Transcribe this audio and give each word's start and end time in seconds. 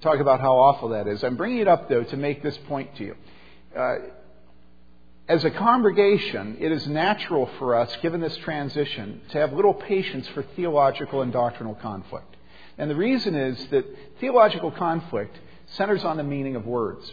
talk 0.00 0.18
about 0.20 0.40
how 0.40 0.56
awful 0.56 0.90
that 0.90 1.06
is. 1.06 1.22
I'm 1.22 1.36
bringing 1.36 1.58
it 1.58 1.68
up, 1.68 1.88
though, 1.88 2.04
to 2.04 2.16
make 2.16 2.42
this 2.42 2.56
point 2.68 2.94
to 2.96 3.04
you. 3.04 3.16
Uh, 3.76 3.96
as 5.28 5.44
a 5.44 5.50
congregation, 5.50 6.56
it 6.58 6.72
is 6.72 6.86
natural 6.88 7.48
for 7.58 7.76
us, 7.76 7.94
given 8.02 8.20
this 8.20 8.36
transition, 8.38 9.20
to 9.30 9.38
have 9.38 9.52
little 9.52 9.74
patience 9.74 10.26
for 10.28 10.42
theological 10.56 11.22
and 11.22 11.32
doctrinal 11.32 11.74
conflict. 11.76 12.36
And 12.78 12.90
the 12.90 12.96
reason 12.96 13.34
is 13.34 13.64
that 13.68 13.84
theological 14.18 14.72
conflict 14.72 15.38
centers 15.76 16.02
on 16.04 16.16
the 16.16 16.24
meaning 16.24 16.56
of 16.56 16.66
words. 16.66 17.08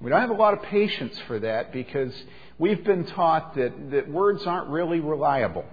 We 0.00 0.10
don't 0.10 0.20
have 0.20 0.30
a 0.30 0.34
lot 0.34 0.52
of 0.52 0.62
patience 0.64 1.18
for 1.26 1.38
that 1.38 1.72
because 1.72 2.12
we've 2.58 2.84
been 2.84 3.06
taught 3.06 3.54
that, 3.54 3.90
that 3.92 4.10
words 4.10 4.44
aren't 4.46 4.68
really 4.68 5.00
reliable. 5.00 5.64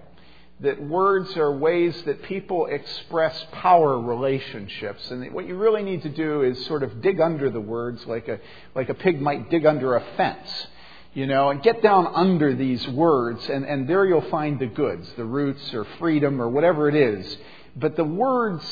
That 0.59 0.81
words 0.81 1.35
are 1.35 1.51
ways 1.51 1.99
that 2.05 2.23
people 2.23 2.67
express 2.67 3.45
power 3.51 3.99
relationships. 3.99 5.09
And 5.11 5.33
what 5.33 5.47
you 5.47 5.57
really 5.57 5.83
need 5.83 6.03
to 6.03 6.09
do 6.09 6.43
is 6.43 6.65
sort 6.67 6.83
of 6.83 7.01
dig 7.01 7.19
under 7.19 7.49
the 7.49 7.59
words 7.59 8.05
like 8.05 8.27
a, 8.27 8.39
like 8.75 8.89
a 8.89 8.93
pig 8.93 9.19
might 9.19 9.49
dig 9.49 9.65
under 9.65 9.95
a 9.95 10.03
fence 10.15 10.67
you 11.13 11.27
know, 11.27 11.49
and 11.49 11.61
get 11.61 11.83
down 11.83 12.07
under 12.07 12.55
these 12.55 12.87
words, 12.87 13.47
and, 13.47 13.65
and 13.65 13.87
there 13.87 14.05
you'll 14.05 14.29
find 14.31 14.59
the 14.59 14.65
goods, 14.65 15.07
the 15.15 15.23
roots 15.23 15.73
or 15.73 15.85
freedom 15.99 16.41
or 16.41 16.49
whatever 16.49 16.89
it 16.89 16.95
is. 16.95 17.37
But 17.75 17.95
the 17.95 18.03
words 18.03 18.63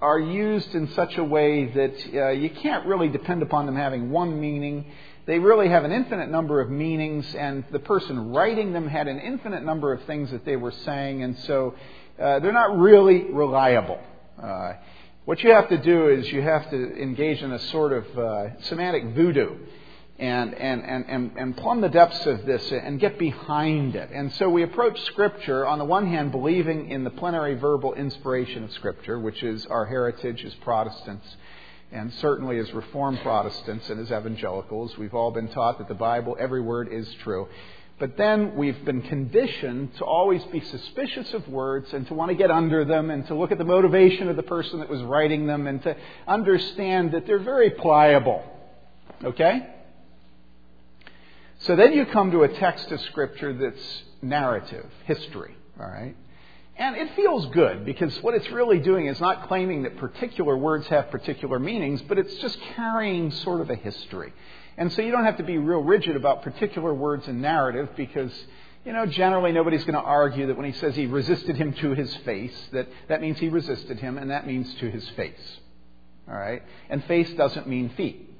are 0.00 0.18
used 0.18 0.74
in 0.74 0.92
such 0.92 1.16
a 1.16 1.24
way 1.24 1.66
that 1.72 1.94
uh, 2.14 2.28
you 2.30 2.50
can't 2.50 2.86
really 2.86 3.08
depend 3.08 3.42
upon 3.42 3.64
them 3.64 3.76
having 3.76 4.10
one 4.10 4.38
meaning. 4.38 4.84
They 5.26 5.40
really 5.40 5.68
have 5.68 5.82
an 5.82 5.90
infinite 5.90 6.30
number 6.30 6.60
of 6.60 6.70
meanings, 6.70 7.34
and 7.34 7.64
the 7.72 7.80
person 7.80 8.30
writing 8.30 8.72
them 8.72 8.86
had 8.86 9.08
an 9.08 9.18
infinite 9.18 9.64
number 9.64 9.92
of 9.92 10.04
things 10.04 10.30
that 10.30 10.44
they 10.44 10.54
were 10.54 10.70
saying, 10.70 11.24
and 11.24 11.36
so 11.40 11.74
uh, 12.20 12.38
they're 12.38 12.52
not 12.52 12.78
really 12.78 13.24
reliable. 13.32 13.98
Uh, 14.40 14.74
what 15.24 15.42
you 15.42 15.50
have 15.50 15.68
to 15.70 15.78
do 15.78 16.08
is 16.10 16.30
you 16.30 16.42
have 16.42 16.70
to 16.70 17.02
engage 17.02 17.42
in 17.42 17.50
a 17.50 17.58
sort 17.58 17.92
of 17.92 18.18
uh, 18.18 18.60
semantic 18.62 19.16
voodoo 19.16 19.56
and, 20.18 20.54
and, 20.54 20.84
and, 20.84 21.04
and, 21.08 21.32
and 21.36 21.56
plumb 21.56 21.80
the 21.80 21.88
depths 21.88 22.24
of 22.26 22.46
this 22.46 22.70
and 22.70 23.00
get 23.00 23.18
behind 23.18 23.96
it. 23.96 24.10
And 24.12 24.32
so 24.34 24.48
we 24.48 24.62
approach 24.62 25.02
Scripture, 25.06 25.66
on 25.66 25.80
the 25.80 25.84
one 25.84 26.06
hand, 26.06 26.30
believing 26.30 26.90
in 26.90 27.02
the 27.02 27.10
plenary 27.10 27.54
verbal 27.54 27.94
inspiration 27.94 28.62
of 28.62 28.72
Scripture, 28.74 29.18
which 29.18 29.42
is 29.42 29.66
our 29.66 29.86
heritage 29.86 30.44
as 30.44 30.54
Protestants, 30.54 31.26
and 31.92 32.12
certainly 32.14 32.58
as 32.58 32.72
Reformed 32.72 33.20
Protestants 33.20 33.88
and 33.88 34.00
as 34.00 34.10
evangelicals. 34.10 34.96
We've 34.98 35.14
all 35.14 35.30
been 35.30 35.48
taught 35.48 35.78
that 35.78 35.88
the 35.88 35.94
Bible, 35.94 36.36
every 36.38 36.60
word 36.60 36.92
is 36.92 37.12
true. 37.22 37.48
But 37.98 38.18
then 38.18 38.56
we've 38.56 38.84
been 38.84 39.00
conditioned 39.02 39.94
to 39.96 40.04
always 40.04 40.42
be 40.44 40.60
suspicious 40.60 41.32
of 41.32 41.48
words 41.48 41.92
and 41.94 42.06
to 42.08 42.14
want 42.14 42.30
to 42.30 42.34
get 42.34 42.50
under 42.50 42.84
them 42.84 43.10
and 43.10 43.26
to 43.28 43.34
look 43.34 43.52
at 43.52 43.58
the 43.58 43.64
motivation 43.64 44.28
of 44.28 44.36
the 44.36 44.42
person 44.42 44.80
that 44.80 44.90
was 44.90 45.02
writing 45.02 45.46
them 45.46 45.66
and 45.66 45.82
to 45.82 45.96
understand 46.28 47.12
that 47.12 47.26
they're 47.26 47.38
very 47.38 47.70
pliable. 47.70 48.42
Okay? 49.24 49.66
So 51.60 51.74
then 51.74 51.94
you 51.94 52.04
come 52.04 52.32
to 52.32 52.42
a 52.42 52.48
text 52.48 52.90
of 52.92 53.00
Scripture 53.02 53.54
that's 53.54 54.02
narrative, 54.20 54.86
history, 55.04 55.56
all 55.80 55.88
right? 55.88 56.14
And 56.78 56.94
it 56.96 57.14
feels 57.16 57.46
good 57.46 57.86
because 57.86 58.14
what 58.22 58.34
it's 58.34 58.50
really 58.50 58.78
doing 58.78 59.06
is 59.06 59.18
not 59.18 59.48
claiming 59.48 59.84
that 59.84 59.96
particular 59.96 60.56
words 60.56 60.86
have 60.88 61.10
particular 61.10 61.58
meanings, 61.58 62.02
but 62.02 62.18
it's 62.18 62.34
just 62.36 62.60
carrying 62.74 63.30
sort 63.30 63.62
of 63.62 63.70
a 63.70 63.76
history. 63.76 64.32
And 64.76 64.92
so 64.92 65.00
you 65.00 65.10
don't 65.10 65.24
have 65.24 65.38
to 65.38 65.42
be 65.42 65.56
real 65.56 65.80
rigid 65.80 66.16
about 66.16 66.42
particular 66.42 66.92
words 66.92 67.26
in 67.28 67.40
narrative 67.40 67.88
because, 67.96 68.32
you 68.84 68.92
know, 68.92 69.06
generally 69.06 69.52
nobody's 69.52 69.84
going 69.84 69.94
to 69.94 70.00
argue 70.00 70.48
that 70.48 70.56
when 70.56 70.70
he 70.70 70.78
says 70.78 70.94
he 70.94 71.06
resisted 71.06 71.56
him 71.56 71.72
to 71.74 71.94
his 71.94 72.14
face, 72.16 72.54
that 72.72 72.88
that 73.08 73.22
means 73.22 73.38
he 73.38 73.48
resisted 73.48 73.98
him 73.98 74.18
and 74.18 74.30
that 74.30 74.46
means 74.46 74.72
to 74.74 74.90
his 74.90 75.08
face. 75.10 75.58
All 76.28 76.36
right? 76.36 76.62
And 76.90 77.02
face 77.04 77.32
doesn't 77.34 77.66
mean 77.66 77.88
feet. 77.96 78.30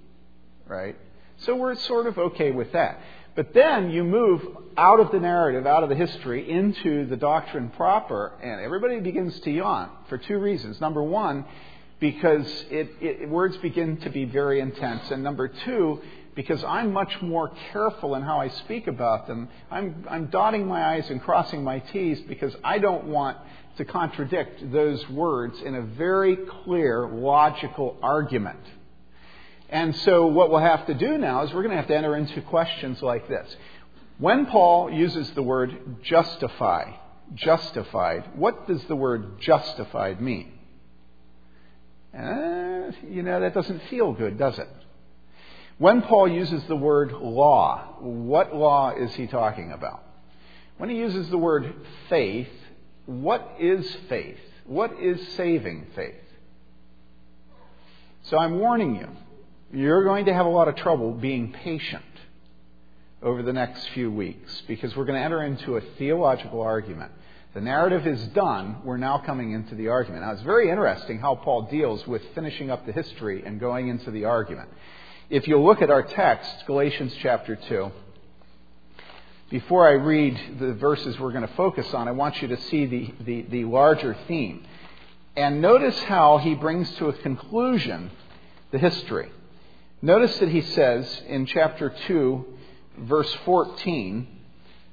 Right? 0.66 0.96
So 1.38 1.56
we're 1.56 1.74
sort 1.76 2.06
of 2.06 2.18
okay 2.18 2.50
with 2.50 2.72
that. 2.72 3.00
But 3.36 3.52
then 3.52 3.90
you 3.90 4.02
move 4.02 4.42
out 4.78 4.98
of 4.98 5.12
the 5.12 5.20
narrative, 5.20 5.66
out 5.66 5.82
of 5.82 5.90
the 5.90 5.94
history, 5.94 6.50
into 6.50 7.06
the 7.06 7.16
doctrine 7.16 7.68
proper, 7.68 8.32
and 8.42 8.62
everybody 8.62 8.98
begins 9.00 9.38
to 9.40 9.50
yawn 9.50 9.90
for 10.08 10.16
two 10.16 10.38
reasons. 10.38 10.80
Number 10.80 11.02
one, 11.02 11.44
because 12.00 12.46
it, 12.70 12.90
it, 13.00 13.28
words 13.28 13.56
begin 13.58 13.98
to 13.98 14.10
be 14.10 14.24
very 14.24 14.60
intense. 14.60 15.10
And 15.10 15.22
number 15.22 15.48
two, 15.48 16.00
because 16.34 16.64
I'm 16.64 16.92
much 16.92 17.20
more 17.20 17.52
careful 17.72 18.14
in 18.14 18.22
how 18.22 18.40
I 18.40 18.48
speak 18.48 18.86
about 18.86 19.26
them. 19.26 19.48
I'm, 19.70 20.06
I'm 20.08 20.26
dotting 20.26 20.66
my 20.66 20.96
I's 20.96 21.08
and 21.10 21.20
crossing 21.22 21.62
my 21.62 21.78
T's 21.78 22.20
because 22.22 22.54
I 22.64 22.78
don't 22.78 23.04
want 23.04 23.36
to 23.76 23.84
contradict 23.84 24.72
those 24.72 25.06
words 25.10 25.60
in 25.62 25.74
a 25.74 25.82
very 25.82 26.36
clear, 26.64 27.06
logical 27.08 27.98
argument. 28.02 28.60
And 29.68 29.96
so 29.96 30.26
what 30.26 30.50
we'll 30.50 30.60
have 30.60 30.86
to 30.86 30.94
do 30.94 31.18
now 31.18 31.42
is 31.42 31.52
we're 31.52 31.62
going 31.62 31.70
to 31.72 31.76
have 31.76 31.88
to 31.88 31.96
enter 31.96 32.16
into 32.16 32.40
questions 32.42 33.02
like 33.02 33.28
this. 33.28 33.56
When 34.18 34.46
Paul 34.46 34.90
uses 34.90 35.30
the 35.32 35.42
word 35.42 36.02
justify, 36.02 36.92
justified, 37.34 38.36
what 38.36 38.66
does 38.66 38.82
the 38.84 38.96
word 38.96 39.40
justified 39.40 40.20
mean? 40.20 40.52
Uh, 42.16 42.92
you 43.08 43.22
know, 43.22 43.40
that 43.40 43.52
doesn't 43.52 43.82
feel 43.90 44.12
good, 44.12 44.38
does 44.38 44.58
it? 44.58 44.68
When 45.78 46.00
Paul 46.02 46.28
uses 46.28 46.64
the 46.64 46.76
word 46.76 47.12
law, 47.12 47.96
what 48.00 48.54
law 48.54 48.92
is 48.92 49.12
he 49.14 49.26
talking 49.26 49.72
about? 49.72 50.02
When 50.78 50.88
he 50.88 50.96
uses 50.96 51.28
the 51.28 51.36
word 51.36 51.74
faith, 52.08 52.48
what 53.04 53.56
is 53.58 53.94
faith? 54.08 54.38
What 54.64 54.98
is 55.00 55.20
saving 55.36 55.88
faith? 55.94 56.14
So 58.22 58.38
I'm 58.38 58.58
warning 58.58 58.96
you 58.96 59.08
you're 59.76 60.04
going 60.04 60.24
to 60.24 60.32
have 60.32 60.46
a 60.46 60.48
lot 60.48 60.68
of 60.68 60.76
trouble 60.76 61.12
being 61.12 61.52
patient 61.52 62.02
over 63.22 63.42
the 63.42 63.52
next 63.52 63.86
few 63.90 64.10
weeks 64.10 64.62
because 64.66 64.96
we're 64.96 65.04
going 65.04 65.18
to 65.18 65.24
enter 65.24 65.42
into 65.42 65.76
a 65.76 65.82
theological 65.98 66.62
argument. 66.62 67.12
The 67.52 67.60
narrative 67.60 68.06
is 68.06 68.26
done. 68.28 68.78
We're 68.84 68.96
now 68.96 69.18
coming 69.18 69.52
into 69.52 69.74
the 69.74 69.88
argument. 69.88 70.22
Now, 70.22 70.32
it's 70.32 70.40
very 70.40 70.70
interesting 70.70 71.18
how 71.18 71.34
Paul 71.34 71.68
deals 71.70 72.06
with 72.06 72.22
finishing 72.34 72.70
up 72.70 72.86
the 72.86 72.92
history 72.92 73.44
and 73.44 73.60
going 73.60 73.88
into 73.88 74.10
the 74.10 74.24
argument. 74.24 74.70
If 75.28 75.46
you 75.46 75.60
look 75.60 75.82
at 75.82 75.90
our 75.90 76.04
text, 76.04 76.64
Galatians 76.66 77.14
chapter 77.20 77.56
2, 77.56 77.90
before 79.50 79.86
I 79.86 79.92
read 79.92 80.58
the 80.58 80.72
verses 80.72 81.18
we're 81.20 81.32
going 81.32 81.46
to 81.46 81.54
focus 81.54 81.92
on, 81.92 82.08
I 82.08 82.12
want 82.12 82.40
you 82.40 82.48
to 82.48 82.60
see 82.62 82.86
the, 82.86 83.14
the, 83.20 83.42
the 83.42 83.64
larger 83.64 84.16
theme. 84.26 84.64
And 85.36 85.60
notice 85.60 85.98
how 86.04 86.38
he 86.38 86.54
brings 86.54 86.90
to 86.96 87.08
a 87.08 87.12
conclusion 87.12 88.10
the 88.70 88.78
history. 88.78 89.30
Notice 90.06 90.38
that 90.38 90.50
he 90.50 90.60
says 90.60 91.22
in 91.26 91.46
chapter 91.46 91.92
2, 92.06 92.44
verse 92.98 93.36
14, 93.44 94.28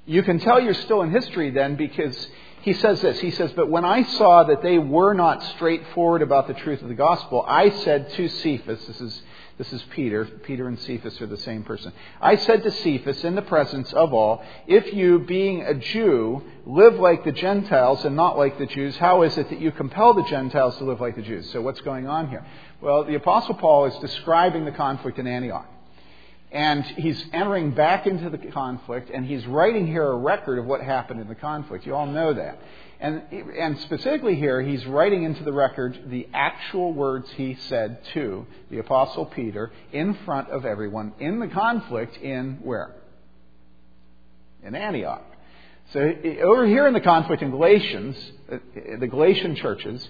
you 0.06 0.24
can 0.24 0.40
tell 0.40 0.60
you're 0.60 0.74
still 0.74 1.02
in 1.02 1.12
history 1.12 1.50
then 1.50 1.76
because 1.76 2.28
he 2.62 2.72
says 2.72 3.00
this. 3.00 3.20
He 3.20 3.30
says, 3.30 3.52
But 3.52 3.70
when 3.70 3.84
I 3.84 4.02
saw 4.02 4.42
that 4.42 4.60
they 4.60 4.76
were 4.76 5.14
not 5.14 5.40
straightforward 5.54 6.22
about 6.22 6.48
the 6.48 6.54
truth 6.54 6.82
of 6.82 6.88
the 6.88 6.96
gospel, 6.96 7.44
I 7.46 7.70
said 7.84 8.10
to 8.14 8.28
Cephas, 8.28 8.84
this 8.88 9.00
is, 9.00 9.22
this 9.56 9.72
is 9.72 9.82
Peter, 9.90 10.24
Peter 10.24 10.66
and 10.66 10.80
Cephas 10.80 11.20
are 11.20 11.26
the 11.26 11.36
same 11.36 11.62
person. 11.62 11.92
I 12.20 12.34
said 12.34 12.64
to 12.64 12.72
Cephas 12.72 13.22
in 13.22 13.36
the 13.36 13.42
presence 13.42 13.92
of 13.92 14.12
all, 14.12 14.42
If 14.66 14.92
you, 14.94 15.20
being 15.20 15.62
a 15.62 15.74
Jew, 15.74 16.42
live 16.66 16.98
like 16.98 17.22
the 17.22 17.30
Gentiles 17.30 18.04
and 18.04 18.16
not 18.16 18.36
like 18.36 18.58
the 18.58 18.66
Jews, 18.66 18.96
how 18.96 19.22
is 19.22 19.38
it 19.38 19.48
that 19.50 19.60
you 19.60 19.70
compel 19.70 20.12
the 20.14 20.24
Gentiles 20.24 20.76
to 20.78 20.84
live 20.84 21.00
like 21.00 21.14
the 21.14 21.22
Jews? 21.22 21.52
So 21.52 21.62
what's 21.62 21.82
going 21.82 22.08
on 22.08 22.30
here? 22.30 22.44
Well, 22.84 23.04
the 23.04 23.14
Apostle 23.14 23.54
Paul 23.54 23.86
is 23.86 23.96
describing 24.00 24.66
the 24.66 24.70
conflict 24.70 25.18
in 25.18 25.26
Antioch. 25.26 25.66
And 26.52 26.84
he's 26.84 27.24
entering 27.32 27.70
back 27.70 28.06
into 28.06 28.28
the 28.28 28.36
conflict, 28.36 29.08
and 29.08 29.24
he's 29.24 29.46
writing 29.46 29.86
here 29.86 30.04
a 30.06 30.18
record 30.18 30.58
of 30.58 30.66
what 30.66 30.82
happened 30.82 31.18
in 31.18 31.26
the 31.26 31.34
conflict. 31.34 31.86
You 31.86 31.94
all 31.94 32.06
know 32.06 32.34
that. 32.34 32.58
And, 33.00 33.22
and 33.58 33.80
specifically 33.80 34.34
here, 34.34 34.60
he's 34.60 34.84
writing 34.84 35.22
into 35.22 35.44
the 35.44 35.52
record 35.52 35.98
the 36.08 36.28
actual 36.34 36.92
words 36.92 37.26
he 37.36 37.56
said 37.68 38.04
to 38.12 38.46
the 38.70 38.80
Apostle 38.80 39.24
Peter 39.24 39.72
in 39.90 40.12
front 40.26 40.50
of 40.50 40.66
everyone 40.66 41.14
in 41.18 41.40
the 41.40 41.48
conflict 41.48 42.18
in 42.18 42.58
where? 42.62 42.94
In 44.62 44.74
Antioch. 44.74 45.24
So 45.92 46.00
over 46.00 46.66
here 46.66 46.86
in 46.86 46.92
the 46.92 47.00
conflict 47.00 47.42
in 47.42 47.50
Galatians, 47.50 48.16
uh, 48.50 48.58
the 48.98 49.06
Galatian 49.06 49.56
churches, 49.56 50.06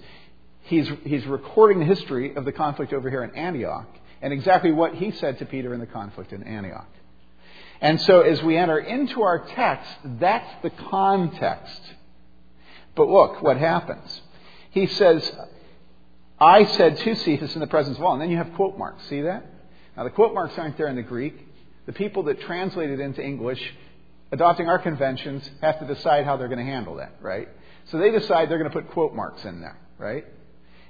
he's, 0.64 0.88
he's 1.04 1.24
recording 1.26 1.78
the 1.78 1.86
history 1.86 2.34
of 2.34 2.44
the 2.44 2.52
conflict 2.52 2.92
over 2.92 3.08
here 3.08 3.22
in 3.22 3.34
Antioch 3.34 3.88
and 4.20 4.32
exactly 4.32 4.72
what 4.72 4.94
he 4.94 5.10
said 5.12 5.38
to 5.38 5.46
Peter 5.46 5.72
in 5.74 5.80
the 5.80 5.86
conflict 5.86 6.32
in 6.32 6.42
Antioch. 6.42 6.88
And 7.80 8.00
so 8.02 8.20
as 8.20 8.42
we 8.42 8.56
enter 8.56 8.78
into 8.78 9.22
our 9.22 9.40
text, 9.40 9.90
that's 10.04 10.62
the 10.62 10.70
context. 10.70 11.80
But 12.94 13.08
look 13.08 13.42
what 13.42 13.56
happens. 13.58 14.22
He 14.70 14.86
says, 14.86 15.30
I 16.40 16.64
said 16.64 16.98
to 16.98 17.14
Cephas 17.14 17.54
in 17.54 17.60
the 17.60 17.66
presence 17.66 17.98
of 17.98 18.04
all. 18.04 18.14
And 18.14 18.22
then 18.22 18.30
you 18.30 18.38
have 18.38 18.54
quote 18.54 18.78
marks. 18.78 19.06
See 19.08 19.22
that? 19.22 19.44
Now, 19.96 20.04
the 20.04 20.10
quote 20.10 20.34
marks 20.34 20.56
aren't 20.56 20.76
there 20.76 20.88
in 20.88 20.96
the 20.96 21.02
Greek. 21.02 21.34
The 21.86 21.92
people 21.92 22.24
that 22.24 22.40
translate 22.40 22.90
it 22.90 23.00
into 23.00 23.22
English, 23.22 23.62
adopting 24.32 24.68
our 24.68 24.78
conventions, 24.78 25.48
have 25.60 25.78
to 25.80 25.86
decide 25.86 26.24
how 26.24 26.36
they're 26.36 26.48
going 26.48 26.64
to 26.64 26.64
handle 26.64 26.96
that, 26.96 27.16
right? 27.20 27.48
So 27.90 27.98
they 27.98 28.10
decide 28.10 28.48
they're 28.48 28.58
going 28.58 28.70
to 28.70 28.80
put 28.80 28.90
quote 28.92 29.14
marks 29.14 29.44
in 29.44 29.60
there, 29.60 29.76
right? 29.98 30.24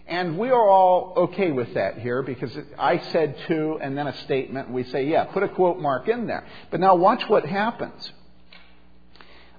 And 0.07 0.39
we 0.39 0.51
are 0.51 0.69
all 0.69 1.15
okay 1.17 1.51
with 1.51 1.75
that 1.75 1.99
here 1.99 2.23
because 2.23 2.57
I 2.79 2.99
said 3.11 3.37
to 3.49 3.79
and 3.81 3.97
then 3.97 4.07
a 4.07 4.17
statement. 4.25 4.71
We 4.71 4.85
say, 4.85 5.07
yeah, 5.07 5.25
put 5.25 5.43
a 5.43 5.49
quote 5.49 5.79
mark 5.79 6.09
in 6.09 6.27
there. 6.27 6.47
But 6.71 6.81
now 6.81 6.95
watch 6.95 7.27
what 7.29 7.47
happens. 7.47 8.13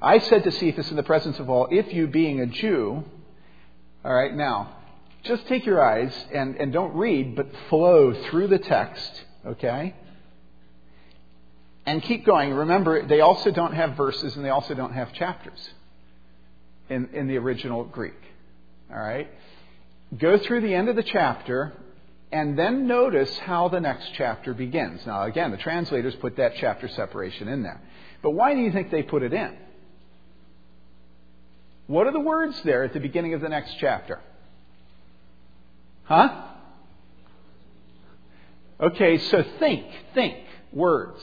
I 0.02 0.20
said 0.20 0.44
to 0.44 0.52
Cephas 0.52 0.92
in 0.92 0.98
the 0.98 1.04
presence 1.04 1.40
of 1.40 1.50
all, 1.50 1.68
if 1.72 1.92
you 1.92 2.06
being 2.06 2.42
a 2.42 2.46
Jew, 2.46 3.04
all 4.04 4.14
right, 4.14 4.36
now, 4.36 4.76
just 5.24 5.48
take 5.48 5.66
your 5.66 5.84
eyes 5.84 6.14
and, 6.32 6.56
and 6.58 6.72
don't 6.72 6.96
read, 6.96 7.36
but 7.36 7.48
flow 7.70 8.14
through 8.30 8.48
the 8.48 8.60
text, 8.60 9.26
okay? 9.48 9.96
And 11.88 12.04
keep 12.04 12.24
going. 12.24 12.54
Remember, 12.54 13.08
they 13.08 13.22
also 13.22 13.50
don't 13.50 13.74
have 13.74 13.98
verses 13.98 14.36
and 14.36 14.46
they 14.46 14.50
also 14.50 14.76
don't 14.76 14.94
have 14.94 15.12
chapters 15.14 15.72
in, 16.90 17.10
in 17.14 17.28
the 17.28 17.38
original 17.38 17.84
Greek. 17.84 18.14
All 18.92 19.00
right? 19.00 19.28
Go 20.18 20.38
through 20.38 20.62
the 20.62 20.74
end 20.74 20.90
of 20.90 20.96
the 20.96 21.04
chapter 21.04 21.74
and 22.32 22.58
then 22.58 22.88
notice 22.88 23.38
how 23.40 23.70
the 23.70 23.80
next 23.80 24.12
chapter 24.16 24.54
begins. 24.54 25.06
Now, 25.06 25.24
again, 25.24 25.52
the 25.52 25.58
translators 25.58 26.16
put 26.16 26.38
that 26.38 26.54
chapter 26.58 26.88
separation 26.88 27.48
in 27.48 27.64
there. 27.64 27.82
But 28.22 28.32
why 28.32 28.54
do 28.54 28.62
you 28.62 28.72
think 28.72 28.92
they 28.92 29.04
put 29.04 29.24
it 29.24 29.34
in? 29.34 29.56
What 31.88 32.08
are 32.08 32.12
the 32.12 32.20
words 32.20 32.60
there 32.64 32.84
at 32.84 32.94
the 32.94 33.00
beginning 33.00 33.34
of 33.34 33.42
the 33.42 33.50
next 33.50 33.76
chapter? 33.80 34.20
Huh? 36.04 36.44
Okay, 38.80 39.18
so 39.18 39.44
think, 39.60 39.86
think, 40.14 40.38
words. 40.74 41.22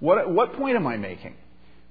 What, 0.00 0.30
what 0.30 0.54
point 0.54 0.76
am 0.76 0.86
I 0.86 0.96
making? 0.96 1.34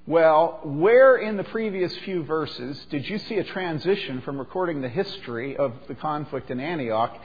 Well, 0.06 0.60
where 0.64 1.16
in 1.16 1.38
the 1.38 1.44
previous 1.44 1.96
few 1.98 2.24
verses 2.24 2.78
did 2.90 3.08
you 3.08 3.18
see 3.20 3.38
a 3.38 3.44
transition 3.44 4.20
from 4.20 4.36
recording 4.36 4.82
the 4.82 4.88
history 4.90 5.56
of 5.56 5.72
the 5.88 5.94
conflict 5.94 6.50
in 6.50 6.60
Antioch 6.60 7.18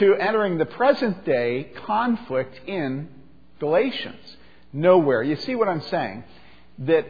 to 0.00 0.14
entering 0.16 0.58
the 0.58 0.66
present 0.66 1.24
day 1.24 1.70
conflict 1.86 2.60
in 2.68 3.08
Galatians? 3.58 4.36
Nowhere. 4.70 5.22
You 5.22 5.36
see 5.36 5.54
what 5.54 5.68
I'm 5.68 5.80
saying? 5.80 6.24
That 6.80 7.06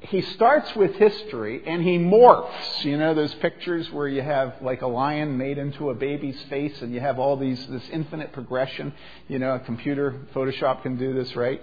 he 0.00 0.22
starts 0.22 0.74
with 0.74 0.94
history 0.94 1.62
and 1.66 1.82
he 1.82 1.98
morphs. 1.98 2.84
You 2.84 2.96
know 2.96 3.12
those 3.12 3.34
pictures 3.34 3.90
where 3.92 4.08
you 4.08 4.22
have 4.22 4.54
like 4.62 4.80
a 4.80 4.86
lion 4.86 5.36
made 5.36 5.58
into 5.58 5.90
a 5.90 5.94
baby's 5.94 6.40
face 6.48 6.80
and 6.80 6.92
you 6.94 7.00
have 7.00 7.18
all 7.18 7.36
these 7.36 7.66
this 7.68 7.86
infinite 7.90 8.32
progression. 8.32 8.94
You 9.28 9.38
know, 9.38 9.56
a 9.56 9.60
computer 9.60 10.26
Photoshop 10.34 10.82
can 10.82 10.96
do 10.96 11.12
this, 11.12 11.36
right? 11.36 11.60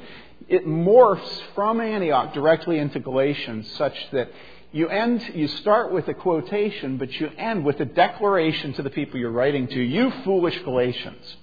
It 0.52 0.68
morphs 0.68 1.42
from 1.56 1.80
Antioch 1.80 2.34
directly 2.34 2.78
into 2.78 3.00
Galatians 3.00 3.72
such 3.78 3.96
that 4.12 4.30
you 4.74 4.90
end 4.90 5.32
you 5.34 5.48
start 5.48 5.94
with 5.94 6.10
a 6.10 6.14
quotation 6.14 6.98
but 6.98 7.10
you 7.22 7.32
end 7.38 7.64
with 7.64 7.80
a 7.80 7.86
declaration 7.86 8.74
to 8.74 8.82
the 8.82 8.90
people 8.90 9.18
you're 9.18 9.32
writing 9.32 9.68
to, 9.70 9.82
you 9.82 10.12
foolish 10.26 10.62
Galatians. 10.64 11.38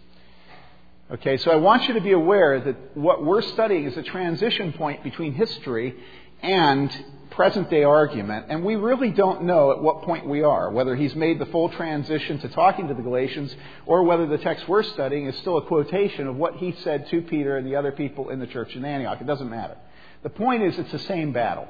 Okay, 1.11 1.39
so 1.39 1.51
I 1.51 1.57
want 1.57 1.89
you 1.89 1.95
to 1.95 2.03
be 2.03 2.13
aware 2.13 2.61
that 2.61 2.99
what 2.99 3.25
we're 3.25 3.41
studying 3.41 3.87
is 3.87 3.97
a 3.97 4.03
transition 4.03 4.75
point 4.75 5.03
between 5.03 5.33
history 5.33 5.97
and 6.43 6.93
present 7.39 7.71
day 7.71 7.85
argument, 7.85 8.47
and 8.49 8.65
we 8.65 8.75
really 8.75 9.13
don't 9.13 9.45
know 9.45 9.71
at 9.71 9.81
what 9.81 10.03
point 10.03 10.27
we 10.27 10.43
are, 10.43 10.73
whether 10.73 10.97
he's 10.97 11.15
made 11.15 11.39
the 11.39 11.47
full 11.47 11.69
transition 11.69 12.37
to 12.41 12.49
talking 12.49 12.89
to 12.89 12.95
the 12.95 13.01
Galatians, 13.01 13.55
or 13.87 14.03
whether 14.03 14.27
the 14.27 14.39
text 14.39 14.69
we're 14.69 14.83
studying 14.83 15.27
is 15.27 15.37
still 15.37 15.57
a 15.57 15.63
quotation 15.63 16.27
of 16.27 16.35
what 16.35 16.57
he 16.57 16.75
said 16.83 17.09
to 17.11 17.23
Peter 17.23 17.57
and 17.57 17.65
the 17.65 17.77
other 17.77 17.93
people 17.93 18.31
in 18.31 18.41
the 18.41 18.47
church 18.49 18.75
in 18.75 18.85
Antioch. 18.85 19.21
It 19.21 19.29
doesn't 19.29 19.49
matter. 19.49 19.77
The 20.25 20.31
point 20.31 20.65
is, 20.65 20.77
it's 20.81 20.91
the 20.91 20.99
same 20.99 21.33
battle. 21.33 21.69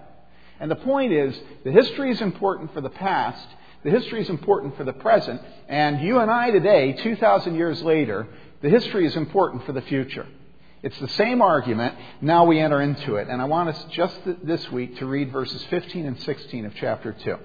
And 0.58 0.70
the 0.70 0.76
point 0.76 1.12
is, 1.12 1.38
the 1.64 1.70
history 1.70 2.12
is 2.12 2.22
important 2.22 2.72
for 2.72 2.80
the 2.80 2.88
past, 2.88 3.46
the 3.84 3.90
history 3.90 4.22
is 4.22 4.30
important 4.30 4.75
for 4.78 4.84
the 4.84 4.94
present, 4.94 5.38
and 5.68 6.00
you 6.00 6.18
and 6.20 6.30
I 6.30 6.50
today, 6.50 6.94
2,000 6.94 7.54
years 7.54 7.82
later, 7.82 8.26
the 8.62 8.70
history 8.70 9.04
is 9.04 9.16
important 9.16 9.66
for 9.66 9.72
the 9.72 9.82
future. 9.82 10.26
It's 10.82 10.99
the 11.00 11.08
same 11.08 11.42
argument. 11.42 11.97
Now 12.20 12.44
we 12.44 12.61
enter 12.61 12.80
into 12.80 13.16
it. 13.16 13.28
And 13.28 13.42
I 13.42 13.47
want 13.47 13.70
us 13.70 13.85
just 13.90 14.18
this 14.44 14.70
week 14.70 14.99
to 14.99 15.06
read 15.06 15.32
verses 15.32 15.62
15 15.70 16.06
and 16.06 16.20
16 16.20 16.66
of 16.66 16.75
chapter 16.76 17.12
2. 17.12 17.37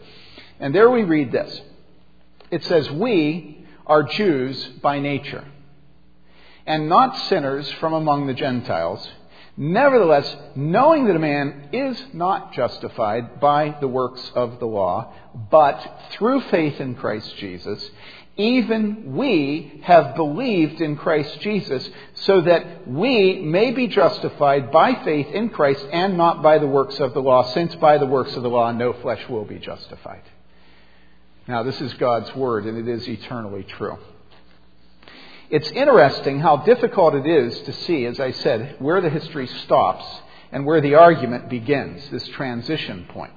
And 0.59 0.73
there 0.73 0.89
we 0.89 1.03
read 1.03 1.31
this. 1.31 1.61
It 2.51 2.63
says, 2.65 2.89
We 2.91 3.65
are 3.87 4.03
Jews 4.03 4.63
by 4.81 4.99
nature, 4.99 5.45
and 6.65 6.87
not 6.87 7.17
sinners 7.27 7.69
from 7.73 7.93
among 7.93 8.27
the 8.27 8.33
Gentiles. 8.33 9.05
Nevertheless, 9.55 10.35
knowing 10.55 11.05
that 11.05 11.15
a 11.15 11.19
man 11.19 11.69
is 11.73 12.01
not 12.13 12.53
justified 12.53 13.39
by 13.39 13.75
the 13.81 13.87
works 13.87 14.31
of 14.35 14.59
the 14.59 14.65
law, 14.65 15.13
but 15.51 16.01
through 16.11 16.41
faith 16.41 16.79
in 16.79 16.95
Christ 16.95 17.35
Jesus, 17.37 17.87
even 18.35 19.15
we 19.15 19.81
have 19.83 20.15
believed 20.15 20.81
in 20.81 20.95
Christ 20.95 21.39
Jesus, 21.41 21.87
so 22.15 22.41
that 22.41 22.87
we 22.87 23.41
may 23.41 23.71
be 23.71 23.87
justified 23.87 24.71
by 24.71 24.95
faith 25.03 25.27
in 25.27 25.49
Christ 25.49 25.85
and 25.91 26.17
not 26.17 26.41
by 26.41 26.57
the 26.57 26.67
works 26.67 26.99
of 26.99 27.13
the 27.13 27.21
law, 27.21 27.43
since 27.53 27.75
by 27.75 27.99
the 27.99 28.07
works 28.07 28.35
of 28.35 28.41
the 28.41 28.49
law 28.49 28.71
no 28.71 28.93
flesh 28.93 29.27
will 29.29 29.45
be 29.45 29.59
justified. 29.59 30.23
Now, 31.47 31.61
this 31.63 31.79
is 31.79 31.93
God's 31.95 32.33
Word, 32.35 32.65
and 32.65 32.77
it 32.77 32.87
is 32.87 33.07
eternally 33.07 33.63
true. 33.63 33.97
It's 35.49 35.69
interesting 35.69 36.39
how 36.39 36.57
difficult 36.57 37.13
it 37.13 37.27
is 37.27 37.59
to 37.61 37.73
see, 37.73 38.05
as 38.05 38.19
I 38.19 38.31
said, 38.31 38.77
where 38.79 39.01
the 39.01 39.09
history 39.09 39.45
stops 39.45 40.05
and 40.51 40.65
where 40.65 40.81
the 40.81 40.95
argument 40.95 41.49
begins, 41.49 42.09
this 42.09 42.27
transition 42.29 43.05
point. 43.09 43.33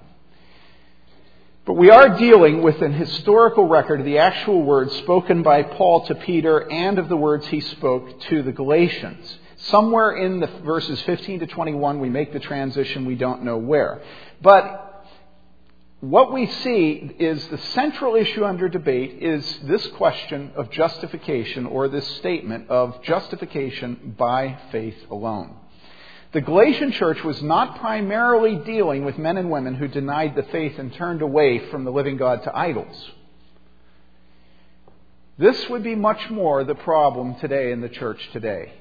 But 1.67 1.75
we 1.75 1.91
are 1.91 2.17
dealing 2.17 2.63
with 2.63 2.81
an 2.81 2.93
historical 2.93 3.67
record 3.67 3.99
of 3.99 4.07
the 4.07 4.19
actual 4.19 4.63
words 4.63 4.95
spoken 4.99 5.43
by 5.43 5.65
Paul 5.65 6.07
to 6.07 6.15
Peter 6.15 6.71
and 6.71 6.97
of 6.97 7.09
the 7.09 7.17
words 7.17 7.45
he 7.49 7.61
spoke 7.61 8.21
to 8.21 8.45
the 8.45 8.53
Galatians. 8.53 9.39
Somewhere 9.57 10.17
in 10.17 10.39
the 10.39 10.47
verses 10.47 11.03
15 11.03 11.41
to 11.41 11.47
21, 11.49 11.99
we 11.99 12.09
make 12.09 12.33
the 12.33 12.39
transition, 12.39 13.05
we 13.05 13.17
don't 13.17 13.43
know 13.43 13.57
where. 13.57 14.01
But 14.41 15.05
what 15.99 16.33
we 16.33 16.47
see 16.47 17.17
is 17.19 17.45
the 17.49 17.59
central 17.59 18.15
issue 18.15 18.45
under 18.45 18.69
debate 18.69 19.21
is 19.21 19.59
this 19.65 19.85
question 19.89 20.53
of 20.55 20.71
justification 20.71 21.67
or 21.67 21.89
this 21.89 22.07
statement 22.19 22.71
of 22.71 23.03
justification 23.03 24.15
by 24.17 24.57
faith 24.71 24.99
alone. 25.11 25.57
The 26.37 26.43
Galatian 26.43 26.93
church 26.93 27.25
was 27.25 27.43
not 27.43 27.79
primarily 27.79 28.57
dealing 28.57 29.07
with 29.07 29.17
men 29.17 29.39
and 29.39 29.51
women 29.51 29.75
who 29.75 29.89
denied 29.89 30.37
the 30.37 30.43
faith 30.43 30.79
and 30.79 30.93
turned 30.93 31.23
away 31.23 31.71
from 31.71 31.85
the 31.85 31.91
living 31.91 32.19
God 32.19 32.43
to 32.43 32.55
idols. 32.55 33.11
This 35.39 35.67
would 35.71 35.83
be 35.83 35.95
much 35.95 36.29
more 36.29 36.63
the 36.63 36.75
problem 36.75 37.37
today 37.37 37.73
in 37.73 37.81
the 37.81 37.89
church 37.89 38.21
today. 38.35 38.75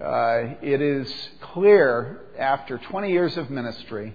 Uh, 0.00 0.54
it 0.62 0.80
is 0.80 1.12
clear 1.42 2.22
after 2.38 2.78
20 2.78 3.12
years 3.12 3.36
of 3.36 3.50
ministry 3.50 4.14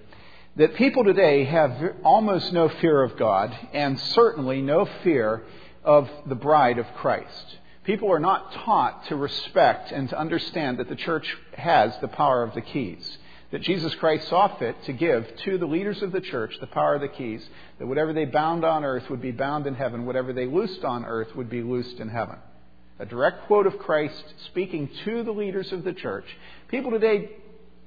that 0.56 0.74
people 0.74 1.04
today 1.04 1.44
have 1.44 1.80
almost 2.02 2.52
no 2.52 2.68
fear 2.68 3.04
of 3.04 3.16
God 3.16 3.56
and 3.72 4.00
certainly 4.00 4.62
no 4.62 4.84
fear 5.04 5.44
of 5.84 6.10
the 6.26 6.34
bride 6.34 6.78
of 6.78 6.86
Christ. 6.96 7.58
People 7.84 8.10
are 8.10 8.20
not 8.20 8.52
taught 8.52 9.06
to 9.06 9.16
respect 9.16 9.92
and 9.92 10.08
to 10.08 10.18
understand 10.18 10.78
that 10.78 10.88
the 10.88 10.96
church 10.96 11.36
has 11.52 11.94
the 12.00 12.08
power 12.08 12.42
of 12.42 12.54
the 12.54 12.62
keys. 12.62 13.18
That 13.50 13.60
Jesus 13.60 13.94
Christ 13.96 14.26
saw 14.28 14.56
fit 14.56 14.82
to 14.84 14.92
give 14.92 15.36
to 15.44 15.58
the 15.58 15.66
leaders 15.66 16.02
of 16.02 16.10
the 16.10 16.20
church 16.20 16.56
the 16.60 16.66
power 16.66 16.94
of 16.94 17.02
the 17.02 17.08
keys, 17.08 17.46
that 17.78 17.86
whatever 17.86 18.12
they 18.12 18.24
bound 18.24 18.64
on 18.64 18.84
earth 18.84 19.08
would 19.10 19.20
be 19.20 19.32
bound 19.32 19.66
in 19.66 19.74
heaven, 19.74 20.06
whatever 20.06 20.32
they 20.32 20.46
loosed 20.46 20.82
on 20.82 21.04
earth 21.04 21.36
would 21.36 21.50
be 21.50 21.62
loosed 21.62 22.00
in 22.00 22.08
heaven. 22.08 22.36
A 22.98 23.06
direct 23.06 23.46
quote 23.46 23.66
of 23.66 23.78
Christ 23.78 24.24
speaking 24.46 24.88
to 25.04 25.22
the 25.22 25.32
leaders 25.32 25.70
of 25.72 25.84
the 25.84 25.92
church. 25.92 26.24
People 26.68 26.90
today, 26.90 27.30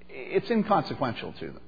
it's 0.10 0.50
inconsequential 0.50 1.34
to 1.34 1.48
them. 1.48 1.62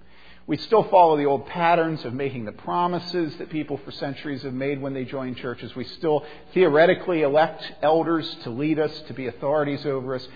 We 0.49 0.57
still 0.57 0.81
follow 0.85 1.15
the 1.15 1.25
old 1.25 1.45
patterns 1.45 2.03
of 2.05 2.15
making 2.15 2.45
the 2.45 2.51
promises 2.51 3.37
that 3.37 3.51
people 3.51 3.79
for 3.85 3.91
centuries 3.91 4.41
have 4.41 4.53
made 4.55 4.81
when 4.81 4.95
they 4.95 5.05
join 5.05 5.35
churches. 5.35 5.75
We 5.75 5.83
still 5.83 6.25
theoretically 6.55 7.21
elect 7.21 7.71
elders 7.83 8.27
to 8.45 8.49
lead 8.49 8.79
us, 8.79 8.91
to 9.09 9.13
be 9.13 9.27
authorities 9.27 9.85
over 9.85 10.15
us, 10.15 10.27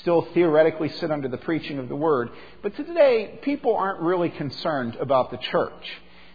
still 0.00 0.22
theoretically 0.34 0.88
sit 0.88 1.12
under 1.12 1.28
the 1.28 1.36
preaching 1.36 1.78
of 1.78 1.88
the 1.88 1.94
word. 1.94 2.30
But 2.64 2.74
today, 2.74 3.38
people 3.42 3.76
aren't 3.76 4.00
really 4.00 4.30
concerned 4.30 4.96
about 4.96 5.30
the 5.30 5.36
church. 5.36 5.88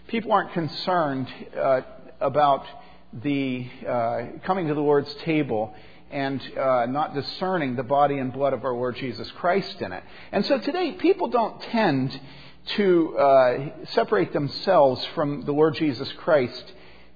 People 0.08 0.32
aren't 0.32 0.54
concerned 0.54 1.28
uh, 1.62 1.82
about 2.22 2.66
the 3.12 3.68
uh, 3.86 4.22
coming 4.46 4.70
to 4.70 4.74
the 4.74 4.80
Lord's 4.80 5.14
table 5.26 5.74
and 6.10 6.42
uh, 6.58 6.86
not 6.86 7.14
discerning 7.14 7.76
the 7.76 7.84
body 7.84 8.18
and 8.18 8.32
blood 8.32 8.54
of 8.54 8.64
our 8.64 8.74
Lord 8.74 8.96
Jesus 8.96 9.30
Christ 9.32 9.82
in 9.82 9.92
it. 9.92 10.06
And 10.32 10.46
so 10.46 10.58
today, 10.58 10.94
people 10.94 11.28
don't 11.28 11.62
tend 11.64 12.18
to 12.66 13.18
uh, 13.18 13.86
separate 13.92 14.34
themselves 14.34 15.06
from 15.14 15.46
the 15.46 15.52
Lord 15.52 15.76
Jesus 15.76 16.12
Christ 16.14 16.74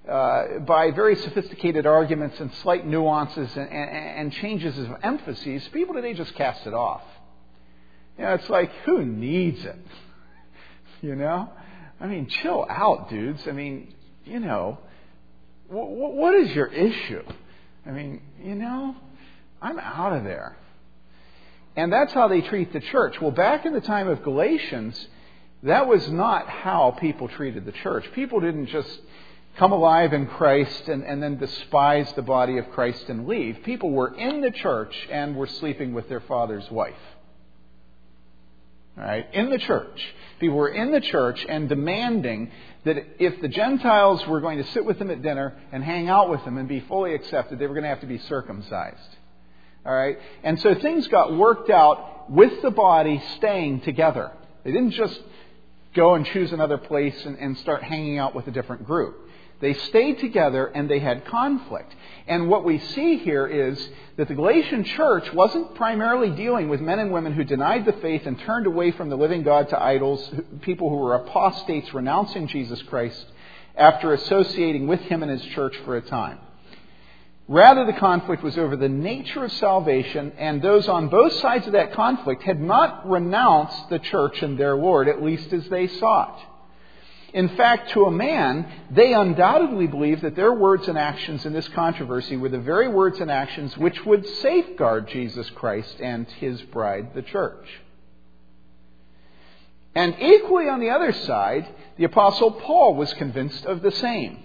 uh, 0.08 0.60
by 0.60 0.92
very 0.92 1.16
sophisticated 1.16 1.86
arguments 1.86 2.40
and 2.40 2.54
slight 2.56 2.86
nuances 2.86 3.50
and, 3.56 3.70
and, 3.70 3.90
and, 3.90 4.34
changes 4.34 4.78
of 4.78 4.90
emphases, 5.04 5.68
people 5.72 5.94
today 5.94 6.14
just 6.14 6.34
cast 6.36 6.66
it 6.66 6.74
off. 6.74 7.04
You 8.18 8.26
know, 8.26 8.34
it's 8.34 8.50
like, 8.50 8.72
who 8.86 9.06
needs 9.06 9.64
it? 9.66 9.78
You 11.02 11.16
know? 11.16 11.50
I 12.02 12.08
mean, 12.08 12.28
chill 12.28 12.66
out, 12.70 13.10
dudes. 13.10 13.48
I 13.48 13.54
mean, 13.54 13.94
you 14.26 14.42
know, 14.42 14.80
what 15.70 16.36
is 16.36 16.52
your 16.52 16.68
issue? 16.68 17.24
I 17.86 17.92
mean, 17.92 18.22
you 18.44 18.56
know, 18.56 18.98
I'm 19.62 19.80
out 19.80 20.12
of 20.12 20.26
there. 20.26 20.58
And 21.78 21.94
that's 21.94 22.12
how 22.12 22.28
they 22.28 22.42
treat 22.42 22.74
the 22.74 22.82
church. 22.82 23.22
Well, 23.22 23.32
back 23.32 23.66
in 23.66 23.72
the 23.72 23.80
time 23.80 24.10
of 24.10 24.24
Galatians, 24.24 25.08
that 25.64 25.88
was 25.88 26.10
not 26.10 26.48
how 26.48 26.96
people 27.00 27.28
treated 27.28 27.66
the 27.66 27.72
church. 27.72 28.06
People 28.14 28.40
didn't 28.40 28.68
just 28.68 29.02
come 29.58 29.72
alive 29.74 30.14
in 30.14 30.26
Christ 30.26 30.88
and, 30.88 31.04
and 31.04 31.22
then 31.22 31.38
despise 31.38 32.12
the 32.14 32.22
body 32.22 32.58
of 32.58 32.70
Christ 32.72 33.10
and 33.10 33.28
leave. 33.28 33.62
People 33.64 33.92
were 33.92 34.16
in 34.16 34.42
the 34.42 34.52
church 34.52 34.96
and 35.12 35.36
were 35.36 35.48
sleeping 35.48 35.94
with 35.94 36.08
their 36.08 36.22
father's 36.22 36.70
wife. 36.72 36.96
Right? 38.96 39.28
In 39.34 39.50
the 39.50 39.58
church. 39.58 40.02
People 40.40 40.58
were 40.58 40.70
in 40.70 40.92
the 40.92 41.02
church 41.02 41.46
and 41.48 41.68
demanding 41.68 42.52
that 42.86 42.98
if 43.20 43.42
the 43.42 43.50
Gentiles 43.50 44.26
were 44.28 44.40
going 44.40 44.58
to 44.64 44.72
sit 44.72 44.86
with 44.86 44.98
them 44.98 45.12
at 45.12 45.22
dinner 45.22 45.58
and 45.74 45.84
hang 45.84 46.08
out 46.08 46.30
with 46.30 46.44
them 46.46 46.58
and 46.58 46.68
be 46.68 46.80
fully 46.82 47.14
accepted, 47.14 47.60
they 47.60 47.68
were 47.68 47.74
going 47.74 47.84
to 47.84 47.90
have 47.90 48.02
to 48.02 48.08
be 48.08 48.18
circumcised. 48.18 49.18
All 49.86 49.94
right? 49.94 50.18
And 50.44 50.60
so 50.62 50.76
things 50.76 51.08
got 51.08 51.36
worked 51.36 51.70
out 51.70 52.30
with 52.32 52.62
the 52.62 52.72
body 52.72 53.22
staying 53.38 53.82
together. 53.82 54.32
They 54.64 54.72
didn't 54.72 54.92
just 54.92 55.20
go 56.00 56.16
and 56.16 56.26
choose 56.26 56.54
another 56.54 56.78
place 56.78 57.26
and, 57.26 57.38
and 57.38 57.58
start 57.58 57.84
hanging 57.84 58.18
out 58.18 58.34
with 58.34 58.48
a 58.48 58.52
different 58.52 58.86
group. 58.86 59.30
They 59.60 59.74
stayed 59.74 60.20
together 60.20 60.68
and 60.68 60.90
they 60.90 61.00
had 61.00 61.26
conflict. 61.26 61.94
And 62.26 62.48
what 62.48 62.64
we 62.64 62.80
see 62.80 63.18
here 63.18 63.46
is 63.46 63.78
that 64.16 64.30
the 64.30 64.36
Galatian 64.36 64.86
church 64.86 65.34
wasn't 65.34 65.76
primarily 65.76 66.30
dealing 66.30 66.70
with 66.70 66.80
men 66.80 67.00
and 67.00 67.12
women 67.12 67.34
who 67.34 67.44
denied 67.44 67.84
the 67.84 67.92
faith 67.94 68.26
and 68.26 68.40
turned 68.40 68.68
away 68.68 68.92
from 68.92 69.10
the 69.10 69.18
living 69.18 69.44
God 69.44 69.68
to 69.70 69.84
idols, 69.84 70.22
people 70.62 70.90
who 70.90 70.96
were 70.96 71.16
apostates 71.16 71.94
renouncing 71.94 72.48
Jesus 72.48 72.82
Christ 72.84 73.26
after 73.76 74.14
associating 74.14 74.88
with 74.88 75.02
him 75.02 75.22
and 75.22 75.32
his 75.32 75.44
church 75.54 75.76
for 75.84 75.98
a 75.98 76.02
time. 76.02 76.40
Rather, 77.50 77.84
the 77.84 77.94
conflict 77.94 78.44
was 78.44 78.60
over 78.60 78.76
the 78.76 78.88
nature 78.88 79.44
of 79.44 79.52
salvation, 79.54 80.32
and 80.38 80.62
those 80.62 80.88
on 80.88 81.10
both 81.10 81.34
sides 81.34 81.66
of 81.66 81.74
that 81.74 81.94
conflict 81.94 82.44
had 82.44 82.62
not 82.62 83.10
renounced 83.10 83.90
the 83.90 83.98
church 83.98 84.44
and 84.44 84.56
their 84.56 84.76
Lord, 84.76 85.08
at 85.08 85.24
least 85.24 85.52
as 85.52 85.68
they 85.68 85.88
sought. 85.88 86.40
In 87.34 87.50
fact, 87.50 87.90
to 87.92 88.06
a 88.06 88.12
man, 88.12 88.72
they 88.92 89.14
undoubtedly 89.14 89.88
believed 89.88 90.22
that 90.22 90.36
their 90.36 90.54
words 90.54 90.88
and 90.88 90.96
actions 90.96 91.44
in 91.44 91.52
this 91.52 91.68
controversy 91.70 92.38
were 92.38 92.50
the 92.50 92.60
very 92.60 92.88
words 92.88 93.20
and 93.20 93.32
actions 93.32 93.76
which 93.76 94.06
would 94.06 94.28
safeguard 94.28 95.08
Jesus 95.08 95.50
Christ 95.50 96.00
and 96.00 96.28
his 96.28 96.62
bride, 96.62 97.16
the 97.16 97.24
church. 97.24 97.66
And 99.96 100.16
equally 100.22 100.70
on 100.70 100.80
the 100.80 100.92
other 100.92 101.14
side, 101.14 101.68
the 101.98 102.04
Apostle 102.04 102.52
Paul 102.52 102.94
was 102.94 103.12
convinced 103.16 103.66
of 103.66 103.82
the 103.82 103.92
same 103.92 104.44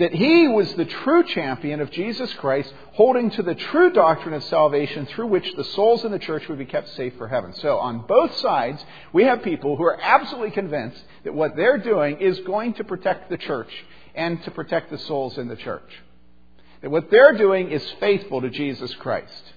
that 0.00 0.14
he 0.14 0.48
was 0.48 0.72
the 0.74 0.86
true 0.86 1.22
champion 1.22 1.78
of 1.80 1.90
Jesus 1.90 2.32
Christ, 2.34 2.72
holding 2.94 3.30
to 3.32 3.42
the 3.42 3.54
true 3.54 3.92
doctrine 3.92 4.34
of 4.34 4.42
salvation 4.44 5.04
through 5.04 5.26
which 5.26 5.52
the 5.56 5.64
souls 5.64 6.06
in 6.06 6.10
the 6.10 6.18
church 6.18 6.48
would 6.48 6.58
be 6.58 6.64
kept 6.64 6.88
safe 6.96 7.14
for 7.18 7.28
heaven. 7.28 7.54
So, 7.56 7.78
on 7.78 8.06
both 8.06 8.34
sides, 8.38 8.82
we 9.12 9.24
have 9.24 9.42
people 9.42 9.76
who 9.76 9.84
are 9.84 10.00
absolutely 10.00 10.52
convinced 10.52 11.02
that 11.24 11.34
what 11.34 11.54
they're 11.54 11.78
doing 11.78 12.18
is 12.18 12.40
going 12.40 12.74
to 12.74 12.84
protect 12.84 13.28
the 13.28 13.36
church 13.36 13.70
and 14.14 14.42
to 14.44 14.50
protect 14.50 14.90
the 14.90 14.98
souls 14.98 15.36
in 15.36 15.48
the 15.48 15.56
church. 15.56 16.02
That 16.80 16.90
what 16.90 17.10
they're 17.10 17.36
doing 17.36 17.70
is 17.70 17.84
faithful 18.00 18.40
to 18.40 18.48
Jesus 18.48 18.92
Christ. 18.94 19.52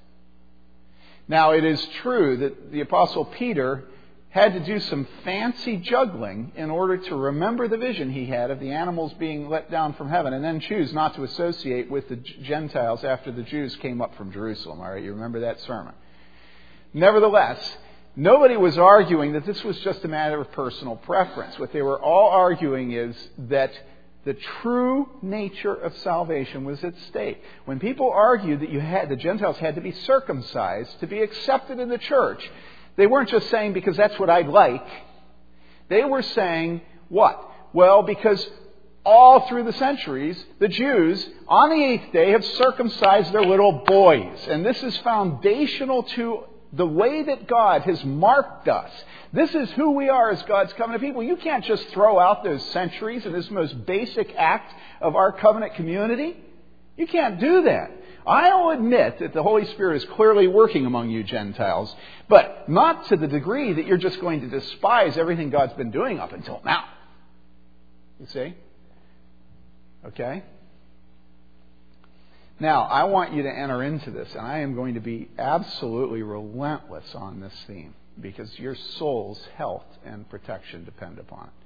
Now, 1.29 1.51
it 1.51 1.63
is 1.63 1.81
true 2.01 2.35
that 2.37 2.69
the 2.73 2.81
Apostle 2.81 3.23
Peter 3.23 3.85
had 4.33 4.53
to 4.53 4.59
do 4.61 4.79
some 4.79 5.07
fancy 5.23 5.77
juggling 5.77 6.51
in 6.55 6.71
order 6.71 6.97
to 6.97 7.15
remember 7.15 7.67
the 7.67 7.77
vision 7.77 8.11
he 8.11 8.25
had 8.25 8.49
of 8.49 8.59
the 8.59 8.71
animals 8.71 9.13
being 9.13 9.47
let 9.47 9.69
down 9.69 9.93
from 9.93 10.09
heaven 10.09 10.33
and 10.33 10.43
then 10.43 10.59
choose 10.59 10.91
not 10.91 11.13
to 11.13 11.23
associate 11.23 11.89
with 11.89 12.09
the 12.09 12.15
Gentiles 12.15 13.03
after 13.03 13.31
the 13.31 13.43
Jews 13.43 13.75
came 13.75 14.01
up 14.01 14.15
from 14.17 14.31
Jerusalem. 14.31 14.81
All 14.81 14.89
right, 14.89 15.03
you 15.03 15.13
remember 15.13 15.41
that 15.41 15.59
sermon. 15.61 15.93
Nevertheless, 16.95 17.77
nobody 18.15 18.57
was 18.57 18.75
arguing 18.75 19.33
that 19.33 19.45
this 19.45 19.63
was 19.63 19.77
just 19.81 20.03
a 20.03 20.07
matter 20.07 20.41
of 20.41 20.51
personal 20.53 20.95
preference. 20.95 21.59
What 21.59 21.71
they 21.71 21.83
were 21.83 22.01
all 22.01 22.31
arguing 22.31 22.91
is 22.91 23.15
that 23.37 23.71
the 24.25 24.33
true 24.33 25.09
nature 25.21 25.75
of 25.75 25.95
salvation 25.97 26.65
was 26.65 26.83
at 26.83 26.97
stake. 27.07 27.39
When 27.65 27.79
people 27.79 28.09
argued 28.09 28.61
that 28.61 28.71
you 28.71 28.79
had, 28.79 29.09
the 29.09 29.15
Gentiles 29.15 29.57
had 29.57 29.75
to 29.75 29.81
be 29.81 29.91
circumcised 29.91 30.99
to 31.01 31.05
be 31.07 31.21
accepted 31.21 31.77
in 31.77 31.89
the 31.89 31.99
church, 31.99 32.49
they 32.95 33.07
weren't 33.07 33.29
just 33.29 33.49
saying 33.49 33.73
because 33.73 33.97
that's 33.97 34.17
what 34.19 34.29
I'd 34.29 34.47
like. 34.47 34.85
They 35.89 36.03
were 36.03 36.21
saying 36.21 36.81
what? 37.09 37.49
Well, 37.73 38.03
because 38.03 38.47
all 39.05 39.47
through 39.47 39.63
the 39.63 39.73
centuries, 39.73 40.41
the 40.59 40.67
Jews, 40.67 41.27
on 41.47 41.69
the 41.69 41.83
eighth 41.83 42.13
day, 42.13 42.31
have 42.31 42.45
circumcised 42.45 43.33
their 43.33 43.45
little 43.45 43.83
boys. 43.85 44.47
And 44.47 44.65
this 44.65 44.81
is 44.81 44.97
foundational 44.99 46.03
to 46.03 46.43
the 46.71 46.87
way 46.87 47.23
that 47.23 47.47
God 47.47 47.81
has 47.83 48.03
marked 48.03 48.67
us. 48.67 48.91
This 49.31 49.53
is 49.53 49.69
who 49.71 49.91
we 49.91 50.09
are 50.09 50.31
as 50.31 50.41
God's 50.43 50.73
covenant 50.73 51.03
people. 51.03 51.21
You 51.21 51.35
can't 51.35 51.63
just 51.65 51.87
throw 51.89 52.19
out 52.19 52.43
those 52.43 52.63
centuries 52.71 53.25
and 53.25 53.35
this 53.35 53.49
most 53.51 53.85
basic 53.85 54.33
act 54.37 54.73
of 55.01 55.15
our 55.15 55.31
covenant 55.31 55.75
community. 55.75 56.37
You 56.97 57.07
can't 57.07 57.39
do 57.39 57.63
that. 57.63 57.91
I'll 58.25 58.69
admit 58.69 59.19
that 59.19 59.33
the 59.33 59.43
Holy 59.43 59.65
Spirit 59.65 59.97
is 59.97 60.05
clearly 60.15 60.47
working 60.47 60.85
among 60.85 61.09
you 61.09 61.23
Gentiles, 61.23 61.93
but 62.29 62.69
not 62.69 63.07
to 63.07 63.17
the 63.17 63.27
degree 63.27 63.73
that 63.73 63.85
you're 63.85 63.97
just 63.97 64.19
going 64.21 64.41
to 64.41 64.47
despise 64.47 65.17
everything 65.17 65.49
God's 65.49 65.73
been 65.73 65.91
doing 65.91 66.19
up 66.19 66.31
until 66.31 66.61
now. 66.63 66.85
You 68.19 68.27
see? 68.27 68.53
Okay? 70.05 70.43
Now, 72.59 72.83
I 72.83 73.05
want 73.05 73.33
you 73.33 73.43
to 73.43 73.49
enter 73.49 73.83
into 73.83 74.11
this, 74.11 74.29
and 74.31 74.41
I 74.41 74.59
am 74.59 74.75
going 74.75 74.93
to 74.93 75.01
be 75.01 75.29
absolutely 75.37 76.21
relentless 76.21 77.13
on 77.15 77.41
this 77.41 77.53
theme 77.67 77.93
because 78.21 78.57
your 78.59 78.75
soul's 78.75 79.41
health 79.57 79.85
and 80.05 80.29
protection 80.29 80.85
depend 80.85 81.19
upon 81.19 81.47
it. 81.47 81.62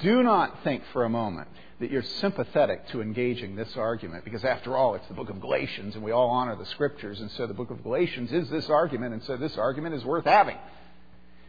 Do 0.00 0.22
not 0.22 0.62
think 0.62 0.82
for 0.92 1.04
a 1.04 1.08
moment 1.08 1.48
that 1.80 1.90
you're 1.90 2.02
sympathetic 2.02 2.86
to 2.88 3.02
engaging 3.02 3.56
this 3.56 3.76
argument, 3.76 4.24
because 4.24 4.44
after 4.44 4.76
all, 4.76 4.94
it's 4.94 5.08
the 5.08 5.14
book 5.14 5.30
of 5.30 5.40
Galatians, 5.40 5.96
and 5.96 6.04
we 6.04 6.12
all 6.12 6.30
honor 6.30 6.54
the 6.54 6.66
scriptures, 6.66 7.20
and 7.20 7.30
so 7.32 7.46
the 7.48 7.54
book 7.54 7.70
of 7.70 7.82
Galatians 7.82 8.32
is 8.32 8.48
this 8.48 8.70
argument, 8.70 9.14
and 9.14 9.24
so 9.24 9.36
this 9.36 9.58
argument 9.58 9.96
is 9.96 10.04
worth 10.04 10.24
having. 10.24 10.56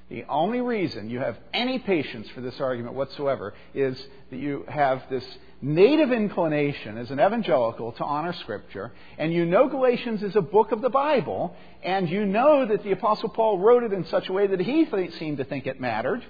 The 0.10 0.26
only 0.28 0.62
reason 0.62 1.10
you 1.10 1.20
have 1.20 1.38
any 1.54 1.78
patience 1.80 2.28
for 2.30 2.42
this 2.42 2.60
argument 2.60 2.96
whatsoever 2.96 3.54
is 3.74 4.04
that 4.32 4.38
you 4.38 4.66
have 4.68 5.04
this 5.10 5.26
native 5.62 6.12
inclination 6.12 6.98
as 6.98 7.12
an 7.12 7.20
evangelical 7.20 7.92
to 7.94 8.04
honor 8.04 8.34
Scripture, 8.34 8.92
and 9.20 9.32
you 9.32 9.46
know 9.46 9.70
Galatians 9.70 10.24
is 10.24 10.36
a 10.36 10.42
book 10.42 10.72
of 10.72 10.82
the 10.82 10.90
Bible, 10.90 11.56
and 11.84 12.10
you 12.10 12.26
know 12.26 12.66
that 12.66 12.84
the 12.84 12.92
Apostle 12.92 13.30
Paul 13.30 13.60
wrote 13.60 13.84
it 13.84 13.94
in 13.94 14.06
such 14.08 14.28
a 14.28 14.34
way 14.34 14.48
that 14.48 14.60
he 14.60 14.88
seemed 15.20 15.38
to 15.38 15.44
think 15.44 15.68
it 15.68 15.80
mattered. 15.80 16.24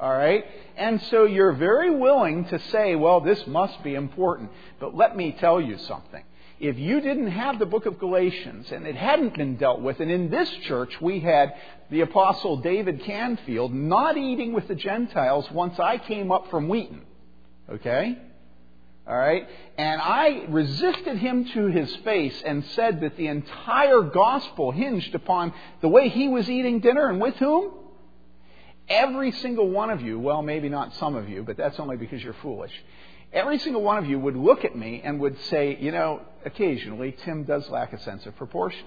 All 0.00 0.10
right? 0.10 0.44
And 0.78 1.02
so 1.10 1.24
you're 1.24 1.52
very 1.52 1.94
willing 1.94 2.46
to 2.46 2.58
say, 2.70 2.96
well, 2.96 3.20
this 3.20 3.46
must 3.46 3.82
be 3.84 3.94
important. 3.94 4.50
But 4.80 4.94
let 4.94 5.14
me 5.14 5.36
tell 5.38 5.60
you 5.60 5.76
something. 5.76 6.24
If 6.58 6.78
you 6.78 7.00
didn't 7.00 7.30
have 7.30 7.58
the 7.58 7.66
book 7.66 7.86
of 7.86 7.98
Galatians 7.98 8.70
and 8.72 8.86
it 8.86 8.96
hadn't 8.96 9.36
been 9.36 9.56
dealt 9.56 9.80
with, 9.80 10.00
and 10.00 10.10
in 10.10 10.30
this 10.30 10.48
church 10.62 11.00
we 11.00 11.20
had 11.20 11.54
the 11.90 12.00
apostle 12.00 12.58
David 12.58 13.02
Canfield 13.04 13.74
not 13.74 14.16
eating 14.16 14.52
with 14.52 14.68
the 14.68 14.74
Gentiles 14.74 15.50
once 15.50 15.78
I 15.78 15.98
came 15.98 16.32
up 16.32 16.50
from 16.50 16.68
Wheaton. 16.68 17.02
Okay? 17.70 18.16
All 19.06 19.16
right? 19.16 19.48
And 19.76 20.00
I 20.00 20.44
resisted 20.48 21.18
him 21.18 21.44
to 21.46 21.66
his 21.66 21.94
face 21.96 22.42
and 22.44 22.64
said 22.76 23.00
that 23.00 23.16
the 23.16 23.26
entire 23.26 24.02
gospel 24.02 24.70
hinged 24.70 25.14
upon 25.14 25.52
the 25.80 25.88
way 25.88 26.08
he 26.08 26.28
was 26.28 26.48
eating 26.48 26.80
dinner 26.80 27.08
and 27.08 27.20
with 27.20 27.36
whom? 27.36 27.72
Every 28.90 29.30
single 29.30 29.70
one 29.70 29.88
of 29.88 30.02
you, 30.02 30.18
well, 30.18 30.42
maybe 30.42 30.68
not 30.68 30.92
some 30.96 31.14
of 31.14 31.28
you, 31.28 31.42
but 31.44 31.56
that's 31.56 31.78
only 31.78 31.96
because 31.96 32.22
you're 32.22 32.34
foolish. 32.34 32.72
Every 33.32 33.58
single 33.60 33.82
one 33.82 33.96
of 33.96 34.06
you 34.06 34.18
would 34.18 34.36
look 34.36 34.64
at 34.64 34.76
me 34.76 35.00
and 35.04 35.20
would 35.20 35.40
say, 35.42 35.78
you 35.80 35.92
know, 35.92 36.20
occasionally 36.44 37.16
Tim 37.24 37.44
does 37.44 37.68
lack 37.70 37.92
a 37.92 38.00
sense 38.00 38.26
of 38.26 38.36
proportion. 38.36 38.84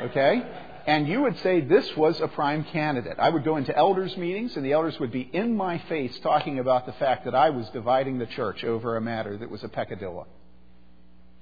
Okay? 0.00 0.42
And 0.86 1.06
you 1.06 1.22
would 1.22 1.38
say 1.40 1.60
this 1.60 1.96
was 1.96 2.20
a 2.20 2.28
prime 2.28 2.64
candidate. 2.64 3.16
I 3.18 3.28
would 3.28 3.44
go 3.44 3.56
into 3.56 3.76
elders' 3.76 4.16
meetings, 4.16 4.56
and 4.56 4.64
the 4.64 4.72
elders 4.72 4.98
would 4.98 5.12
be 5.12 5.20
in 5.20 5.54
my 5.54 5.78
face 5.88 6.18
talking 6.20 6.58
about 6.58 6.86
the 6.86 6.92
fact 6.94 7.26
that 7.26 7.34
I 7.34 7.50
was 7.50 7.68
dividing 7.70 8.18
the 8.18 8.26
church 8.26 8.64
over 8.64 8.96
a 8.96 9.00
matter 9.00 9.36
that 9.36 9.50
was 9.50 9.62
a 9.62 9.68
peccadillo. 9.68 10.26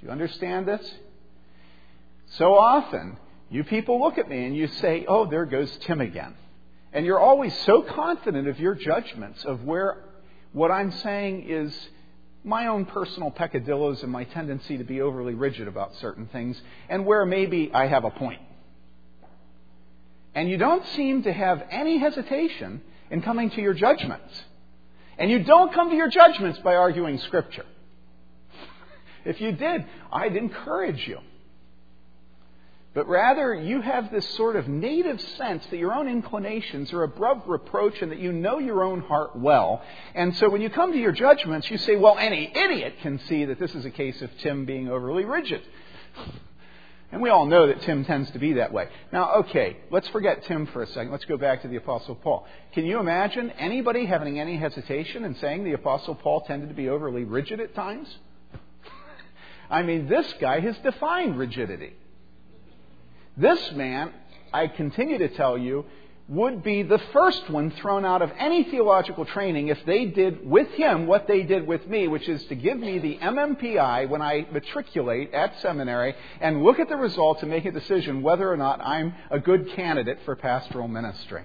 Do 0.00 0.07
you 0.07 0.12
understand 0.12 0.66
this? 0.66 0.94
So 2.33 2.55
often, 2.55 3.16
you 3.48 3.64
people 3.64 4.00
look 4.00 4.18
at 4.18 4.29
me 4.29 4.44
and 4.44 4.55
you 4.55 4.66
say, 4.66 5.07
oh, 5.09 5.26
there 5.26 5.46
goes 5.46 5.74
Tim 5.79 6.00
again. 6.00 6.35
And 6.92 7.07
you're 7.07 7.20
always 7.20 7.57
so 7.61 7.83
confident 7.83 8.48
of 8.48 8.59
your 8.59 8.74
judgments 8.74 9.44
of 9.44 9.64
where 9.64 9.98
what 10.53 10.70
I'm 10.70 10.90
saying 10.90 11.48
is 11.48 11.72
my 12.42 12.66
own 12.66 12.87
personal 12.87 13.31
peccadillos 13.31 14.03
and 14.03 14.11
my 14.11 14.24
tendency 14.24 14.79
to 14.79 14.85
be 14.85 15.00
overly 15.00 15.35
rigid 15.35 15.68
about 15.68 15.94
certain 15.96 16.26
things, 16.26 16.61
and 16.88 17.05
where 17.05 17.24
maybe 17.26 17.70
I 17.72 17.87
have 17.87 18.05
a 18.05 18.11
point. 18.11 18.40
And 20.35 20.48
you 20.48 20.57
don't 20.57 20.85
seem 20.96 21.24
to 21.24 21.33
have 21.33 21.62
any 21.70 21.98
hesitation 21.98 22.81
in 23.11 23.20
coming 23.22 23.50
to 23.50 23.61
your 23.61 23.74
judgments. 23.74 24.33
And 25.18 25.31
you 25.31 25.42
don't 25.42 25.72
come 25.74 25.90
to 25.90 25.96
your 25.96 26.09
judgments 26.09 26.59
by 26.61 26.76
arguing 26.76 27.18
Scripture. 27.18 27.66
If 29.22 29.38
you 29.38 29.53
did, 29.53 29.85
I'd 30.11 30.35
encourage 30.35 31.07
you. 31.07 31.18
But 32.92 33.09
rather, 33.09 33.55
you 33.55 33.81
have 33.81 34.11
this 34.11 34.29
sort 34.31 34.57
of 34.57 34.66
native 34.66 35.20
sense 35.20 35.64
that 35.70 35.76
your 35.76 35.92
own 35.92 36.09
inclinations 36.09 36.92
are 36.92 37.05
above 37.05 37.42
reproach 37.46 38.03
and 38.03 38.11
that 38.11 38.18
you 38.18 38.33
know 38.33 38.59
your 38.59 38.83
own 38.83 39.00
heart 39.03 39.37
well. 39.37 39.81
And 40.14 40.37
so 40.37 40.48
when 40.48 40.61
you 40.61 40.70
come 40.70 40.92
to 40.92 40.98
your 40.98 41.12
judgments, 41.12 41.70
you 41.70 41.79
say, 41.79 41.94
well, 41.94 42.18
any 42.18 42.50
idiot 42.53 42.94
can 43.00 43.20
see 43.20 43.44
that 43.44 43.61
this 43.61 43.76
is 43.76 43.85
a 43.85 43.90
case 43.90 44.20
of 44.22 44.31
Tim 44.38 44.64
being 44.64 44.88
overly 44.88 45.24
rigid. 45.24 45.62
And 47.12 47.20
we 47.20 47.29
all 47.29 47.44
know 47.44 47.66
that 47.66 47.83
Tim 47.83 48.05
tends 48.05 48.31
to 48.31 48.38
be 48.38 48.53
that 48.53 48.72
way. 48.72 48.88
Now, 49.12 49.35
okay, 49.38 49.79
let's 49.90 50.07
forget 50.11 50.44
Tim 50.44 50.66
for 50.66 50.83
a 50.83 50.87
second. 50.87 51.11
Let's 51.11 51.24
go 51.24 51.37
back 51.37 51.62
to 51.62 51.68
the 51.68 51.74
Apostle 51.74 52.14
Paul. 52.14 52.46
Can 52.72 52.87
you 52.87 53.00
imagine 53.00 53.50
anybody 53.50 54.07
having 54.07 54.38
any 54.38 54.57
hesitation 54.57 55.24
in 55.24 55.35
saying 55.37 55.64
the 55.64 55.72
Apostle 55.72 56.14
Paul 56.14 56.42
tended 56.42 56.68
to 56.68 56.74
be 56.74 56.88
overly 56.88 57.24
rigid 57.24 57.59
at 57.59 57.74
times? 57.74 58.09
I 59.70 59.83
mean, 59.83 60.09
this 60.09 60.33
guy 60.40 60.61
has 60.61 60.79
defined 60.79 61.37
rigidity. 61.37 61.94
This 63.37 63.73
man, 63.73 64.12
I 64.53 64.66
continue 64.66 65.19
to 65.19 65.29
tell 65.29 65.57
you, 65.57 65.85
would 66.31 66.62
be 66.62 66.85
the 66.85 66.99
first 67.12 67.51
one 67.51 67.73
thrown 67.73 68.05
out 68.05 68.23
of 68.23 68.31
any 68.38 68.62
theological 68.62 69.25
training 69.25 69.66
if 69.66 69.85
they 69.85 70.05
did 70.05 70.49
with 70.49 70.69
him 70.69 71.09
what 71.09 71.27
they 71.27 71.43
did 71.43 71.66
with 71.66 71.85
me, 71.88 72.07
which 72.07 72.29
is 72.29 72.45
to 72.45 72.55
give 72.55 72.79
me 72.79 73.01
the 73.01 73.19
MMPI 73.19 74.09
when 74.09 74.23
I 74.23 74.47
matriculate 74.53 75.35
at 75.35 75.61
seminary 75.61 76.14
and 76.40 76.62
look 76.62 76.79
at 76.79 76.88
the 76.88 76.97
results 76.97 77.43
and 77.43 77.51
make 77.51 77.64
a 77.64 77.73
decision 77.73 78.23
whether 78.23 78.49
or 78.49 78.57
not 78.57 78.81
I'm 78.81 79.12
a 79.29 79.40
good 79.40 79.73
candidate 79.73 80.19
for 80.25 80.37
pastoral 80.37 80.87
ministry. 80.87 81.43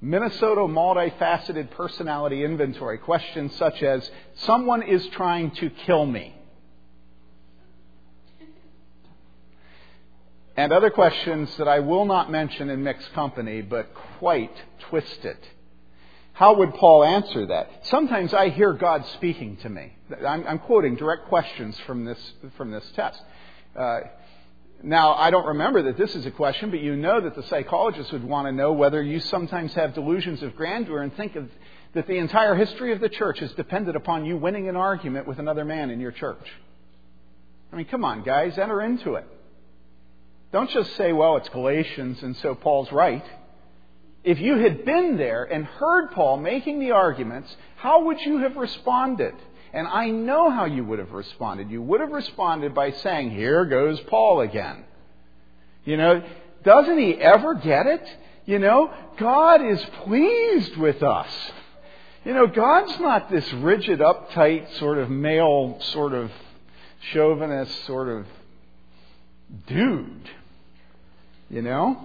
Minnesota 0.00 0.62
multifaceted 0.62 1.70
personality 1.72 2.42
inventory. 2.42 2.96
Questions 2.98 3.54
such 3.56 3.82
as 3.82 4.10
Someone 4.36 4.82
is 4.82 5.06
trying 5.08 5.50
to 5.52 5.68
kill 5.68 6.06
me. 6.06 6.34
And 10.56 10.72
other 10.72 10.90
questions 10.90 11.54
that 11.58 11.68
I 11.68 11.80
will 11.80 12.06
not 12.06 12.30
mention 12.30 12.70
in 12.70 12.82
mixed 12.82 13.12
company, 13.12 13.60
but 13.60 13.92
quite 14.18 14.54
twisted. 14.88 15.36
How 16.32 16.54
would 16.56 16.74
Paul 16.74 17.04
answer 17.04 17.46
that? 17.46 17.70
Sometimes 17.84 18.34
I 18.34 18.50
hear 18.50 18.72
God 18.72 19.06
speaking 19.14 19.56
to 19.58 19.68
me. 19.68 19.94
I'm, 20.26 20.46
I'm 20.46 20.58
quoting 20.58 20.96
direct 20.96 21.28
questions 21.28 21.78
from 21.86 22.04
this, 22.04 22.18
from 22.56 22.70
this 22.70 22.84
test. 22.94 23.20
Uh, 23.74 24.00
now, 24.82 25.14
I 25.14 25.30
don't 25.30 25.46
remember 25.46 25.82
that 25.84 25.96
this 25.96 26.14
is 26.14 26.26
a 26.26 26.30
question, 26.30 26.70
but 26.70 26.80
you 26.80 26.96
know 26.96 27.20
that 27.20 27.34
the 27.34 27.42
psychologist 27.44 28.12
would 28.12 28.24
want 28.24 28.46
to 28.46 28.52
know 28.52 28.72
whether 28.72 29.02
you 29.02 29.20
sometimes 29.20 29.72
have 29.74 29.94
delusions 29.94 30.42
of 30.42 30.54
grandeur 30.56 31.02
and 31.02 31.14
think 31.16 31.36
of, 31.36 31.48
that 31.94 32.06
the 32.06 32.18
entire 32.18 32.54
history 32.54 32.92
of 32.92 33.00
the 33.00 33.08
church 33.08 33.40
is 33.40 33.50
dependent 33.52 33.96
upon 33.96 34.26
you 34.26 34.36
winning 34.36 34.68
an 34.68 34.76
argument 34.76 35.26
with 35.26 35.38
another 35.38 35.64
man 35.64 35.90
in 35.90 36.00
your 36.00 36.12
church. 36.12 36.46
I 37.72 37.76
mean, 37.76 37.86
come 37.86 38.04
on, 38.04 38.22
guys, 38.22 38.58
enter 38.58 38.82
into 38.82 39.14
it. 39.14 39.26
Don't 40.52 40.70
just 40.70 40.96
say, 40.96 41.12
well, 41.12 41.36
it's 41.36 41.48
Galatians, 41.48 42.22
and 42.22 42.36
so 42.36 42.54
Paul's 42.54 42.90
right. 42.92 43.24
If 44.24 44.40
you 44.40 44.58
had 44.58 44.84
been 44.84 45.16
there 45.16 45.44
and 45.44 45.64
heard 45.64 46.10
Paul 46.12 46.38
making 46.38 46.80
the 46.80 46.92
arguments, 46.92 47.54
how 47.76 48.04
would 48.04 48.20
you 48.20 48.38
have 48.38 48.56
responded? 48.56 49.34
And 49.72 49.86
I 49.86 50.10
know 50.10 50.50
how 50.50 50.64
you 50.64 50.84
would 50.84 50.98
have 50.98 51.12
responded. 51.12 51.70
You 51.70 51.82
would 51.82 52.00
have 52.00 52.10
responded 52.10 52.74
by 52.74 52.92
saying, 52.92 53.30
Here 53.30 53.64
goes 53.64 54.00
Paul 54.08 54.40
again. 54.40 54.84
You 55.84 55.96
know, 55.96 56.22
doesn't 56.64 56.98
he 56.98 57.14
ever 57.14 57.54
get 57.54 57.86
it? 57.86 58.02
You 58.46 58.58
know, 58.58 58.92
God 59.18 59.64
is 59.64 59.82
pleased 60.04 60.76
with 60.76 61.02
us. 61.02 61.28
You 62.24 62.34
know, 62.34 62.46
God's 62.46 62.98
not 62.98 63.30
this 63.30 63.50
rigid, 63.52 64.00
uptight, 64.00 64.78
sort 64.78 64.98
of 64.98 65.10
male, 65.10 65.78
sort 65.92 66.12
of 66.12 66.30
chauvinist, 67.12 67.84
sort 67.84 68.08
of 68.08 68.26
dude. 69.66 70.30
You 71.50 71.62
know? 71.62 72.00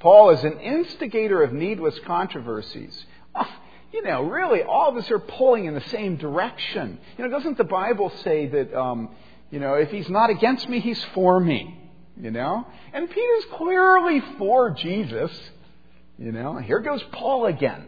Paul 0.00 0.30
is 0.30 0.42
an 0.42 0.58
instigator 0.58 1.42
of 1.42 1.52
needless 1.52 1.96
controversies. 2.00 3.06
Oh, 3.36 3.46
you 3.92 4.02
know, 4.02 4.24
really, 4.24 4.62
all 4.62 4.90
of 4.90 4.96
us 4.96 5.08
are 5.12 5.20
pulling 5.20 5.66
in 5.66 5.74
the 5.74 5.88
same 5.88 6.16
direction. 6.16 6.98
You 7.16 7.24
know, 7.24 7.30
doesn't 7.30 7.56
the 7.56 7.64
Bible 7.64 8.10
say 8.24 8.48
that, 8.48 8.74
um, 8.74 9.10
you 9.52 9.60
know, 9.60 9.74
if 9.74 9.90
he's 9.90 10.10
not 10.10 10.28
against 10.28 10.68
me, 10.68 10.80
he's 10.80 11.02
for 11.14 11.38
me? 11.38 11.78
You 12.20 12.32
know? 12.32 12.66
And 12.92 13.08
Peter's 13.08 13.44
clearly 13.52 14.20
for 14.38 14.70
Jesus. 14.70 15.30
You 16.18 16.32
know? 16.32 16.56
Here 16.56 16.80
goes 16.80 17.02
Paul 17.12 17.46
again. 17.46 17.84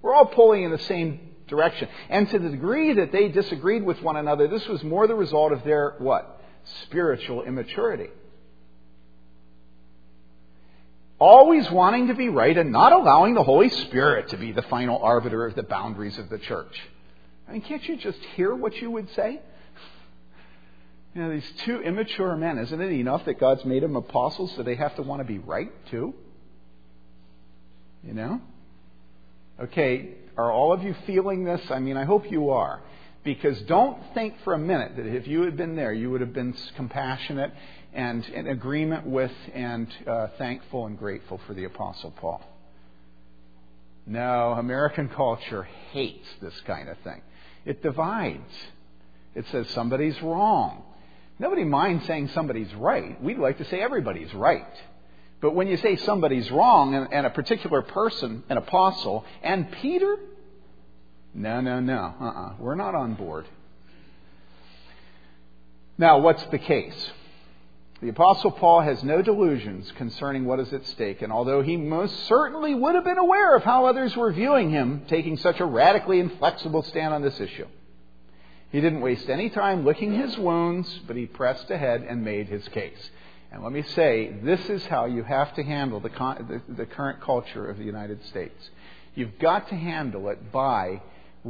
We're 0.00 0.14
all 0.14 0.26
pulling 0.26 0.62
in 0.62 0.70
the 0.70 0.78
same 0.78 1.20
direction. 1.48 1.88
And 2.08 2.28
to 2.30 2.38
the 2.38 2.50
degree 2.50 2.94
that 2.94 3.12
they 3.12 3.28
disagreed 3.28 3.82
with 3.82 4.00
one 4.02 4.16
another, 4.16 4.46
this 4.48 4.66
was 4.68 4.82
more 4.84 5.06
the 5.06 5.14
result 5.14 5.52
of 5.52 5.64
their 5.64 5.94
what? 5.98 6.40
Spiritual 6.84 7.42
immaturity. 7.42 8.10
Always 11.18 11.68
wanting 11.70 12.08
to 12.08 12.14
be 12.14 12.28
right 12.28 12.56
and 12.56 12.70
not 12.70 12.92
allowing 12.92 13.34
the 13.34 13.42
Holy 13.42 13.70
Spirit 13.70 14.28
to 14.28 14.36
be 14.36 14.52
the 14.52 14.62
final 14.62 14.98
arbiter 15.02 15.44
of 15.46 15.56
the 15.56 15.64
boundaries 15.64 16.16
of 16.16 16.28
the 16.28 16.38
church. 16.38 16.80
I 17.48 17.52
mean, 17.52 17.62
can't 17.62 17.82
you 17.88 17.96
just 17.96 18.18
hear 18.36 18.54
what 18.54 18.76
you 18.76 18.90
would 18.90 19.12
say? 19.14 19.40
You 21.14 21.22
know, 21.22 21.30
these 21.30 21.50
two 21.64 21.80
immature 21.80 22.36
men, 22.36 22.58
isn't 22.58 22.80
it 22.80 22.92
enough 22.92 23.24
that 23.24 23.40
God's 23.40 23.64
made 23.64 23.82
them 23.82 23.96
apostles 23.96 24.54
so 24.54 24.62
they 24.62 24.76
have 24.76 24.94
to 24.96 25.02
want 25.02 25.20
to 25.20 25.24
be 25.24 25.38
right 25.38 25.72
too? 25.90 26.14
You 28.04 28.14
know? 28.14 28.40
Okay, 29.58 30.10
are 30.38 30.52
all 30.52 30.72
of 30.72 30.82
you 30.82 30.94
feeling 31.06 31.44
this? 31.44 31.60
I 31.70 31.80
mean, 31.80 31.96
I 31.96 32.04
hope 32.04 32.30
you 32.30 32.50
are. 32.50 32.80
Because 33.24 33.60
don't 33.62 33.98
think 34.14 34.34
for 34.44 34.54
a 34.54 34.58
minute 34.58 34.92
that 34.96 35.04
if 35.04 35.26
you 35.26 35.42
had 35.42 35.56
been 35.56 35.76
there, 35.76 35.92
you 35.92 36.10
would 36.10 36.20
have 36.20 36.32
been 36.32 36.54
compassionate 36.76 37.52
and 37.92 38.24
in 38.28 38.46
agreement 38.46 39.06
with 39.06 39.32
and 39.52 39.88
uh, 40.06 40.28
thankful 40.38 40.86
and 40.86 40.98
grateful 40.98 41.40
for 41.46 41.52
the 41.52 41.64
Apostle 41.64 42.12
Paul. 42.12 42.40
No, 44.06 44.52
American 44.52 45.08
culture 45.08 45.64
hates 45.90 46.26
this 46.40 46.58
kind 46.66 46.88
of 46.88 46.96
thing. 46.98 47.20
It 47.66 47.82
divides. 47.82 48.54
It 49.34 49.44
says 49.50 49.68
somebody's 49.70 50.20
wrong. 50.22 50.82
Nobody 51.38 51.64
minds 51.64 52.06
saying 52.06 52.28
somebody's 52.28 52.72
right. 52.74 53.22
We'd 53.22 53.38
like 53.38 53.58
to 53.58 53.64
say 53.66 53.80
everybody's 53.80 54.32
right. 54.32 54.66
But 55.40 55.54
when 55.54 55.68
you 55.68 55.76
say 55.76 55.96
somebody's 55.96 56.50
wrong 56.50 56.94
and, 56.94 57.12
and 57.12 57.26
a 57.26 57.30
particular 57.30 57.82
person, 57.82 58.42
an 58.48 58.56
apostle, 58.56 59.24
and 59.42 59.70
Peter, 59.70 60.16
no, 61.34 61.60
no, 61.60 61.80
no. 61.80 62.14
Uh-uh. 62.20 62.52
We're 62.58 62.74
not 62.74 62.94
on 62.94 63.14
board. 63.14 63.46
Now, 65.96 66.18
what's 66.18 66.44
the 66.46 66.58
case? 66.58 67.10
The 68.00 68.10
Apostle 68.10 68.52
Paul 68.52 68.82
has 68.82 69.02
no 69.02 69.22
delusions 69.22 69.90
concerning 69.96 70.44
what 70.44 70.60
is 70.60 70.72
at 70.72 70.86
stake, 70.86 71.20
and 71.20 71.32
although 71.32 71.62
he 71.62 71.76
most 71.76 72.26
certainly 72.26 72.72
would 72.72 72.94
have 72.94 73.02
been 73.02 73.18
aware 73.18 73.56
of 73.56 73.64
how 73.64 73.86
others 73.86 74.16
were 74.16 74.32
viewing 74.32 74.70
him 74.70 75.02
taking 75.08 75.36
such 75.36 75.58
a 75.58 75.64
radically 75.64 76.20
inflexible 76.20 76.84
stand 76.84 77.12
on 77.12 77.22
this 77.22 77.40
issue, 77.40 77.66
he 78.70 78.80
didn't 78.80 79.00
waste 79.00 79.28
any 79.28 79.50
time 79.50 79.84
licking 79.84 80.12
his 80.12 80.38
wounds, 80.38 80.88
but 81.08 81.16
he 81.16 81.26
pressed 81.26 81.70
ahead 81.70 82.02
and 82.02 82.24
made 82.24 82.46
his 82.46 82.68
case. 82.68 83.10
And 83.50 83.64
let 83.64 83.72
me 83.72 83.82
say, 83.82 84.30
this 84.42 84.60
is 84.68 84.84
how 84.86 85.06
you 85.06 85.24
have 85.24 85.54
to 85.54 85.64
handle 85.64 85.98
the, 85.98 86.10
the, 86.10 86.62
the 86.74 86.86
current 86.86 87.20
culture 87.20 87.68
of 87.68 87.78
the 87.78 87.84
United 87.84 88.24
States. 88.26 88.70
You've 89.16 89.38
got 89.40 89.70
to 89.70 89.74
handle 89.74 90.28
it 90.28 90.52
by 90.52 91.02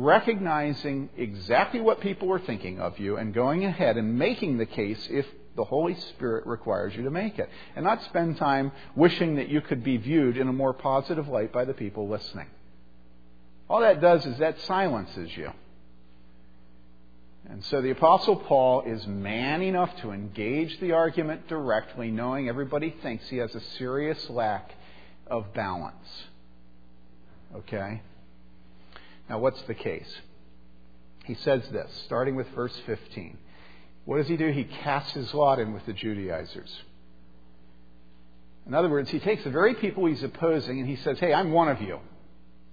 recognizing 0.05 1.11
exactly 1.17 1.81
what 1.81 2.01
people 2.01 2.29
were 2.29 2.39
thinking 2.39 2.81
of 2.81 2.99
you 2.99 3.17
and 3.17 3.35
going 3.35 3.65
ahead 3.65 3.97
and 3.97 4.19
making 4.19 4.59
the 4.59 4.67
case 4.67 5.07
if 5.11 5.27
the 5.57 5.65
Holy 5.65 5.95
Spirit 5.95 6.47
requires 6.47 6.95
you 6.95 7.03
to 7.03 7.11
make 7.11 7.39
it. 7.39 7.51
And 7.75 7.85
not 7.85 8.03
spend 8.05 8.37
time 8.37 8.73
wishing 8.95 9.37
that 9.37 9.49
you 9.49 9.61
could 9.61 9.83
be 9.83 9.97
viewed 9.97 10.37
in 10.37 10.49
a 10.49 10.53
more 10.53 10.73
positive 10.73 11.29
light 11.29 11.53
by 11.53 11.65
the 11.65 11.75
people 11.75 12.09
listening. 12.09 12.47
All 13.69 13.81
that 13.81 14.01
does 14.01 14.25
is 14.25 14.39
that 14.39 14.61
silences 14.61 15.37
you. 15.37 15.53
And 17.51 17.65
so 17.65 17.81
the 17.81 17.91
Apostle 17.91 18.37
Paul 18.37 18.83
is 18.83 19.07
man 19.07 19.63
enough 19.63 19.95
to 20.03 20.13
engage 20.13 20.79
the 20.81 20.93
argument 20.93 21.49
directly, 21.49 22.11
knowing 22.11 22.49
everybody 22.49 22.95
thinks 23.03 23.29
he 23.29 23.39
has 23.39 23.55
a 23.55 23.61
serious 23.79 24.29
lack 24.29 24.71
of 25.27 25.53
balance. 25.55 25.95
Okay? 27.55 28.03
Now, 29.29 29.39
what's 29.39 29.61
the 29.63 29.75
case? 29.75 30.21
He 31.25 31.35
says 31.35 31.63
this, 31.71 31.91
starting 32.07 32.37
with 32.37 32.49
verse 32.55 32.75
15. 32.87 33.37
What 34.07 34.17
does 34.17 34.29
he 34.29 34.39
do? 34.39 34.51
He 34.51 34.65
casts 34.65 35.13
his 35.13 35.35
lot 35.35 35.59
in 35.59 35.75
with 35.75 35.85
the 35.85 35.93
Judaizers. 35.93 36.75
In 38.67 38.75
other 38.75 38.89
words, 38.89 39.11
he 39.11 39.19
takes 39.19 39.45
the 39.45 39.51
very 39.51 39.75
people 39.75 40.07
he's 40.07 40.23
opposing 40.23 40.79
and 40.81 40.89
he 40.89 40.97
says, 40.97 41.19
Hey, 41.19 41.35
I'm 41.35 41.53
one 41.53 41.69
of 41.69 41.83
you. 41.83 42.01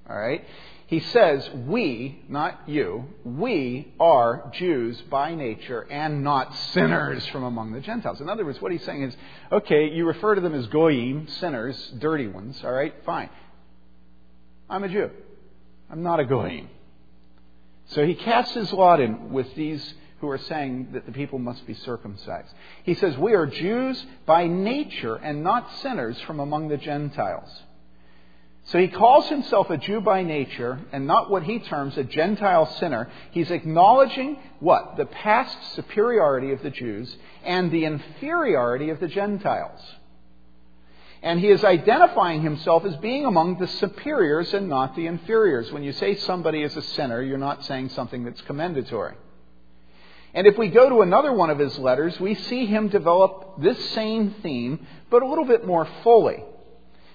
All 0.09 0.17
right? 0.17 0.45
He 0.87 0.99
says, 0.99 1.49
We, 1.53 2.23
not 2.29 2.61
you, 2.67 3.05
we 3.23 3.93
are 3.99 4.49
Jews 4.53 5.01
by 5.09 5.33
nature 5.35 5.87
and 5.89 6.23
not 6.23 6.55
sinners 6.73 7.25
from 7.27 7.43
among 7.43 7.71
the 7.71 7.81
Gentiles. 7.81 8.21
In 8.21 8.29
other 8.29 8.45
words, 8.45 8.61
what 8.61 8.71
he's 8.71 8.83
saying 8.83 9.03
is, 9.03 9.17
okay, 9.51 9.89
you 9.89 10.05
refer 10.05 10.35
to 10.35 10.41
them 10.41 10.53
as 10.53 10.67
goyim, 10.67 11.27
sinners, 11.27 11.75
dirty 11.97 12.27
ones, 12.27 12.61
all 12.63 12.71
right, 12.71 12.93
fine. 13.05 13.29
I'm 14.69 14.83
a 14.83 14.89
Jew. 14.89 15.09
I'm 15.89 16.03
not 16.03 16.19
a 16.19 16.25
Goyim. 16.25 16.69
So 17.87 18.05
he 18.05 18.15
casts 18.15 18.53
his 18.55 18.73
lot 18.73 18.99
in 18.99 19.31
with 19.31 19.53
these 19.55 19.93
who 20.19 20.29
are 20.29 20.37
saying 20.37 20.89
that 20.93 21.05
the 21.05 21.11
people 21.11 21.39
must 21.39 21.65
be 21.67 21.73
circumcised. 21.73 22.49
He 22.83 22.95
says, 22.95 23.17
We 23.17 23.33
are 23.33 23.45
Jews 23.45 24.03
by 24.25 24.47
nature 24.47 25.15
and 25.15 25.43
not 25.43 25.71
sinners 25.81 26.19
from 26.21 26.39
among 26.39 26.69
the 26.69 26.77
Gentiles. 26.77 27.49
So 28.67 28.79
he 28.79 28.87
calls 28.87 29.29
himself 29.29 29.69
a 29.69 29.77
Jew 29.77 30.01
by 30.01 30.23
nature 30.23 30.79
and 30.91 31.05
not 31.05 31.29
what 31.29 31.43
he 31.43 31.59
terms 31.59 31.95
a 31.97 32.03
Gentile 32.03 32.65
sinner. 32.79 33.09
He's 33.29 33.51
acknowledging 33.51 34.37
what? 34.59 34.97
The 34.97 35.05
past 35.05 35.55
superiority 35.75 36.51
of 36.51 36.63
the 36.63 36.71
Jews 36.71 37.15
and 37.43 37.69
the 37.69 37.85
inferiority 37.85 38.89
of 38.89 38.99
the 38.99 39.07
Gentiles. 39.07 39.79
And 41.25 41.39
he 41.39 41.47
is 41.47 41.63
identifying 41.63 42.43
himself 42.43 42.85
as 42.85 42.95
being 42.97 43.25
among 43.25 43.57
the 43.57 43.67
superiors 43.67 44.53
and 44.53 44.69
not 44.69 44.95
the 44.95 45.07
inferiors. 45.07 45.71
When 45.71 45.81
you 45.81 45.91
say 45.91 46.13
somebody 46.17 46.61
is 46.61 46.77
a 46.77 46.83
sinner, 46.83 47.19
you're 47.19 47.39
not 47.39 47.65
saying 47.65 47.89
something 47.89 48.23
that's 48.23 48.41
commendatory. 48.43 49.15
And 50.35 50.45
if 50.45 50.55
we 50.55 50.67
go 50.67 50.87
to 50.87 51.01
another 51.01 51.33
one 51.33 51.49
of 51.49 51.57
his 51.57 51.79
letters, 51.79 52.19
we 52.19 52.35
see 52.35 52.67
him 52.67 52.89
develop 52.89 53.59
this 53.59 53.89
same 53.95 54.35
theme, 54.43 54.85
but 55.09 55.23
a 55.23 55.27
little 55.27 55.45
bit 55.45 55.65
more 55.65 55.87
fully. 56.03 56.43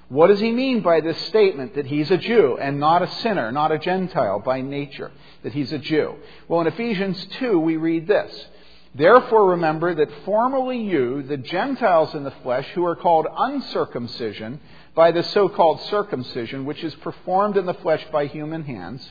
What 0.09 0.27
does 0.27 0.41
he 0.41 0.51
mean 0.51 0.81
by 0.81 1.01
this 1.03 1.27
statement 1.27 1.77
that 1.77 1.87
he's 1.87 2.11
a 2.11 2.17
Jew 2.17 2.59
and 2.61 2.81
not 2.81 3.03
a 3.03 3.11
sinner, 3.23 3.53
not 3.53 3.71
a 3.71 3.79
Gentile 3.79 4.41
by 4.41 4.61
nature, 4.61 5.13
that 5.45 5.53
he's 5.53 5.73
a 5.73 5.79
Jew? 5.79 6.17
Well, 6.49 6.63
in 6.63 6.67
Ephesians 6.67 7.25
2, 7.39 7.61
we 7.61 7.77
read 7.77 8.09
this. 8.09 8.47
Therefore, 8.95 9.51
remember 9.51 9.95
that 9.95 10.25
formerly 10.25 10.79
you, 10.83 11.23
the 11.23 11.37
Gentiles 11.37 12.15
in 12.15 12.25
the 12.25 12.33
flesh, 12.43 12.67
who 12.75 12.85
are 12.85 12.97
called 12.97 13.27
uncircumcision 13.37 14.61
by 14.95 15.13
the 15.13 15.23
so 15.23 15.49
called 15.49 15.81
circumcision, 15.83 16.65
which 16.65 16.83
is 16.83 16.95
performed 16.97 17.57
in 17.57 17.67
the 17.67 17.75
flesh 17.75 18.05
by 18.11 18.27
human 18.27 18.65
hands, 18.65 19.09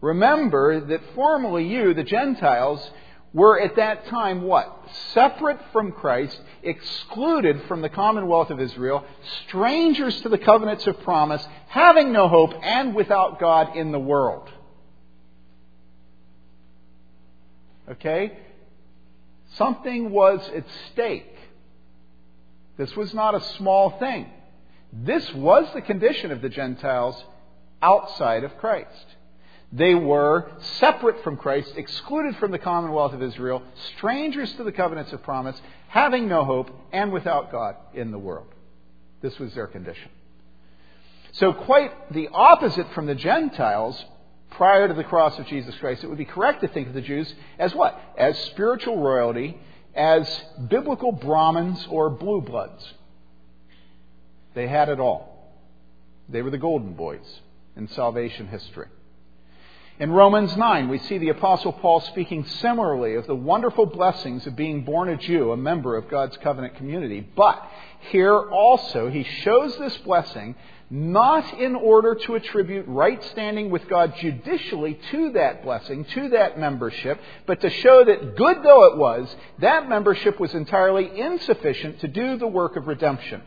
remember 0.00 0.80
that 0.80 1.00
formerly 1.14 1.68
you, 1.68 1.94
the 1.94 2.02
Gentiles, 2.02 2.90
were 3.32 3.60
at 3.60 3.76
that 3.76 4.06
time 4.06 4.42
what? 4.42 4.88
Separate 5.12 5.60
from 5.72 5.92
Christ, 5.92 6.40
excluded 6.62 7.62
from 7.68 7.82
the 7.82 7.88
commonwealth 7.88 8.50
of 8.50 8.60
Israel, 8.60 9.04
strangers 9.46 10.20
to 10.22 10.28
the 10.28 10.38
covenants 10.38 10.86
of 10.86 11.00
promise, 11.02 11.46
having 11.68 12.12
no 12.12 12.26
hope, 12.26 12.54
and 12.62 12.94
without 12.94 13.38
God 13.38 13.76
in 13.76 13.92
the 13.92 13.98
world. 13.98 14.48
Okay? 17.90 18.38
Something 19.54 20.10
was 20.10 20.46
at 20.54 20.64
stake. 20.92 21.34
This 22.76 22.94
was 22.96 23.12
not 23.14 23.34
a 23.34 23.40
small 23.56 23.90
thing. 23.98 24.26
This 24.92 25.32
was 25.34 25.68
the 25.74 25.82
condition 25.82 26.30
of 26.30 26.42
the 26.42 26.48
Gentiles 26.48 27.22
outside 27.82 28.44
of 28.44 28.56
Christ. 28.58 29.06
They 29.72 29.94
were 29.94 30.50
separate 30.78 31.22
from 31.22 31.36
Christ, 31.36 31.72
excluded 31.76 32.36
from 32.36 32.52
the 32.52 32.58
commonwealth 32.58 33.12
of 33.12 33.22
Israel, 33.22 33.62
strangers 33.96 34.50
to 34.54 34.64
the 34.64 34.72
covenants 34.72 35.12
of 35.12 35.22
promise, 35.22 35.60
having 35.88 36.26
no 36.26 36.44
hope, 36.44 36.70
and 36.92 37.12
without 37.12 37.52
God 37.52 37.76
in 37.92 38.10
the 38.10 38.18
world. 38.18 38.46
This 39.20 39.38
was 39.38 39.54
their 39.54 39.66
condition. 39.66 40.10
So, 41.32 41.52
quite 41.52 42.12
the 42.12 42.28
opposite 42.32 42.90
from 42.94 43.06
the 43.06 43.14
Gentiles 43.14 44.02
prior 44.50 44.88
to 44.88 44.94
the 44.94 45.04
cross 45.04 45.38
of 45.38 45.46
Jesus 45.46 45.74
Christ. 45.76 46.04
It 46.04 46.08
would 46.08 46.18
be 46.18 46.24
correct 46.24 46.62
to 46.62 46.68
think 46.68 46.88
of 46.88 46.94
the 46.94 47.00
Jews 47.00 47.32
as 47.58 47.74
what? 47.74 48.00
As 48.16 48.38
spiritual 48.46 49.00
royalty, 49.00 49.58
as 49.94 50.28
biblical 50.68 51.12
Brahmins 51.12 51.86
or 51.90 52.10
blue 52.10 52.40
bloods. 52.40 52.94
They 54.54 54.66
had 54.66 54.88
it 54.88 55.00
all. 55.00 55.54
They 56.28 56.42
were 56.42 56.50
the 56.50 56.58
golden 56.58 56.94
boys 56.94 57.40
in 57.76 57.88
salvation 57.88 58.48
history. 58.48 58.88
In 60.00 60.12
Romans 60.12 60.56
9, 60.56 60.88
we 60.88 60.98
see 60.98 61.18
the 61.18 61.30
Apostle 61.30 61.72
Paul 61.72 62.00
speaking 62.00 62.44
similarly 62.44 63.16
of 63.16 63.26
the 63.26 63.34
wonderful 63.34 63.84
blessings 63.84 64.46
of 64.46 64.54
being 64.54 64.84
born 64.84 65.08
a 65.08 65.16
Jew, 65.16 65.50
a 65.50 65.56
member 65.56 65.96
of 65.96 66.08
God's 66.08 66.36
covenant 66.36 66.76
community. 66.76 67.20
But 67.20 67.60
here 68.10 68.38
also, 68.38 69.10
he 69.10 69.24
shows 69.24 69.76
this 69.76 69.96
blessing 69.98 70.54
not 70.90 71.58
in 71.58 71.74
order 71.74 72.14
to 72.14 72.34
attribute 72.34 72.86
right 72.88 73.22
standing 73.24 73.70
with 73.70 73.86
God 73.88 74.14
judicially 74.16 74.98
to 75.10 75.32
that 75.32 75.62
blessing, 75.62 76.04
to 76.06 76.30
that 76.30 76.58
membership, 76.58 77.20
but 77.46 77.60
to 77.60 77.70
show 77.70 78.04
that 78.04 78.36
good 78.36 78.62
though 78.62 78.84
it 78.84 78.96
was, 78.96 79.34
that 79.58 79.88
membership 79.88 80.40
was 80.40 80.54
entirely 80.54 81.20
insufficient 81.20 82.00
to 82.00 82.08
do 82.08 82.38
the 82.38 82.46
work 82.46 82.76
of 82.76 82.86
redemption 82.86 83.42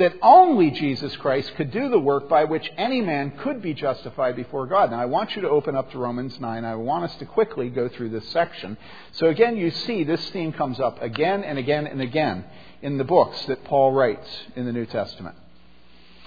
that 0.00 0.14
only 0.22 0.70
Jesus 0.70 1.14
Christ 1.16 1.54
could 1.56 1.70
do 1.70 1.90
the 1.90 1.98
work 1.98 2.26
by 2.26 2.44
which 2.44 2.68
any 2.78 3.02
man 3.02 3.32
could 3.42 3.60
be 3.60 3.74
justified 3.74 4.34
before 4.34 4.66
God. 4.66 4.90
Now, 4.90 4.98
I 4.98 5.04
want 5.04 5.36
you 5.36 5.42
to 5.42 5.48
open 5.50 5.76
up 5.76 5.90
to 5.92 5.98
Romans 5.98 6.40
9. 6.40 6.64
I 6.64 6.74
want 6.74 7.04
us 7.04 7.14
to 7.16 7.26
quickly 7.26 7.68
go 7.68 7.88
through 7.88 8.08
this 8.08 8.26
section. 8.30 8.78
So, 9.12 9.26
again, 9.26 9.58
you 9.58 9.70
see 9.70 10.02
this 10.04 10.26
theme 10.30 10.52
comes 10.52 10.80
up 10.80 11.02
again 11.02 11.44
and 11.44 11.58
again 11.58 11.86
and 11.86 12.00
again 12.00 12.46
in 12.80 12.96
the 12.96 13.04
books 13.04 13.44
that 13.46 13.62
Paul 13.64 13.92
writes 13.92 14.28
in 14.56 14.64
the 14.64 14.72
New 14.72 14.86
Testament. 14.86 15.36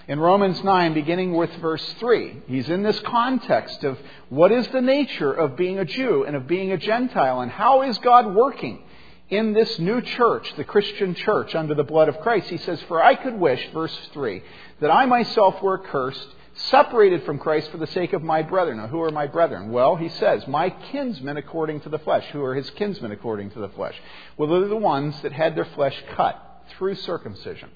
In 0.06 0.20
Romans 0.20 0.62
9, 0.62 0.94
beginning 0.94 1.34
with 1.34 1.50
verse 1.56 1.94
3, 2.00 2.42
he's 2.48 2.70
in 2.70 2.84
this 2.84 3.00
context 3.02 3.86
of 3.86 3.98
what 4.28 4.52
is 4.52 4.68
the 4.68 4.82
nature 4.82 5.32
of 5.32 5.56
being 5.56 5.80
a 5.80 5.86
Jew 5.86 6.26
and 6.26 6.36
of 6.36 6.46
being 6.46 6.74
a 6.74 6.78
Gentile, 6.78 7.39
and 7.39 7.50
how 7.50 7.84
is 7.84 7.98
God 8.00 8.36
working 8.36 8.84
in 9.30 9.54
this 9.54 9.80
new 9.80 10.02
church, 10.02 10.54
the 10.58 10.66
Christian 10.66 11.16
church, 11.16 11.56
under 11.56 11.74
the 11.74 11.86
blood 11.86 12.10
of 12.10 12.20
Christ. 12.20 12.50
He 12.50 12.58
says, 12.58 12.82
For 12.84 13.02
I 13.02 13.16
could 13.16 13.39
wish, 13.39 13.66
verse 13.72 13.98
3, 14.12 14.44
that 14.82 14.92
I 14.92 15.06
myself 15.06 15.62
were 15.62 15.78
cursed, 15.78 16.28
separated 16.56 17.24
from 17.24 17.39
Christ 17.39 17.72
for 17.72 17.78
the 17.78 17.88
sake 17.88 18.12
of 18.12 18.22
my 18.22 18.42
brethren. 18.42 18.80
Now, 18.80 18.88
who 18.88 19.02
are 19.02 19.10
my 19.10 19.28
brethren? 19.28 19.72
Well, 19.72 19.96
he 19.96 20.10
says, 20.10 20.46
My 20.48 20.70
kinsmen 20.70 21.38
according 21.38 21.80
to 21.82 21.89
the 21.89 22.00
flesh. 22.00 22.26
Who 22.34 22.44
are 22.44 22.56
his 22.56 22.70
kinsmen 22.72 23.13
according 23.13 23.52
to 23.52 23.60
the 23.60 23.70
flesh? 23.70 23.96
Well, 24.36 24.50
they're 24.50 24.68
the 24.68 24.76
ones 24.76 25.20
that 25.22 25.32
had 25.32 25.56
their 25.56 25.66
flesh 25.66 25.96
cut 26.16 26.66
through 26.78 26.96
circumcision. 26.96 27.70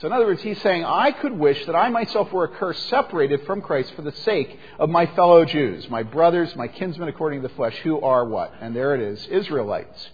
So, 0.00 0.06
in 0.06 0.12
other 0.12 0.26
words, 0.26 0.42
he's 0.42 0.60
saying, 0.62 0.84
I 0.84 1.10
could 1.10 1.32
wish 1.32 1.66
that 1.66 1.74
I 1.74 1.88
myself 1.88 2.32
were 2.32 2.52
accursed, 2.52 2.88
separated 2.88 3.44
from 3.46 3.60
Christ 3.60 3.92
for 3.94 4.02
the 4.02 4.12
sake 4.12 4.56
of 4.78 4.88
my 4.88 5.06
fellow 5.06 5.44
Jews, 5.44 5.88
my 5.90 6.04
brothers, 6.04 6.54
my 6.54 6.68
kinsmen 6.68 7.08
according 7.08 7.42
to 7.42 7.48
the 7.48 7.54
flesh, 7.54 7.76
who 7.78 8.00
are 8.00 8.24
what? 8.24 8.54
And 8.60 8.76
there 8.76 8.94
it 8.94 9.00
is 9.00 9.26
Israelites 9.26 10.10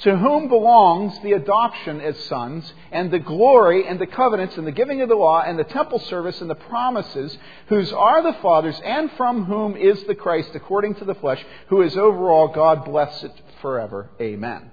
to 0.00 0.16
whom 0.16 0.48
belongs 0.48 1.18
the 1.22 1.32
adoption 1.32 2.00
as 2.00 2.16
sons, 2.26 2.72
and 2.92 3.10
the 3.10 3.18
glory, 3.18 3.86
and 3.86 3.98
the 3.98 4.06
covenants, 4.06 4.56
and 4.56 4.66
the 4.66 4.72
giving 4.72 5.00
of 5.00 5.08
the 5.08 5.14
law, 5.14 5.42
and 5.42 5.58
the 5.58 5.64
temple 5.64 5.98
service, 5.98 6.40
and 6.40 6.48
the 6.48 6.54
promises, 6.54 7.36
whose 7.66 7.92
are 7.92 8.22
the 8.22 8.38
fathers, 8.40 8.80
and 8.84 9.10
from 9.12 9.44
whom 9.44 9.76
is 9.76 10.02
the 10.04 10.14
Christ 10.14 10.50
according 10.54 10.94
to 10.96 11.04
the 11.04 11.16
flesh, 11.16 11.44
who 11.68 11.82
is 11.82 11.96
over 11.96 12.30
all 12.30 12.48
God 12.48 12.84
bless 12.84 13.24
it 13.24 13.32
forever. 13.60 14.08
Amen. 14.20 14.70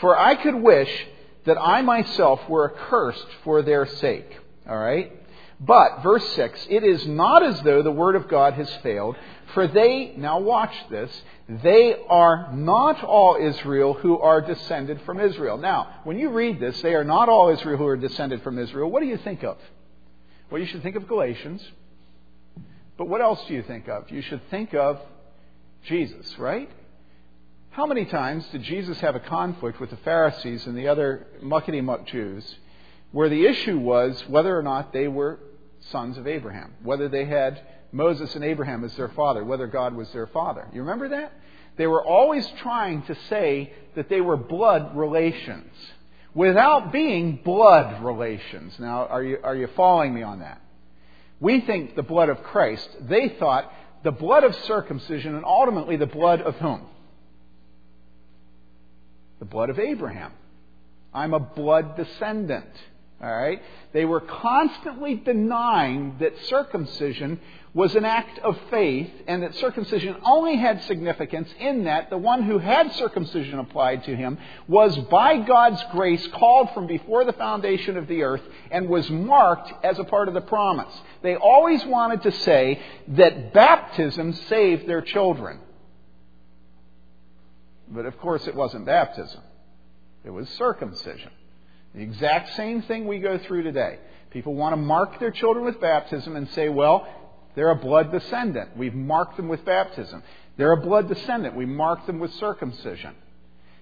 For 0.00 0.16
I 0.16 0.36
could 0.36 0.54
wish 0.54 1.06
that 1.48 1.58
I 1.58 1.82
myself 1.82 2.40
were 2.48 2.74
accursed 2.74 3.26
for 3.42 3.62
their 3.62 3.86
sake. 3.86 4.38
All 4.68 4.78
right? 4.78 5.12
But, 5.60 6.02
verse 6.02 6.26
6, 6.34 6.66
it 6.70 6.84
is 6.84 7.06
not 7.06 7.42
as 7.42 7.60
though 7.62 7.82
the 7.82 7.90
word 7.90 8.14
of 8.14 8.28
God 8.28 8.54
has 8.54 8.72
failed, 8.76 9.16
for 9.54 9.66
they, 9.66 10.14
now 10.16 10.38
watch 10.38 10.72
this, 10.88 11.10
they 11.48 11.96
are 12.08 12.52
not 12.52 13.02
all 13.02 13.36
Israel 13.40 13.94
who 13.94 14.18
are 14.18 14.40
descended 14.40 15.00
from 15.02 15.18
Israel. 15.18 15.56
Now, 15.56 16.00
when 16.04 16.18
you 16.18 16.28
read 16.28 16.60
this, 16.60 16.80
they 16.82 16.94
are 16.94 17.02
not 17.02 17.28
all 17.28 17.48
Israel 17.48 17.76
who 17.76 17.86
are 17.86 17.96
descended 17.96 18.42
from 18.42 18.58
Israel. 18.58 18.90
What 18.90 19.00
do 19.00 19.06
you 19.06 19.16
think 19.16 19.42
of? 19.42 19.56
Well, 20.50 20.60
you 20.60 20.66
should 20.66 20.82
think 20.82 20.96
of 20.96 21.08
Galatians. 21.08 21.66
But 22.96 23.08
what 23.08 23.20
else 23.20 23.42
do 23.48 23.54
you 23.54 23.62
think 23.62 23.88
of? 23.88 24.10
You 24.10 24.22
should 24.22 24.42
think 24.50 24.74
of 24.74 25.00
Jesus, 25.86 26.38
right? 26.38 26.70
How 27.78 27.86
many 27.86 28.06
times 28.06 28.44
did 28.50 28.64
Jesus 28.64 28.98
have 29.02 29.14
a 29.14 29.20
conflict 29.20 29.78
with 29.78 29.90
the 29.90 29.98
Pharisees 29.98 30.66
and 30.66 30.76
the 30.76 30.88
other 30.88 31.28
muckety 31.40 31.80
muck 31.80 32.08
Jews 32.08 32.56
where 33.12 33.28
the 33.28 33.46
issue 33.46 33.78
was 33.78 34.20
whether 34.26 34.58
or 34.58 34.64
not 34.64 34.92
they 34.92 35.06
were 35.06 35.38
sons 35.78 36.18
of 36.18 36.26
Abraham, 36.26 36.74
whether 36.82 37.08
they 37.08 37.24
had 37.24 37.62
Moses 37.92 38.34
and 38.34 38.42
Abraham 38.42 38.82
as 38.82 38.96
their 38.96 39.10
father, 39.10 39.44
whether 39.44 39.68
God 39.68 39.94
was 39.94 40.10
their 40.10 40.26
father. 40.26 40.66
You 40.72 40.80
remember 40.80 41.10
that? 41.10 41.32
They 41.76 41.86
were 41.86 42.04
always 42.04 42.44
trying 42.62 43.02
to 43.02 43.14
say 43.28 43.72
that 43.94 44.08
they 44.08 44.20
were 44.20 44.36
blood 44.36 44.96
relations 44.96 45.72
without 46.34 46.90
being 46.90 47.42
blood 47.44 48.02
relations. 48.02 48.76
Now, 48.80 49.06
are 49.06 49.22
you, 49.22 49.38
are 49.44 49.54
you 49.54 49.68
following 49.76 50.12
me 50.12 50.24
on 50.24 50.40
that? 50.40 50.60
We 51.38 51.60
think 51.60 51.94
the 51.94 52.02
blood 52.02 52.28
of 52.28 52.42
Christ. 52.42 52.88
They 53.02 53.28
thought 53.38 53.72
the 54.02 54.10
blood 54.10 54.42
of 54.42 54.56
circumcision 54.64 55.36
and 55.36 55.44
ultimately 55.44 55.94
the 55.94 56.06
blood 56.06 56.40
of 56.40 56.56
whom? 56.56 56.84
The 59.38 59.44
blood 59.44 59.70
of 59.70 59.78
Abraham. 59.78 60.32
I'm 61.14 61.34
a 61.34 61.40
blood 61.40 61.96
descendant. 61.96 62.66
All 63.20 63.36
right? 63.36 63.60
They 63.92 64.04
were 64.04 64.20
constantly 64.20 65.16
denying 65.16 66.16
that 66.20 66.38
circumcision 66.44 67.40
was 67.74 67.94
an 67.96 68.04
act 68.04 68.38
of 68.40 68.56
faith 68.70 69.10
and 69.26 69.42
that 69.42 69.54
circumcision 69.56 70.16
only 70.24 70.56
had 70.56 70.82
significance 70.84 71.48
in 71.58 71.84
that 71.84 72.10
the 72.10 72.16
one 72.16 72.42
who 72.42 72.58
had 72.58 72.92
circumcision 72.92 73.58
applied 73.58 74.04
to 74.04 74.14
him 74.14 74.38
was 74.68 74.96
by 74.96 75.38
God's 75.38 75.82
grace 75.92 76.26
called 76.28 76.70
from 76.74 76.86
before 76.86 77.24
the 77.24 77.32
foundation 77.32 77.96
of 77.96 78.06
the 78.06 78.22
earth 78.22 78.42
and 78.70 78.88
was 78.88 79.08
marked 79.10 79.72
as 79.84 79.98
a 79.98 80.04
part 80.04 80.28
of 80.28 80.34
the 80.34 80.40
promise. 80.40 80.92
They 81.22 81.36
always 81.36 81.84
wanted 81.84 82.22
to 82.22 82.32
say 82.32 82.80
that 83.08 83.52
baptism 83.52 84.32
saved 84.48 84.88
their 84.88 85.02
children. 85.02 85.60
But 87.90 88.06
of 88.06 88.18
course, 88.18 88.46
it 88.46 88.54
wasn't 88.54 88.86
baptism. 88.86 89.40
It 90.24 90.30
was 90.30 90.48
circumcision. 90.50 91.30
The 91.94 92.02
exact 92.02 92.54
same 92.54 92.82
thing 92.82 93.06
we 93.06 93.18
go 93.18 93.38
through 93.38 93.62
today. 93.62 93.98
People 94.30 94.54
want 94.54 94.72
to 94.72 94.76
mark 94.76 95.18
their 95.20 95.30
children 95.30 95.64
with 95.64 95.80
baptism 95.80 96.36
and 96.36 96.48
say, 96.50 96.68
well, 96.68 97.08
they're 97.54 97.70
a 97.70 97.76
blood 97.76 98.12
descendant. 98.12 98.76
We've 98.76 98.94
marked 98.94 99.36
them 99.36 99.48
with 99.48 99.64
baptism. 99.64 100.22
They're 100.56 100.72
a 100.72 100.80
blood 100.80 101.08
descendant. 101.08 101.56
We 101.56 101.66
marked 101.66 102.06
them 102.06 102.18
with 102.18 102.32
circumcision. 102.34 103.14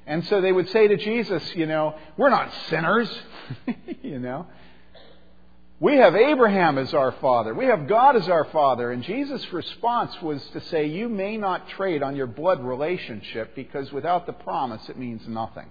And 0.06 0.24
so 0.26 0.40
they 0.40 0.52
would 0.52 0.68
say 0.68 0.86
to 0.86 0.96
Jesus, 0.96 1.42
you 1.56 1.66
know, 1.66 1.96
we're 2.16 2.30
not 2.30 2.52
sinners, 2.68 3.10
you 4.02 4.20
know. 4.20 4.46
We 5.78 5.96
have 5.96 6.16
Abraham 6.16 6.78
as 6.78 6.94
our 6.94 7.12
father. 7.12 7.52
We 7.52 7.66
have 7.66 7.86
God 7.86 8.16
as 8.16 8.28
our 8.30 8.46
father. 8.46 8.92
And 8.92 9.02
Jesus' 9.02 9.52
response 9.52 10.10
was 10.22 10.42
to 10.54 10.60
say, 10.62 10.86
You 10.86 11.08
may 11.08 11.36
not 11.36 11.68
trade 11.68 12.02
on 12.02 12.16
your 12.16 12.26
blood 12.26 12.64
relationship 12.64 13.54
because 13.54 13.92
without 13.92 14.24
the 14.24 14.32
promise 14.32 14.88
it 14.88 14.98
means 14.98 15.28
nothing. 15.28 15.66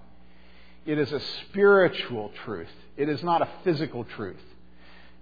It 0.85 0.99
is 0.99 1.11
a 1.11 1.19
spiritual 1.49 2.31
truth, 2.43 2.69
it 2.97 3.09
is 3.09 3.23
not 3.23 3.41
a 3.41 3.49
physical 3.63 4.03
truth. 4.03 4.43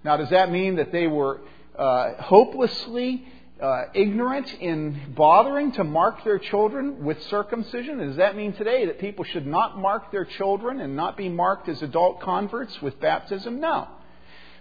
Now, 0.04 0.18
does 0.18 0.28
that 0.28 0.50
mean 0.50 0.76
that 0.76 0.92
they 0.92 1.06
were 1.06 1.40
uh, 1.78 2.22
hopelessly 2.22 3.26
uh, 3.58 3.84
ignorant 3.94 4.52
in 4.60 5.14
bothering 5.16 5.72
to 5.72 5.84
mark 5.84 6.22
their 6.24 6.38
children 6.38 7.02
with 7.06 7.22
circumcision? 7.30 7.96
Does 8.06 8.16
that 8.16 8.36
mean 8.36 8.52
today 8.52 8.84
that 8.84 8.98
people 8.98 9.24
should 9.24 9.46
not 9.46 9.78
mark 9.78 10.12
their 10.12 10.26
children 10.26 10.82
and 10.82 10.94
not 10.94 11.16
be 11.16 11.30
marked 11.30 11.70
as 11.70 11.80
adult 11.80 12.20
converts 12.20 12.82
with 12.82 13.00
baptism? 13.00 13.60
No. 13.60 13.88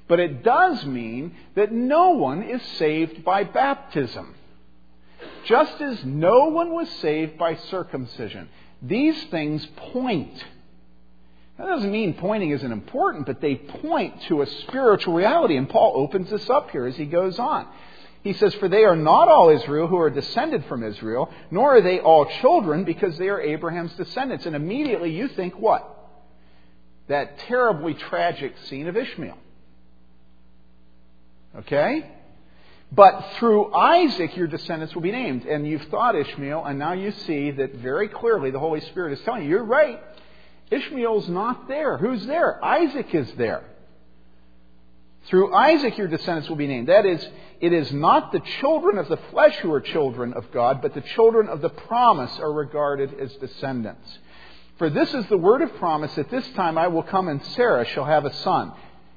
But 0.07 0.19
it 0.19 0.43
does 0.43 0.85
mean 0.85 1.35
that 1.55 1.71
no 1.71 2.11
one 2.11 2.43
is 2.43 2.61
saved 2.77 3.23
by 3.23 3.43
baptism. 3.43 4.35
Just 5.45 5.81
as 5.81 6.03
no 6.03 6.49
one 6.49 6.73
was 6.73 6.89
saved 7.01 7.37
by 7.37 7.55
circumcision. 7.55 8.49
These 8.81 9.21
things 9.25 9.65
point. 9.77 10.43
That 11.57 11.67
doesn't 11.67 11.91
mean 11.91 12.15
pointing 12.15 12.51
isn't 12.51 12.71
important, 12.71 13.25
but 13.25 13.39
they 13.39 13.55
point 13.55 14.21
to 14.23 14.41
a 14.41 14.47
spiritual 14.47 15.13
reality. 15.13 15.55
And 15.55 15.69
Paul 15.69 15.93
opens 15.95 16.29
this 16.29 16.49
up 16.49 16.71
here 16.71 16.85
as 16.85 16.95
he 16.95 17.05
goes 17.05 17.39
on. 17.39 17.67
He 18.23 18.33
says, 18.33 18.53
For 18.55 18.69
they 18.69 18.85
are 18.85 18.95
not 18.95 19.27
all 19.27 19.49
Israel 19.49 19.87
who 19.87 19.97
are 19.97 20.09
descended 20.09 20.65
from 20.65 20.83
Israel, 20.83 21.29
nor 21.51 21.77
are 21.77 21.81
they 21.81 21.99
all 21.99 22.25
children 22.41 22.85
because 22.85 23.17
they 23.17 23.29
are 23.29 23.39
Abraham's 23.39 23.93
descendants. 23.93 24.45
And 24.45 24.55
immediately 24.55 25.11
you 25.11 25.27
think 25.27 25.59
what? 25.59 25.87
That 27.09 27.39
terribly 27.39 27.93
tragic 27.93 28.57
scene 28.69 28.87
of 28.87 28.95
Ishmael. 28.95 29.37
Okay? 31.59 32.09
But 32.91 33.25
through 33.37 33.73
Isaac, 33.73 34.37
your 34.37 34.47
descendants 34.47 34.93
will 34.93 35.01
be 35.01 35.11
named. 35.11 35.45
And 35.45 35.67
you've 35.67 35.85
thought 35.85 36.15
Ishmael, 36.15 36.63
and 36.65 36.77
now 36.77 36.93
you 36.93 37.11
see 37.11 37.51
that 37.51 37.75
very 37.75 38.07
clearly 38.07 38.51
the 38.51 38.59
Holy 38.59 38.81
Spirit 38.81 39.13
is 39.13 39.21
telling 39.21 39.43
you, 39.43 39.49
you're 39.49 39.63
right. 39.63 39.99
Ishmael's 40.69 41.27
not 41.27 41.67
there. 41.67 41.97
Who's 41.97 42.25
there? 42.25 42.63
Isaac 42.63 43.13
is 43.13 43.31
there. 43.37 43.63
Through 45.25 45.55
Isaac, 45.55 45.97
your 45.97 46.07
descendants 46.07 46.49
will 46.49 46.57
be 46.57 46.67
named. 46.67 46.89
That 46.89 47.05
is, 47.05 47.25
it 47.61 47.71
is 47.73 47.91
not 47.93 48.31
the 48.31 48.41
children 48.59 48.97
of 48.97 49.07
the 49.07 49.17
flesh 49.31 49.55
who 49.57 49.71
are 49.71 49.81
children 49.81 50.33
of 50.33 50.51
God, 50.51 50.81
but 50.81 50.93
the 50.93 51.01
children 51.01 51.47
of 51.47 51.61
the 51.61 51.69
promise 51.69 52.37
are 52.39 52.51
regarded 52.51 53.19
as 53.19 53.33
descendants. 53.35 54.19
For 54.77 54.89
this 54.89 55.13
is 55.13 55.25
the 55.27 55.37
word 55.37 55.61
of 55.61 55.73
promise 55.75 56.17
at 56.17 56.29
this 56.29 56.47
time 56.55 56.77
I 56.77 56.87
will 56.87 57.03
come 57.03 57.29
and 57.29 57.43
Sarah 57.55 57.85
shall 57.85 58.05
have 58.05 58.25
a 58.25 58.33
son. 58.33 58.73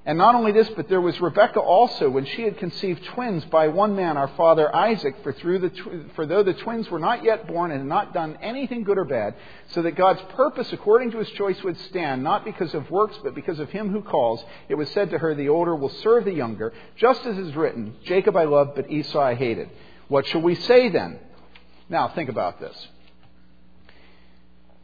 And 0.06 0.18
not 0.18 0.36
only 0.36 0.52
this, 0.52 0.70
but 0.76 0.88
there 0.88 1.00
was 1.00 1.20
Rebekah 1.20 1.58
also, 1.58 2.08
when 2.08 2.24
she 2.26 2.42
had 2.42 2.58
conceived 2.58 3.04
twins 3.06 3.44
by 3.46 3.66
one 3.66 3.96
man, 3.96 4.16
our 4.16 4.28
father 4.28 4.74
Isaac, 4.74 5.16
for, 5.24 5.32
through 5.32 5.58
the 5.58 5.70
tw- 5.70 6.14
for 6.14 6.26
though 6.26 6.44
the 6.44 6.54
twins 6.54 6.88
were 6.88 7.00
not 7.00 7.24
yet 7.24 7.48
born 7.48 7.72
and 7.72 7.80
had 7.80 7.88
not 7.88 8.14
done 8.14 8.38
anything 8.40 8.84
good 8.84 8.98
or 8.98 9.04
bad, 9.04 9.34
so 9.72 9.82
that 9.82 9.96
God's 9.96 10.22
purpose 10.36 10.72
according 10.72 11.10
to 11.10 11.18
his 11.18 11.28
choice 11.30 11.60
would 11.64 11.76
stand, 11.88 12.22
not 12.22 12.44
because 12.44 12.72
of 12.72 12.88
works, 12.88 13.18
but 13.24 13.34
because 13.34 13.58
of 13.58 13.68
him 13.70 13.90
who 13.90 14.00
calls, 14.00 14.44
it 14.68 14.76
was 14.76 14.88
said 14.90 15.10
to 15.10 15.18
her, 15.18 15.34
The 15.34 15.48
older 15.48 15.74
will 15.74 15.88
serve 15.88 16.24
the 16.24 16.32
younger, 16.32 16.72
just 16.94 17.26
as 17.26 17.36
is 17.36 17.56
written, 17.56 17.96
Jacob 18.04 18.36
I 18.36 18.44
loved, 18.44 18.76
but 18.76 18.88
Esau 18.88 19.20
I 19.20 19.34
hated. 19.34 19.70
What 20.06 20.24
shall 20.28 20.40
we 20.40 20.54
say 20.54 20.88
then? 20.88 21.18
Now, 21.88 22.06
think 22.14 22.28
about 22.28 22.60
this. 22.60 22.88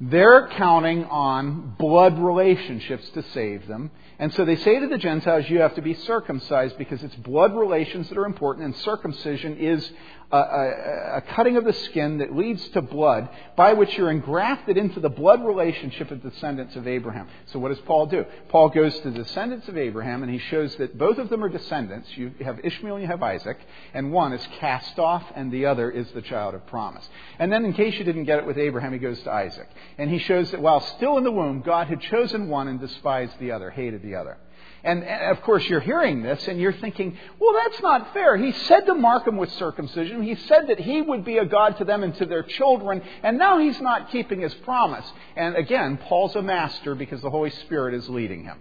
They're 0.01 0.49
counting 0.49 1.05
on 1.05 1.77
blood 1.79 2.19
relationships 2.19 3.09
to 3.11 3.23
save 3.35 3.69
them. 3.69 3.93
And 4.23 4.33
so 4.35 4.45
they 4.45 4.55
say 4.55 4.79
to 4.79 4.87
the 4.87 4.99
Gentiles, 4.99 5.51
you 5.51 5.63
have 5.63 5.75
to 5.75 5.83
be 5.83 5.95
circumcised 5.95 6.79
because 6.79 7.03
it's 7.03 7.17
blood 7.17 7.57
relations 7.57 8.09
that 8.09 8.17
are 8.17 8.25
important, 8.25 8.67
and 8.67 8.77
circumcision 8.77 9.57
is 9.57 9.91
a, 10.33 10.37
a, 10.37 11.17
a, 11.17 11.21
cutting 11.21 11.59
of 11.59 11.65
the 11.65 11.75
skin 11.75 12.19
that 12.19 12.35
leads 12.35 12.67
to 12.71 12.81
blood 12.81 13.29
by 13.55 13.75
which 13.75 13.99
you're 13.99 14.11
engrafted 14.11 14.79
into 14.79 14.99
the 14.99 15.11
blood 15.11 15.45
relationship 15.45 16.11
of 16.11 16.23
descendants 16.23 16.75
of 16.75 16.89
Abraham. 16.89 17.29
So 17.47 17.59
what 17.59 17.69
does 17.69 17.81
Paul 17.81 18.07
do? 18.07 18.25
Paul 18.49 18.71
goes 18.71 18.99
to 19.01 19.11
the 19.11 19.25
descendants 19.25 19.69
of 19.69 19.77
Abraham 19.77 20.23
and 20.23 20.33
he 20.33 20.39
shows 20.39 20.75
that 20.77 20.97
both 20.97 21.19
of 21.19 21.29
them 21.29 21.45
are 21.45 21.51
descendants. 21.51 22.09
You 22.17 22.33
have 22.41 22.61
Ishmael 22.65 22.95
and 22.95 23.03
you 23.03 23.09
have 23.09 23.23
Isaac, 23.23 23.59
and 23.93 24.11
one 24.11 24.33
is 24.33 24.47
cast 24.59 24.99
off 24.99 25.25
and 25.35 25.53
the 25.53 25.67
other 25.67 25.91
is 25.91 26.11
the 26.13 26.23
child 26.23 26.55
of 26.55 26.67
promise. 26.67 27.07
And 27.39 27.53
then 27.53 27.67
in 27.67 27.75
case 27.75 27.95
you 27.99 28.05
didn't 28.05 28.25
get 28.25 28.39
it 28.39 28.47
with 28.47 28.57
Abraham, 28.57 28.95
he 28.95 28.99
goes 28.99 29.21
to 29.25 29.31
Isaac. 29.31 29.69
And 29.99 30.09
he 30.09 30.19
shows 30.19 30.51
that 30.53 30.63
while 30.63 30.81
still 30.81 31.19
in 31.19 31.25
the 31.25 31.33
womb, 31.33 31.61
God 31.61 31.89
had 31.89 32.01
chosen 32.01 32.49
one 32.49 32.69
and 32.69 32.81
despised 32.81 33.39
the 33.39 33.53
other, 33.53 33.69
hated 33.69 34.03
the 34.03 34.12
other. 34.15 34.39
And, 34.85 35.05
and, 35.05 35.37
of 35.37 35.43
course, 35.43 35.65
you're 35.67 35.81
hearing 35.81 36.23
this 36.23 36.47
and 36.49 36.61
you're 36.61 36.73
thinking, 36.73 37.17
well, 37.39 37.53
that's 37.55 37.81
not 37.83 38.13
fair. 38.13 38.37
He 38.37 38.53
said 38.53 38.81
to 38.87 38.95
mark 38.95 39.25
them 39.25 39.37
with 39.37 39.53
circumcision. 39.53 40.23
He 40.23 40.35
said 40.35 40.69
that 40.69 40.81
he 40.81 41.01
would 41.01 41.25
be 41.25 41.39
a 41.39 41.45
God 41.45 41.79
to 41.79 41.85
them 41.85 42.03
and 42.03 42.15
to 42.17 42.27
their 42.27 42.43
children, 42.43 43.01
and 43.23 43.39
now 43.39 43.59
he's 43.59 43.81
not 43.81 44.11
keeping 44.11 44.41
his 44.41 44.55
promise. 44.55 45.05
And 45.37 45.55
again, 45.55 45.99
Paul's 45.99 46.35
a 46.35 46.43
master 46.43 46.95
because 46.95 47.21
the 47.21 47.31
Holy 47.31 47.51
Spirit 47.51 47.95
is 47.95 48.09
leading 48.09 48.45
him. 48.45 48.59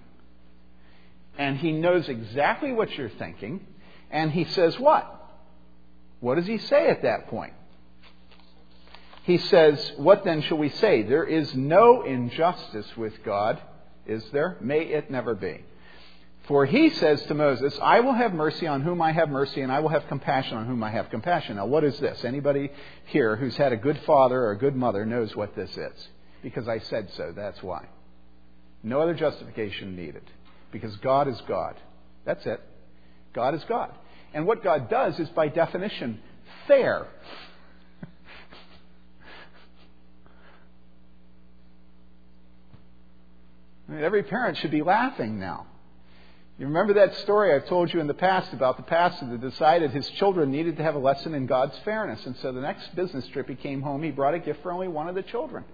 And 1.38 1.58
he 1.58 1.72
knows 1.72 2.08
exactly 2.08 2.72
what 2.72 2.96
you're 2.96 3.10
thinking, 3.10 3.66
and 4.12 4.32
he 4.32 4.44
says 4.46 4.80
what? 4.80 5.18
What 6.20 6.36
does 6.36 6.46
he 6.46 6.60
say 6.60 6.88
at 6.90 7.02
that 7.02 7.30
point? 7.30 7.54
He 9.24 9.38
says, 9.38 9.94
What 9.98 10.24
then 10.24 10.42
shall 10.42 10.58
we 10.58 10.70
say? 10.70 11.04
There 11.04 11.24
is 11.24 11.54
no 11.56 12.04
injustice 12.04 12.88
with 12.98 13.24
God, 13.24 13.62
is 14.06 14.24
there? 14.32 14.58
May 14.62 14.82
it 14.82 15.10
never 15.12 15.36
be. 15.36 15.64
For 16.48 16.66
he 16.66 16.90
says 16.90 17.22
to 17.28 17.34
Moses, 17.34 17.78
I 17.82 18.00
will 18.00 18.14
have 18.14 18.34
mercy 18.34 18.66
on 18.68 18.82
whom 18.82 19.02
I 19.02 19.12
have 19.12 19.30
mercy, 19.30 19.62
and 19.62 19.72
I 19.72 19.80
will 19.80 19.90
have 19.90 20.08
compassion 20.08 20.58
on 20.58 20.66
whom 20.66 20.84
I 20.84 20.90
have 20.90 21.10
compassion. 21.10 21.58
Now, 21.58 21.68
what 21.68 21.84
is 21.84 21.98
this? 22.00 22.26
Anybody 22.26 22.72
here 23.06 23.36
who's 23.36 23.56
had 23.56 23.72
a 23.72 23.78
good 23.78 24.00
father 24.06 24.42
or 24.42 24.52
a 24.52 24.58
good 24.58 24.76
mother 24.76 25.06
knows 25.06 25.36
what 25.36 25.56
this 25.56 25.70
is. 25.78 26.08
Because 26.42 26.68
I 26.68 26.80
said 26.80 27.10
so, 27.16 27.32
that's 27.36 27.62
why. 27.62 27.86
No 28.84 29.00
other 29.02 29.14
justification 29.14 29.96
needed. 29.96 30.24
Because 30.72 30.96
God 30.98 31.28
is 31.28 31.40
God. 31.48 31.76
That's 32.26 32.46
it. 32.46 32.60
God 33.34 33.54
is 33.54 33.64
God. 33.70 33.92
And 34.34 34.48
what 34.48 34.64
God 34.64 34.90
does 34.90 35.20
is, 35.20 35.30
by 35.30 35.48
definition, 35.48 36.20
fair. 36.68 37.06
I 43.92 43.96
mean, 43.96 44.04
every 44.06 44.24
parent 44.24 44.58
should 44.58 44.72
be 44.72 44.84
laughing 44.84 45.38
now. 45.38 45.68
You 46.58 46.68
remember 46.68 46.94
that 46.94 47.14
story 47.18 47.54
I've 47.54 47.68
told 47.68 47.94
you 47.94 48.00
in 48.00 48.08
the 48.08 48.14
past 48.14 48.54
about 48.54 48.78
the 48.78 48.84
pastor 48.84 49.26
that 49.26 49.42
decided 49.42 49.92
his 49.92 50.10
children 50.12 50.50
needed 50.50 50.78
to 50.78 50.84
have 50.84 50.96
a 50.96 51.00
lesson 51.00 51.36
in 51.36 51.46
God's 51.46 51.78
fairness. 51.80 52.26
And 52.26 52.38
so 52.38 52.54
the 52.54 52.62
next 52.62 52.96
business 52.96 53.28
trip 53.28 53.50
he 53.50 53.56
came 53.56 53.82
home, 53.82 54.02
he 54.02 54.12
brought 54.12 54.34
a 54.34 54.40
gift 54.40 54.64
for 54.64 54.72
only 54.72 54.88
one 54.88 55.10
of 55.10 55.16
the 55.16 55.24
children. 55.24 55.66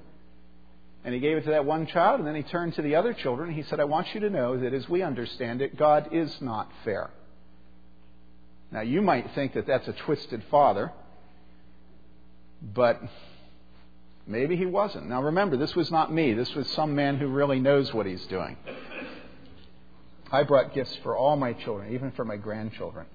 And 1.05 1.13
he 1.13 1.19
gave 1.19 1.37
it 1.37 1.43
to 1.43 1.51
that 1.51 1.65
one 1.65 1.85
child, 1.85 2.17
and 2.17 2.27
then 2.27 2.33
he 2.33 2.41
turned 2.41 2.73
to 2.75 2.81
the 2.81 2.95
other 2.95 3.13
children. 3.13 3.49
And 3.49 3.55
he 3.55 3.63
said, 3.69 3.79
I 3.79 3.83
want 3.83 4.07
you 4.15 4.21
to 4.21 4.31
know 4.31 4.57
that 4.59 4.73
as 4.73 4.89
we 4.89 5.03
understand 5.03 5.61
it, 5.61 5.77
God 5.77 6.09
is 6.11 6.35
not 6.41 6.71
fair. 6.83 7.11
Now, 8.71 8.81
you 8.81 9.03
might 9.03 9.35
think 9.35 9.53
that 9.53 9.67
that's 9.67 9.87
a 9.87 9.93
twisted 9.93 10.43
father, 10.49 10.91
but 12.63 12.99
maybe 14.27 14.55
he 14.55 14.65
wasn't. 14.65 15.07
Now, 15.07 15.23
remember, 15.23 15.57
this 15.57 15.75
was 15.75 15.91
not 15.91 16.13
me. 16.13 16.33
This 16.33 16.53
was 16.55 16.67
some 16.71 16.95
man 16.95 17.17
who 17.17 17.27
really 17.27 17.59
knows 17.59 17.93
what 17.93 18.05
he's 18.05 18.25
doing. 18.27 18.57
I 20.31 20.43
brought 20.43 20.73
gifts 20.73 20.95
for 21.03 21.15
all 21.15 21.37
my 21.37 21.53
children, 21.53 21.93
even 21.93 22.11
for 22.11 22.25
my 22.25 22.35
grandchildren. 22.35 23.05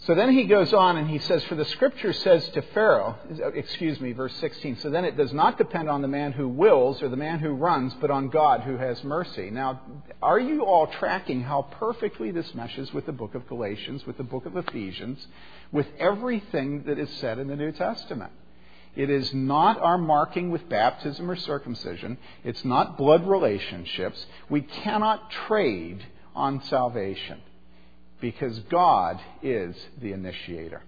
So 0.00 0.14
then 0.14 0.30
he 0.30 0.44
goes 0.44 0.72
on 0.72 0.98
and 0.98 1.08
he 1.08 1.18
says, 1.18 1.42
For 1.44 1.54
the 1.54 1.64
scripture 1.64 2.12
says 2.12 2.46
to 2.50 2.62
Pharaoh, 2.62 3.16
excuse 3.54 3.98
me, 4.00 4.12
verse 4.12 4.34
16, 4.36 4.76
so 4.76 4.90
then 4.90 5.04
it 5.04 5.16
does 5.16 5.32
not 5.32 5.56
depend 5.56 5.88
on 5.88 6.02
the 6.02 6.08
man 6.08 6.32
who 6.32 6.48
wills 6.48 7.02
or 7.02 7.08
the 7.08 7.16
man 7.16 7.38
who 7.38 7.50
runs, 7.50 7.94
but 7.94 8.10
on 8.10 8.28
God 8.28 8.60
who 8.60 8.76
has 8.76 9.02
mercy. 9.02 9.50
Now, 9.50 9.80
are 10.22 10.38
you 10.38 10.64
all 10.64 10.86
tracking 10.86 11.40
how 11.42 11.62
perfectly 11.62 12.30
this 12.30 12.54
meshes 12.54 12.92
with 12.92 13.06
the 13.06 13.12
book 13.12 13.34
of 13.34 13.48
Galatians, 13.48 14.06
with 14.06 14.18
the 14.18 14.22
book 14.22 14.44
of 14.44 14.56
Ephesians, 14.56 15.26
with 15.72 15.88
everything 15.98 16.84
that 16.84 16.98
is 16.98 17.10
said 17.18 17.38
in 17.38 17.48
the 17.48 17.56
New 17.56 17.72
Testament? 17.72 18.32
It 18.96 19.10
is 19.10 19.32
not 19.34 19.78
our 19.80 19.98
marking 19.98 20.50
with 20.50 20.68
baptism 20.68 21.30
or 21.30 21.36
circumcision. 21.36 22.16
It's 22.44 22.64
not 22.64 22.96
blood 22.96 23.28
relationships. 23.28 24.24
We 24.48 24.62
cannot 24.62 25.30
trade 25.46 26.02
on 26.34 26.62
salvation 26.64 27.40
because 28.20 28.58
God 28.70 29.20
is 29.42 29.76
the 30.00 30.12
initiator. 30.12 30.82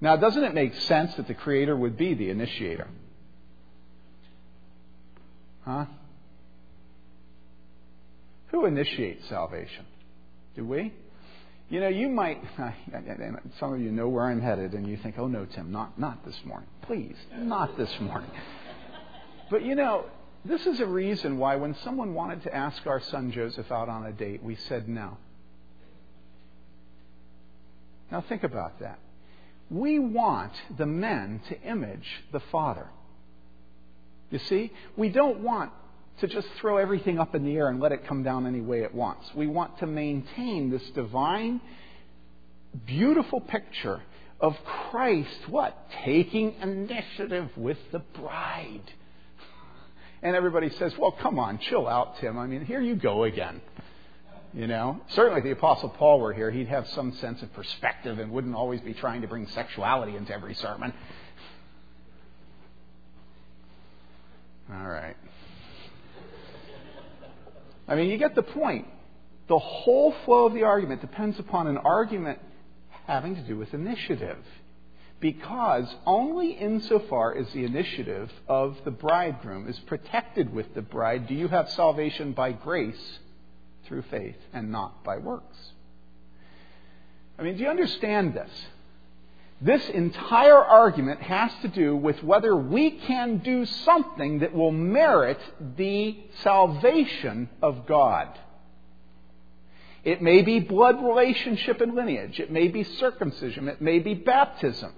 Now, 0.00 0.16
doesn't 0.16 0.42
it 0.42 0.54
make 0.54 0.74
sense 0.74 1.14
that 1.16 1.28
the 1.28 1.34
Creator 1.34 1.76
would 1.76 1.98
be 1.98 2.14
the 2.14 2.30
initiator? 2.30 2.88
Huh? 5.62 5.84
Who 8.46 8.64
initiates 8.64 9.28
salvation? 9.28 9.84
Do 10.56 10.64
we? 10.64 10.94
You 11.70 11.78
know, 11.78 11.88
you 11.88 12.08
might, 12.08 12.42
some 13.60 13.72
of 13.72 13.80
you 13.80 13.92
know 13.92 14.08
where 14.08 14.24
I'm 14.24 14.40
headed, 14.40 14.72
and 14.74 14.86
you 14.86 14.96
think, 14.96 15.14
oh 15.18 15.28
no, 15.28 15.46
Tim, 15.46 15.70
not, 15.70 15.98
not 15.98 16.24
this 16.26 16.36
morning. 16.44 16.68
Please, 16.82 17.16
not 17.38 17.78
this 17.78 17.92
morning. 18.00 18.30
But 19.50 19.64
you 19.64 19.76
know, 19.76 20.04
this 20.44 20.66
is 20.66 20.80
a 20.80 20.86
reason 20.86 21.38
why 21.38 21.56
when 21.56 21.76
someone 21.84 22.12
wanted 22.12 22.42
to 22.42 22.54
ask 22.54 22.86
our 22.86 23.00
son 23.00 23.30
Joseph 23.30 23.70
out 23.70 23.88
on 23.88 24.04
a 24.04 24.12
date, 24.12 24.42
we 24.42 24.56
said 24.56 24.88
no. 24.88 25.16
Now 28.10 28.20
think 28.22 28.42
about 28.42 28.80
that. 28.80 28.98
We 29.70 30.00
want 30.00 30.52
the 30.76 30.86
men 30.86 31.40
to 31.48 31.62
image 31.62 32.24
the 32.32 32.40
father. 32.40 32.88
You 34.30 34.40
see, 34.40 34.72
we 34.96 35.08
don't 35.08 35.40
want 35.40 35.70
to 36.20 36.26
just 36.26 36.48
throw 36.60 36.76
everything 36.76 37.18
up 37.18 37.34
in 37.34 37.44
the 37.44 37.56
air 37.56 37.68
and 37.68 37.80
let 37.80 37.92
it 37.92 38.06
come 38.06 38.22
down 38.22 38.46
any 38.46 38.60
way 38.60 38.82
it 38.82 38.94
wants. 38.94 39.26
We 39.34 39.46
want 39.46 39.78
to 39.78 39.86
maintain 39.86 40.70
this 40.70 40.82
divine, 40.90 41.60
beautiful 42.86 43.40
picture 43.40 44.00
of 44.40 44.56
Christ, 44.64 45.48
what? 45.48 45.76
Taking 46.04 46.54
initiative 46.62 47.50
with 47.56 47.78
the 47.92 47.98
bride. 47.98 48.92
And 50.22 50.36
everybody 50.36 50.70
says, 50.70 50.92
well, 50.98 51.12
come 51.12 51.38
on, 51.38 51.58
chill 51.58 51.88
out, 51.88 52.18
Tim. 52.20 52.38
I 52.38 52.46
mean, 52.46 52.64
here 52.64 52.80
you 52.80 52.94
go 52.94 53.24
again. 53.24 53.60
You 54.52 54.66
know, 54.66 55.00
certainly 55.10 55.38
if 55.38 55.44
the 55.44 55.52
Apostle 55.52 55.90
Paul 55.90 56.18
were 56.20 56.32
here, 56.32 56.50
he'd 56.50 56.66
have 56.68 56.88
some 56.88 57.12
sense 57.16 57.40
of 57.40 57.52
perspective 57.52 58.18
and 58.18 58.32
wouldn't 58.32 58.54
always 58.54 58.80
be 58.80 58.92
trying 58.94 59.22
to 59.22 59.28
bring 59.28 59.46
sexuality 59.48 60.16
into 60.16 60.32
every 60.32 60.54
sermon. 60.54 60.92
All 64.72 64.88
right. 64.88 65.16
I 67.90 67.96
mean, 67.96 68.08
you 68.08 68.16
get 68.16 68.36
the 68.36 68.42
point. 68.42 68.86
The 69.48 69.58
whole 69.58 70.14
flow 70.24 70.46
of 70.46 70.54
the 70.54 70.62
argument 70.62 71.00
depends 71.00 71.38
upon 71.40 71.66
an 71.66 71.76
argument 71.76 72.38
having 73.06 73.34
to 73.34 73.42
do 73.42 73.58
with 73.58 73.74
initiative 73.74 74.38
because 75.18 75.92
only 76.06 76.52
insofar 76.52 77.36
as 77.36 77.52
the 77.52 77.64
initiative 77.64 78.30
of 78.48 78.78
the 78.84 78.92
bridegroom 78.92 79.68
is 79.68 79.78
protected 79.80 80.54
with 80.54 80.72
the 80.74 80.82
bride 80.82 81.26
do 81.26 81.34
you 81.34 81.48
have 81.48 81.68
salvation 81.70 82.32
by 82.32 82.52
grace 82.52 83.18
through 83.86 84.02
faith 84.02 84.36
and 84.52 84.70
not 84.70 85.02
by 85.02 85.18
works. 85.18 85.58
I 87.38 87.42
mean, 87.42 87.56
do 87.56 87.64
you 87.64 87.68
understand 87.68 88.34
this? 88.34 88.50
This 89.60 89.86
entire 89.90 90.56
argument 90.56 91.20
has 91.20 91.52
to 91.62 91.68
do 91.68 91.94
with 91.94 92.22
whether 92.22 92.56
we 92.56 92.92
can 92.92 93.38
do 93.38 93.66
something 93.66 94.38
that 94.38 94.54
will 94.54 94.72
merit 94.72 95.38
the 95.76 96.18
salvation 96.42 97.50
of 97.60 97.86
God. 97.86 98.28
It 100.02 100.22
may 100.22 100.40
be 100.40 100.60
blood 100.60 101.04
relationship 101.04 101.82
and 101.82 101.94
lineage. 101.94 102.40
It 102.40 102.50
may 102.50 102.68
be 102.68 102.84
circumcision. 102.84 103.68
It 103.68 103.82
may 103.82 103.98
be 103.98 104.14
baptism. 104.14 104.94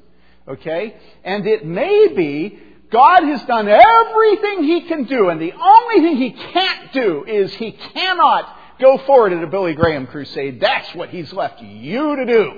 Okay? 0.47 0.97
And 1.25 1.45
it 1.45 1.67
may 1.67 2.09
be 2.15 2.59
God 2.93 3.25
has 3.25 3.43
done 3.45 3.67
everything 3.69 4.65
He 4.65 4.83
can 4.83 5.05
do, 5.05 5.31
and 5.31 5.41
the 5.41 5.55
only 5.55 6.01
thing 6.05 6.17
He 6.19 6.31
can't 6.31 6.93
do 6.93 7.25
is 7.25 7.53
He 7.55 7.73
cannot 7.73 8.79
go 8.79 8.99
forward 8.99 9.33
at 9.33 9.43
a 9.43 9.47
Billy 9.47 9.75
Graham 9.75 10.07
crusade. 10.07 10.61
That's 10.61 10.95
what 10.95 11.09
He's 11.09 11.33
left 11.33 11.63
you 11.63 12.17
to 12.17 12.27
do. 12.27 12.53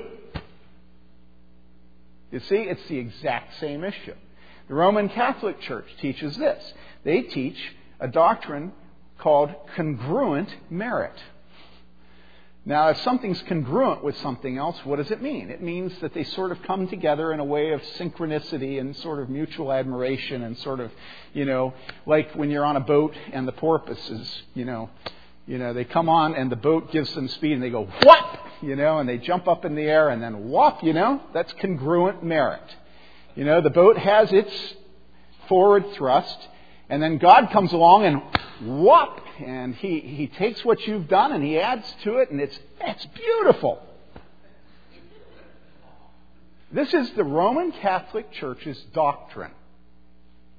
You 2.34 2.40
see, 2.40 2.56
it's 2.56 2.84
the 2.88 2.98
exact 2.98 3.60
same 3.60 3.84
issue. 3.84 4.16
The 4.66 4.74
Roman 4.74 5.08
Catholic 5.08 5.60
Church 5.60 5.86
teaches 6.00 6.36
this. 6.36 6.74
They 7.04 7.22
teach 7.22 7.56
a 8.00 8.08
doctrine 8.08 8.72
called 9.18 9.54
congruent 9.76 10.48
merit. 10.68 11.14
Now, 12.66 12.88
if 12.88 13.00
something's 13.02 13.40
congruent 13.42 14.02
with 14.02 14.16
something 14.16 14.58
else, 14.58 14.76
what 14.84 14.96
does 14.96 15.12
it 15.12 15.22
mean? 15.22 15.48
It 15.48 15.62
means 15.62 15.96
that 16.00 16.12
they 16.12 16.24
sort 16.24 16.50
of 16.50 16.60
come 16.64 16.88
together 16.88 17.32
in 17.32 17.38
a 17.38 17.44
way 17.44 17.70
of 17.70 17.80
synchronicity 17.98 18.80
and 18.80 18.96
sort 18.96 19.20
of 19.20 19.28
mutual 19.28 19.70
admiration 19.70 20.42
and 20.42 20.58
sort 20.58 20.80
of, 20.80 20.90
you 21.34 21.44
know, 21.44 21.72
like 22.04 22.34
when 22.34 22.50
you're 22.50 22.64
on 22.64 22.74
a 22.74 22.80
boat 22.80 23.14
and 23.32 23.46
the 23.46 23.52
porpoises, 23.52 24.42
you 24.54 24.64
know, 24.64 24.90
you 25.46 25.58
know, 25.58 25.72
they 25.72 25.84
come 25.84 26.08
on 26.08 26.34
and 26.34 26.50
the 26.50 26.56
boat 26.56 26.90
gives 26.90 27.14
them 27.14 27.28
speed 27.28 27.52
and 27.52 27.62
they 27.62 27.70
go 27.70 27.86
whop, 28.02 28.38
you 28.62 28.76
know, 28.76 28.98
and 28.98 29.08
they 29.08 29.18
jump 29.18 29.46
up 29.46 29.64
in 29.64 29.74
the 29.74 29.82
air 29.82 30.08
and 30.08 30.22
then 30.22 30.48
whop, 30.48 30.82
you 30.82 30.92
know, 30.92 31.20
that's 31.32 31.52
congruent 31.54 32.22
merit. 32.22 32.62
You 33.34 33.44
know, 33.44 33.60
the 33.60 33.70
boat 33.70 33.98
has 33.98 34.32
its 34.32 34.52
forward 35.48 35.84
thrust 35.94 36.48
and 36.88 37.02
then 37.02 37.18
God 37.18 37.50
comes 37.50 37.72
along 37.72 38.04
and 38.04 38.22
whop, 38.60 39.20
and 39.40 39.74
he, 39.74 40.00
he 40.00 40.26
takes 40.26 40.64
what 40.64 40.86
you've 40.86 41.08
done 41.08 41.32
and 41.32 41.42
he 41.42 41.58
adds 41.58 41.92
to 42.04 42.18
it, 42.18 42.30
and 42.30 42.40
it's, 42.40 42.58
it's 42.80 43.06
beautiful. 43.06 43.82
This 46.70 46.92
is 46.92 47.10
the 47.12 47.24
Roman 47.24 47.72
Catholic 47.72 48.32
Church's 48.32 48.80
doctrine. 48.92 49.52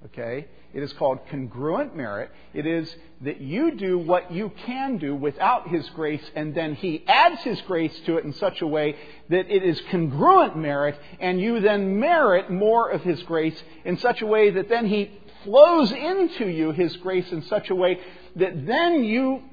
Okay? 0.05 0.47
It 0.75 0.83
is 0.83 0.91
called 0.91 1.19
congruent 1.29 1.95
merit. 1.95 2.29
It 2.53 2.65
is 2.65 2.93
that 3.21 3.39
you 3.39 3.71
do 3.71 3.97
what 3.97 4.29
you 4.29 4.51
can 4.65 4.97
do 4.97 5.15
without 5.15 5.69
His 5.69 5.89
grace, 5.91 6.21
and 6.35 6.53
then 6.53 6.75
He 6.75 7.01
adds 7.07 7.41
His 7.43 7.61
grace 7.61 7.97
to 8.05 8.17
it 8.17 8.25
in 8.25 8.33
such 8.33 8.61
a 8.61 8.67
way 8.67 8.97
that 9.29 9.49
it 9.49 9.63
is 9.63 9.81
congruent 9.89 10.57
merit, 10.57 10.99
and 11.21 11.39
you 11.39 11.61
then 11.61 11.97
merit 12.01 12.51
more 12.51 12.89
of 12.89 13.03
His 13.03 13.23
grace 13.23 13.57
in 13.85 13.97
such 13.99 14.21
a 14.21 14.25
way 14.25 14.49
that 14.49 14.67
then 14.67 14.85
He 14.85 15.17
flows 15.45 15.93
into 15.93 16.49
you 16.49 16.73
His 16.73 16.97
grace 16.97 17.31
in 17.31 17.43
such 17.43 17.69
a 17.69 17.75
way 17.75 17.97
that 18.35 18.65
then 18.65 19.05
you 19.05 19.43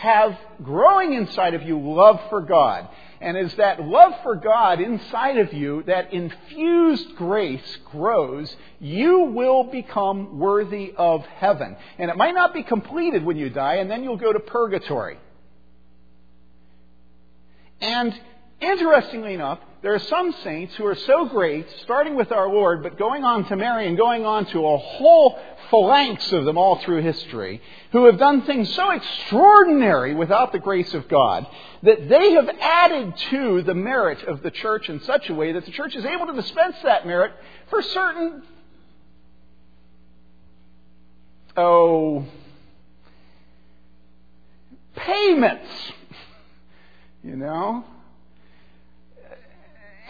have 0.00 0.34
growing 0.62 1.12
inside 1.12 1.52
of 1.52 1.62
you 1.62 1.78
love 1.78 2.18
for 2.30 2.40
God. 2.40 2.88
And 3.20 3.36
as 3.36 3.54
that 3.56 3.82
love 3.82 4.14
for 4.22 4.34
God 4.34 4.80
inside 4.80 5.36
of 5.36 5.52
you, 5.52 5.82
that 5.82 6.14
infused 6.14 7.16
grace 7.16 7.78
grows, 7.84 8.56
you 8.80 9.24
will 9.24 9.64
become 9.64 10.38
worthy 10.38 10.94
of 10.96 11.26
heaven. 11.26 11.76
And 11.98 12.10
it 12.10 12.16
might 12.16 12.34
not 12.34 12.54
be 12.54 12.62
completed 12.62 13.26
when 13.26 13.36
you 13.36 13.50
die, 13.50 13.74
and 13.74 13.90
then 13.90 14.02
you'll 14.02 14.16
go 14.16 14.32
to 14.32 14.40
purgatory. 14.40 15.18
And 17.82 18.18
interestingly 18.60 19.34
enough, 19.34 19.58
there 19.82 19.94
are 19.94 19.98
some 19.98 20.34
saints 20.44 20.74
who 20.76 20.84
are 20.84 20.94
so 20.94 21.24
great, 21.24 21.66
starting 21.82 22.14
with 22.14 22.32
our 22.32 22.48
Lord, 22.48 22.82
but 22.82 22.98
going 22.98 23.24
on 23.24 23.46
to 23.46 23.56
Mary 23.56 23.88
and 23.88 23.96
going 23.96 24.26
on 24.26 24.44
to 24.46 24.66
a 24.66 24.76
whole 24.76 25.38
phalanx 25.70 26.30
of 26.32 26.44
them 26.44 26.58
all 26.58 26.76
through 26.80 27.02
history, 27.02 27.62
who 27.92 28.04
have 28.04 28.18
done 28.18 28.42
things 28.42 28.72
so 28.74 28.90
extraordinary 28.90 30.14
without 30.14 30.52
the 30.52 30.58
grace 30.58 30.92
of 30.92 31.08
God 31.08 31.46
that 31.82 32.08
they 32.08 32.32
have 32.32 32.50
added 32.60 33.16
to 33.30 33.62
the 33.62 33.74
merit 33.74 34.22
of 34.24 34.42
the 34.42 34.50
church 34.50 34.90
in 34.90 35.00
such 35.04 35.30
a 35.30 35.34
way 35.34 35.52
that 35.52 35.64
the 35.64 35.70
church 35.70 35.94
is 35.96 36.04
able 36.04 36.26
to 36.26 36.34
dispense 36.34 36.76
that 36.82 37.06
merit 37.06 37.32
for 37.70 37.80
certain, 37.80 38.42
oh, 41.56 42.26
payments. 44.94 45.70
You 47.22 47.36
know? 47.36 47.84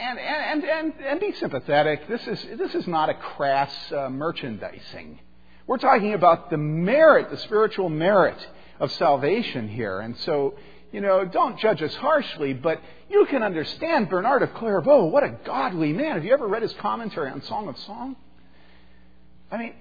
And, 0.00 0.18
and, 0.18 0.64
and, 0.64 0.92
and 1.06 1.20
be 1.20 1.32
sympathetic. 1.32 2.08
This 2.08 2.26
is, 2.26 2.46
this 2.58 2.74
is 2.74 2.86
not 2.86 3.10
a 3.10 3.14
crass 3.14 3.72
uh, 3.92 4.08
merchandising. 4.08 5.20
We're 5.66 5.78
talking 5.78 6.14
about 6.14 6.50
the 6.50 6.56
merit, 6.56 7.30
the 7.30 7.36
spiritual 7.36 7.88
merit 7.88 8.38
of 8.80 8.90
salvation 8.92 9.68
here. 9.68 10.00
And 10.00 10.16
so, 10.18 10.54
you 10.90 11.00
know, 11.00 11.24
don't 11.24 11.58
judge 11.58 11.82
us 11.82 11.94
harshly, 11.94 12.54
but 12.54 12.80
you 13.08 13.26
can 13.26 13.42
understand 13.42 14.08
Bernard 14.08 14.42
of 14.42 14.54
Clairvaux. 14.54 15.06
What 15.06 15.22
a 15.22 15.36
godly 15.44 15.92
man. 15.92 16.14
Have 16.14 16.24
you 16.24 16.32
ever 16.32 16.48
read 16.48 16.62
his 16.62 16.72
commentary 16.74 17.30
on 17.30 17.42
Song 17.42 17.68
of 17.68 17.76
Song? 17.78 18.16
I 19.50 19.58
mean, 19.58 19.74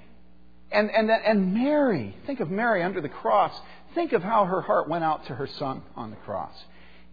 and, 0.71 0.91
and, 0.91 1.09
and 1.09 1.53
Mary, 1.53 2.15
think 2.27 2.39
of 2.39 2.51
Mary 2.51 2.83
under 2.83 3.01
the 3.01 3.09
cross. 3.09 3.53
Think 3.95 4.13
of 4.13 4.21
how 4.21 4.45
her 4.45 4.61
heart 4.61 4.87
went 4.87 5.03
out 5.03 5.25
to 5.27 5.35
her 5.35 5.47
son 5.47 5.81
on 5.95 6.11
the 6.11 6.15
cross. 6.17 6.53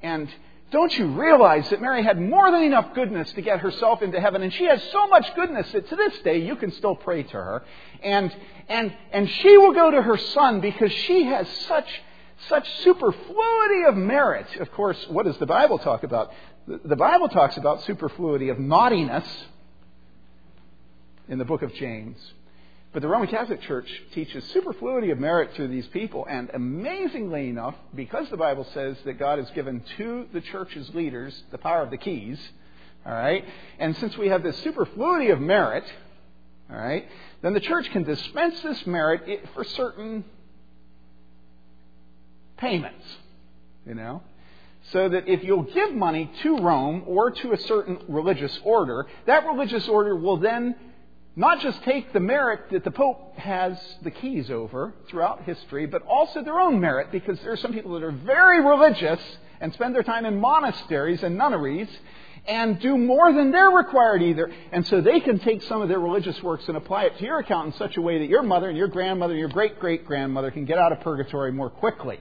And 0.02 0.28
Don't 0.72 0.96
you 0.98 1.06
realize 1.06 1.68
that 1.70 1.80
Mary 1.80 2.02
had 2.02 2.20
more 2.20 2.50
than 2.50 2.62
enough 2.62 2.92
goodness 2.94 3.32
to 3.34 3.42
get 3.42 3.60
herself 3.60 4.02
into 4.02 4.20
heaven? 4.20 4.42
And 4.42 4.52
she 4.52 4.64
has 4.64 4.82
so 4.90 5.06
much 5.06 5.32
goodness 5.36 5.70
that 5.72 5.88
to 5.88 5.96
this 5.96 6.18
day 6.20 6.38
you 6.38 6.56
can 6.56 6.72
still 6.72 6.96
pray 6.96 7.22
to 7.22 7.32
her. 7.32 7.62
And, 8.02 8.34
and, 8.68 8.92
and 9.12 9.30
she 9.30 9.56
will 9.56 9.72
go 9.72 9.92
to 9.92 10.02
her 10.02 10.16
son 10.16 10.60
because 10.60 10.90
she 10.90 11.24
has 11.24 11.48
such, 11.68 11.88
such 12.48 12.68
superfluity 12.82 13.84
of 13.86 13.96
merit. 13.96 14.56
Of 14.58 14.72
course, 14.72 15.06
what 15.08 15.26
does 15.26 15.38
the 15.38 15.46
Bible 15.46 15.78
talk 15.78 16.02
about? 16.02 16.32
The 16.66 16.96
Bible 16.96 17.28
talks 17.28 17.56
about 17.56 17.84
superfluity 17.84 18.48
of 18.48 18.58
naughtiness 18.58 19.24
in 21.28 21.38
the 21.38 21.44
book 21.44 21.62
of 21.62 21.72
James. 21.74 22.16
But 22.96 23.02
the 23.02 23.08
Roman 23.08 23.28
Catholic 23.28 23.60
Church 23.60 23.86
teaches 24.14 24.42
superfluity 24.54 25.10
of 25.10 25.18
merit 25.18 25.52
through 25.52 25.68
these 25.68 25.86
people. 25.88 26.26
And 26.30 26.48
amazingly 26.54 27.50
enough, 27.50 27.74
because 27.94 28.26
the 28.30 28.38
Bible 28.38 28.66
says 28.72 28.96
that 29.04 29.18
God 29.18 29.38
has 29.38 29.50
given 29.50 29.82
to 29.98 30.24
the 30.32 30.40
church's 30.40 30.88
leaders 30.94 31.42
the 31.50 31.58
power 31.58 31.82
of 31.82 31.90
the 31.90 31.98
keys, 31.98 32.38
all 33.04 33.12
right, 33.12 33.44
and 33.78 33.94
since 33.98 34.16
we 34.16 34.28
have 34.28 34.42
this 34.42 34.56
superfluity 34.62 35.28
of 35.28 35.42
merit, 35.42 35.84
all 36.70 36.78
right, 36.78 37.06
then 37.42 37.52
the 37.52 37.60
church 37.60 37.90
can 37.90 38.02
dispense 38.02 38.62
this 38.62 38.86
merit 38.86 39.46
for 39.52 39.62
certain 39.62 40.24
payments, 42.56 43.04
you 43.86 43.92
know. 43.92 44.22
So 44.92 45.10
that 45.10 45.28
if 45.28 45.44
you'll 45.44 45.64
give 45.64 45.92
money 45.92 46.30
to 46.44 46.56
Rome 46.56 47.04
or 47.06 47.30
to 47.30 47.52
a 47.52 47.58
certain 47.58 47.98
religious 48.08 48.58
order, 48.64 49.06
that 49.26 49.44
religious 49.46 49.86
order 49.86 50.16
will 50.16 50.38
then 50.38 50.76
not 51.36 51.60
just 51.60 51.82
take 51.82 52.14
the 52.14 52.20
merit 52.20 52.70
that 52.70 52.82
the 52.82 52.90
Pope 52.90 53.36
has 53.36 53.78
the 54.02 54.10
keys 54.10 54.50
over 54.50 54.94
throughout 55.08 55.44
history, 55.44 55.84
but 55.86 56.02
also 56.02 56.42
their 56.42 56.58
own 56.58 56.80
merit, 56.80 57.12
because 57.12 57.38
there 57.40 57.52
are 57.52 57.58
some 57.58 57.74
people 57.74 57.92
that 57.92 58.02
are 58.02 58.10
very 58.10 58.64
religious 58.64 59.20
and 59.60 59.72
spend 59.74 59.94
their 59.94 60.02
time 60.02 60.24
in 60.24 60.40
monasteries 60.40 61.22
and 61.22 61.36
nunneries 61.36 61.88
and 62.46 62.80
do 62.80 62.96
more 62.96 63.32
than 63.32 63.50
they're 63.50 63.70
required 63.70 64.22
either. 64.22 64.50
And 64.72 64.86
so 64.86 65.00
they 65.00 65.20
can 65.20 65.38
take 65.38 65.62
some 65.64 65.82
of 65.82 65.88
their 65.88 65.98
religious 65.98 66.42
works 66.42 66.68
and 66.68 66.76
apply 66.76 67.04
it 67.04 67.18
to 67.18 67.24
your 67.24 67.40
account 67.40 67.66
in 67.66 67.78
such 67.78 67.96
a 67.96 68.00
way 68.00 68.18
that 68.18 68.28
your 68.28 68.42
mother 68.42 68.68
and 68.68 68.78
your 68.78 68.88
grandmother 68.88 69.32
and 69.32 69.40
your 69.40 69.48
great 69.48 69.78
great 69.78 70.06
grandmother 70.06 70.50
can 70.50 70.64
get 70.64 70.78
out 70.78 70.92
of 70.92 71.00
purgatory 71.00 71.52
more 71.52 71.70
quickly. 71.70 72.18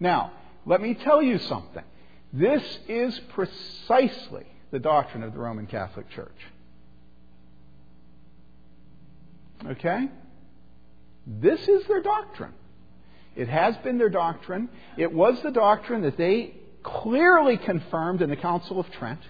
Now, 0.00 0.32
let 0.64 0.80
me 0.80 0.94
tell 0.94 1.20
you 1.20 1.38
something. 1.38 1.84
This 2.32 2.62
is 2.88 3.18
precisely 3.30 4.46
the 4.70 4.78
doctrine 4.78 5.22
of 5.22 5.32
the 5.32 5.38
Roman 5.38 5.66
Catholic 5.66 6.08
Church. 6.10 6.36
Okay? 9.66 10.08
This 11.26 11.60
is 11.68 11.86
their 11.86 12.02
doctrine. 12.02 12.52
It 13.36 13.48
has 13.48 13.76
been 13.78 13.98
their 13.98 14.08
doctrine. 14.08 14.68
It 14.96 15.12
was 15.12 15.40
the 15.42 15.50
doctrine 15.50 16.02
that 16.02 16.16
they 16.16 16.54
clearly 16.82 17.56
confirmed 17.56 18.22
in 18.22 18.30
the 18.30 18.36
Council 18.36 18.80
of 18.80 18.90
Trent. 18.92 19.20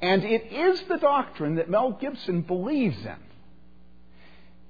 And 0.00 0.24
it 0.24 0.52
is 0.52 0.82
the 0.82 0.98
doctrine 0.98 1.56
that 1.56 1.70
Mel 1.70 1.92
Gibson 1.92 2.42
believes 2.42 2.98
in. 3.04 3.16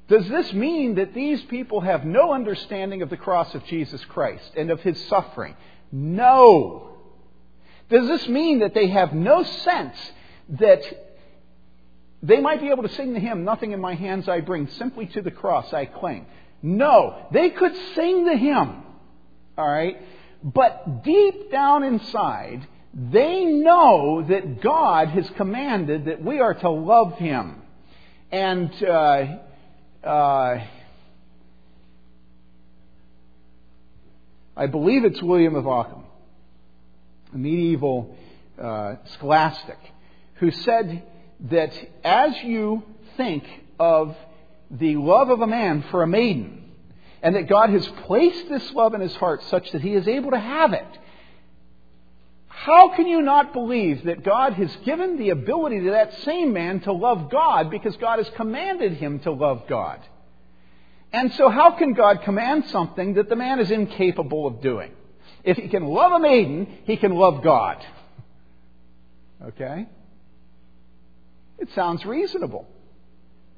Does 0.08 0.28
this 0.28 0.52
mean 0.52 0.94
that 0.96 1.14
these 1.14 1.42
people 1.44 1.80
have 1.80 2.04
no 2.04 2.32
understanding 2.32 3.02
of 3.02 3.10
the 3.10 3.16
cross 3.16 3.54
of 3.54 3.64
Jesus 3.64 4.04
Christ 4.04 4.52
and 4.56 4.70
of 4.70 4.80
his 4.80 5.04
suffering? 5.06 5.56
No. 5.90 6.96
Does 7.90 8.06
this 8.06 8.28
mean 8.28 8.60
that 8.60 8.72
they 8.72 8.88
have 8.88 9.12
no 9.12 9.42
sense 9.42 9.96
that 10.50 10.82
they 12.22 12.40
might 12.40 12.60
be 12.60 12.70
able 12.70 12.82
to 12.82 12.94
sing 12.94 13.12
the 13.12 13.20
hymn, 13.20 13.44
Nothing 13.44 13.72
in 13.72 13.80
my 13.80 13.94
hands 13.94 14.28
I 14.28 14.40
bring, 14.40 14.68
simply 14.68 15.06
to 15.06 15.22
the 15.22 15.30
cross 15.30 15.72
I 15.72 15.84
cling. 15.86 16.26
No, 16.62 17.26
they 17.32 17.50
could 17.50 17.74
sing 17.94 18.24
the 18.24 18.36
hymn, 18.36 18.82
all 19.58 19.68
right? 19.68 19.96
But 20.42 21.04
deep 21.04 21.50
down 21.50 21.84
inside, 21.84 22.66
they 22.94 23.44
know 23.44 24.24
that 24.26 24.60
God 24.62 25.08
has 25.08 25.28
commanded 25.36 26.06
that 26.06 26.22
we 26.22 26.40
are 26.40 26.54
to 26.54 26.70
love 26.70 27.14
Him. 27.18 27.62
And 28.32 28.72
uh, 28.82 29.26
uh, 30.02 30.64
I 34.56 34.66
believe 34.66 35.04
it's 35.04 35.22
William 35.22 35.54
of 35.54 35.68
Ockham, 35.68 36.04
a 37.34 37.36
medieval 37.36 38.16
uh, 38.60 38.96
scholastic, 39.14 39.78
who 40.36 40.50
said 40.50 41.02
that 41.40 41.72
as 42.04 42.34
you 42.42 42.82
think 43.16 43.44
of 43.78 44.16
the 44.70 44.96
love 44.96 45.30
of 45.30 45.40
a 45.40 45.46
man 45.46 45.84
for 45.90 46.02
a 46.02 46.06
maiden, 46.06 46.62
and 47.22 47.34
that 47.34 47.48
God 47.48 47.70
has 47.70 47.86
placed 48.04 48.48
this 48.48 48.72
love 48.72 48.94
in 48.94 49.00
his 49.00 49.14
heart 49.16 49.42
such 49.44 49.70
that 49.72 49.82
he 49.82 49.94
is 49.94 50.06
able 50.06 50.30
to 50.30 50.38
have 50.38 50.72
it, 50.72 50.86
how 52.48 52.94
can 52.96 53.06
you 53.06 53.22
not 53.22 53.52
believe 53.52 54.04
that 54.04 54.24
God 54.24 54.54
has 54.54 54.74
given 54.84 55.18
the 55.18 55.30
ability 55.30 55.80
to 55.80 55.90
that 55.90 56.18
same 56.20 56.52
man 56.52 56.80
to 56.80 56.92
love 56.92 57.30
God 57.30 57.70
because 57.70 57.96
God 57.96 58.18
has 58.18 58.28
commanded 58.30 58.94
him 58.94 59.20
to 59.20 59.30
love 59.30 59.64
God? 59.68 60.00
And 61.12 61.32
so, 61.34 61.48
how 61.48 61.72
can 61.72 61.92
God 61.92 62.22
command 62.22 62.66
something 62.66 63.14
that 63.14 63.28
the 63.28 63.36
man 63.36 63.60
is 63.60 63.70
incapable 63.70 64.46
of 64.46 64.60
doing? 64.60 64.92
If 65.44 65.56
he 65.56 65.68
can 65.68 65.84
love 65.84 66.12
a 66.12 66.18
maiden, 66.18 66.66
he 66.84 66.96
can 66.96 67.14
love 67.14 67.42
God. 67.44 67.84
Okay? 69.42 69.86
It 71.58 71.70
sounds 71.74 72.04
reasonable. 72.04 72.66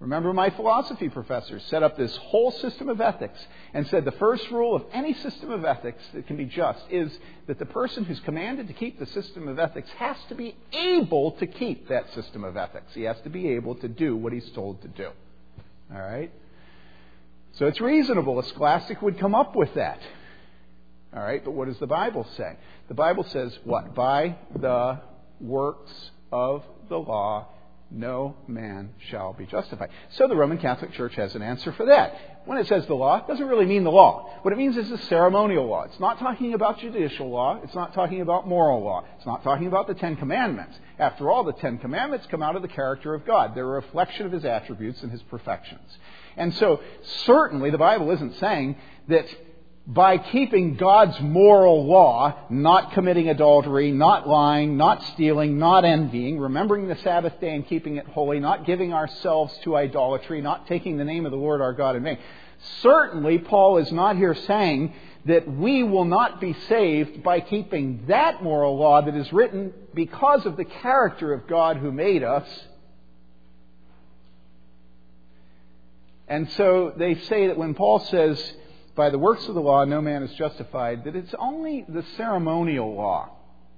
Remember, 0.01 0.33
my 0.33 0.51
philosophy 0.51 1.09
professor 1.09 1.59
set 1.59 1.83
up 1.83 1.97
this 1.97 2.15
whole 2.17 2.53
system 2.53 2.89
of 2.89 3.01
ethics 3.01 3.39
and 3.75 3.85
said 3.89 4.05
the 4.05 4.13
first 4.13 4.49
rule 4.53 4.77
of 4.77 4.85
any 4.93 5.13
system 5.15 5.51
of 5.51 5.65
ethics 5.65 6.03
that 6.15 6.29
can 6.29 6.37
be 6.37 6.45
just 6.45 6.81
is 6.89 7.11
that 7.49 7.59
the 7.59 7.67
person 7.67 8.05
who's 8.05 8.21
commanded 8.21 8.69
to 8.69 8.75
keep 8.75 9.01
the 9.01 9.07
system 9.07 9.49
of 9.49 9.59
ethics 9.59 9.91
has 9.99 10.17
to 10.29 10.37
be 10.37 10.55
able 10.73 11.33
to 11.33 11.49
keep 11.49 11.89
that 11.89 12.15
system 12.15 12.45
of 12.45 12.57
ethics. 12.57 12.95
He 12.95 13.03
has 13.03 13.21
to 13.23 13.29
be 13.29 13.49
able 13.51 13.75
to 13.77 13.89
do 13.89 14.17
what 14.17 14.33
he's 14.33 14.49
told 14.51 14.83
to 14.83 14.89
do. 14.89 15.09
All 15.93 16.01
right? 16.01 16.31
So 17.55 17.67
it's 17.67 17.81
reasonable. 17.81 18.39
A 18.39 18.45
scholastic 18.45 19.03
would 19.03 19.19
come 19.19 19.35
up 19.35 19.57
with 19.57 19.75
that. 19.75 19.99
All 21.13 21.23
right? 21.23 21.45
But 21.45 21.53
what 21.53 21.67
does 21.67 21.79
the 21.81 21.89
Bible 21.89 22.25
say? 22.37 22.57
The 22.87 22.95
Bible 22.95 23.25
says 23.25 23.59
what? 23.65 23.97
By 23.97 24.37
the 24.55 25.01
works 25.41 26.11
of 26.31 26.63
the 26.89 26.99
law 26.99 27.49
no 27.91 28.37
man 28.47 28.91
shall 29.11 29.33
be 29.33 29.47
justified. 29.47 29.89
So 30.11 30.29
the 30.29 30.37
Roman 30.37 30.59
Catholic 30.59 30.93
Church 30.93 31.15
has 31.15 31.35
an 31.35 31.43
answer 31.43 31.73
for 31.73 31.87
that. 31.87 32.43
When 32.45 32.59
it 32.59 32.67
says 32.67 32.87
the 32.87 32.95
law, 32.95 33.17
it 33.19 33.27
doesn't 33.27 33.47
really 33.47 33.65
mean 33.65 33.85
the 33.85 33.91
law. 33.91 34.31
What 34.43 34.53
it 34.53 34.59
means 34.59 34.77
is 34.77 34.91
the 34.91 34.99
ceremonial 34.99 35.67
law. 35.67 35.85
It's 35.85 36.01
not 36.01 36.19
talking 36.19 36.55
about 36.55 36.79
judicial 36.79 37.31
law. 37.31 37.61
It's 37.63 37.75
not 37.75 37.95
talking 37.95 38.21
about 38.21 38.47
moral 38.47 38.83
law. 38.83 39.05
It's 39.17 39.27
not 39.27 39.43
talking 39.43 39.67
about 39.67 39.87
the 39.87 39.95
Ten 39.95 40.17
Commandments. 40.17 40.79
After 40.99 41.31
all, 41.31 41.45
the 41.45 41.53
Ten 41.55 41.79
Commandments 41.79 42.27
come 42.31 42.43
out 42.43 42.57
of 42.57 42.63
the 42.63 42.69
character 42.69 43.15
of 43.15 43.25
God. 43.25 43.55
They're 43.55 43.65
a 43.65 43.81
reflection 43.81 44.27
of 44.27 44.33
His 44.33 44.45
attributes 44.45 45.03
and 45.03 45.11
His 45.11 45.23
perfections. 45.23 45.99
And 46.37 46.55
so, 46.55 46.81
certainly, 47.25 47.71
the 47.71 47.79
Bible 47.79 48.11
isn't 48.11 48.37
saying 48.37 48.77
that 49.09 49.27
by 49.91 50.19
keeping 50.19 50.77
God's 50.77 51.19
moral 51.19 51.87
law, 51.87 52.37
not 52.51 52.93
committing 52.93 53.31
adultery, 53.31 53.91
not 53.91 54.29
lying, 54.29 54.77
not 54.77 55.03
stealing, 55.15 55.59
not 55.59 55.87
envying, 55.87 56.39
remembering 56.39 56.89
the 56.89 56.97
Sabbath 56.97 57.41
day 57.41 57.55
and 57.55 57.67
keeping 57.67 57.97
it 57.97 58.07
holy, 58.07 58.39
not 58.39 58.67
giving 58.67 58.93
ourselves 58.93 59.57
to 59.65 59.77
idolatry, 59.77 60.43
not 60.43 60.67
taking 60.67 60.99
the 60.99 61.05
name 61.05 61.25
of 61.25 61.33
the 61.33 61.39
Lord 61.39 61.63
our 61.63 61.73
God 61.73 61.97
in 61.97 62.03
vain. 62.03 62.19
Certainly, 62.83 63.39
Paul 63.39 63.79
is 63.79 63.91
not 63.91 64.17
here 64.17 64.35
saying 64.35 64.93
that 65.25 65.51
we 65.51 65.83
will 65.83 66.05
not 66.05 66.39
be 66.39 66.53
saved 66.69 67.23
by 67.23 67.41
keeping 67.41 68.05
that 68.09 68.43
moral 68.43 68.77
law 68.77 69.01
that 69.01 69.15
is 69.15 69.33
written 69.33 69.73
because 69.95 70.45
of 70.45 70.59
the 70.59 70.67
character 70.67 71.33
of 71.33 71.49
God 71.49 71.79
who 71.79 71.91
made 71.91 72.23
us. 72.23 72.47
And 76.29 76.51
so 76.53 76.93
they 76.95 77.15
say 77.15 77.47
that 77.47 77.57
when 77.57 77.73
Paul 77.73 78.01
says, 78.01 78.53
by 78.99 79.11
the 79.11 79.19
works 79.19 79.47
of 79.47 79.55
the 79.55 79.61
law 79.61 79.85
no 79.85 80.03
man 80.03 80.25
is 80.25 80.35
justified, 80.35 81.05
that 81.05 81.15
it's 81.15 81.33
only 81.39 81.87
the 81.89 82.05
ceremonial 82.17 82.97
law. 82.97 83.31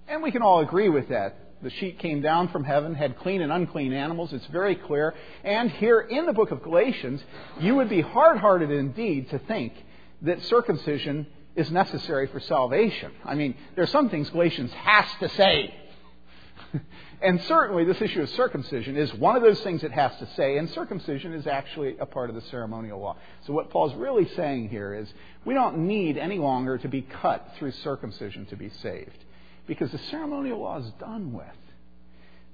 And 0.09 0.23
we 0.23 0.33
can 0.33 0.41
all 0.41 0.61
agree 0.61 0.89
with 0.89 1.11
that. 1.11 1.37
The 1.63 1.69
sheet 1.69 1.99
came 1.99 2.23
down 2.23 2.49
from 2.49 2.65
heaven, 2.65 2.95
had 2.95 3.19
clean 3.19 3.43
and 3.43 3.53
unclean 3.53 3.93
animals. 3.93 4.33
It's 4.33 4.47
very 4.47 4.75
clear. 4.75 5.15
And 5.45 5.71
here 5.73 6.01
in 6.01 6.25
the 6.25 6.33
book 6.33 6.53
of 6.53 6.63
Galatians, 6.63 7.23
you 7.61 7.75
would 7.75 7.91
be 7.91 8.01
hard 8.01 8.39
hearted 8.39 8.71
indeed 8.71 9.29
to 9.29 9.39
think 9.41 9.75
that 10.23 10.43
circumcision 10.45 11.27
is 11.55 11.71
necessary 11.71 12.27
for 12.29 12.41
salvation. 12.41 13.13
I 13.23 13.35
mean, 13.35 13.55
there 13.75 13.85
are 13.85 13.89
some 13.89 14.09
things 14.09 14.31
Galatians 14.31 14.73
has 14.73 15.05
to 15.21 15.29
say. 15.29 15.75
And 17.23 17.39
certainly, 17.43 17.85
this 17.85 18.01
issue 18.01 18.23
of 18.23 18.31
circumcision 18.31 18.97
is 18.97 19.13
one 19.13 19.37
of 19.37 19.43
those 19.43 19.61
things 19.61 19.83
it 19.85 19.93
has 19.93 20.11
to 20.21 20.29
say, 20.37 20.57
and 20.57 20.71
circumcision 20.71 21.35
is 21.35 21.47
actually 21.47 21.99
a 21.99 22.07
part 22.07 22.31
of 22.31 22.35
the 22.35 22.41
ceremonial 22.43 22.99
law. 22.99 23.17
So, 23.47 23.53
what 23.53 23.69
Paul's 23.69 23.95
really 23.95 24.27
saying 24.37 24.71
here 24.71 24.95
is 24.95 25.13
we 25.45 25.53
don't 25.53 25.87
need 25.87 26.17
any 26.17 26.39
longer 26.39 26.79
to 26.79 26.89
be 26.89 27.03
cut 27.03 27.47
through 27.59 27.73
circumcision 27.73 28.47
to 28.47 28.57
be 28.57 28.71
saved, 28.83 29.19
because 29.67 29.91
the 29.91 30.01
ceremonial 30.11 30.61
law 30.61 30.79
is 30.79 30.91
done 30.99 31.35
with. 31.35 31.47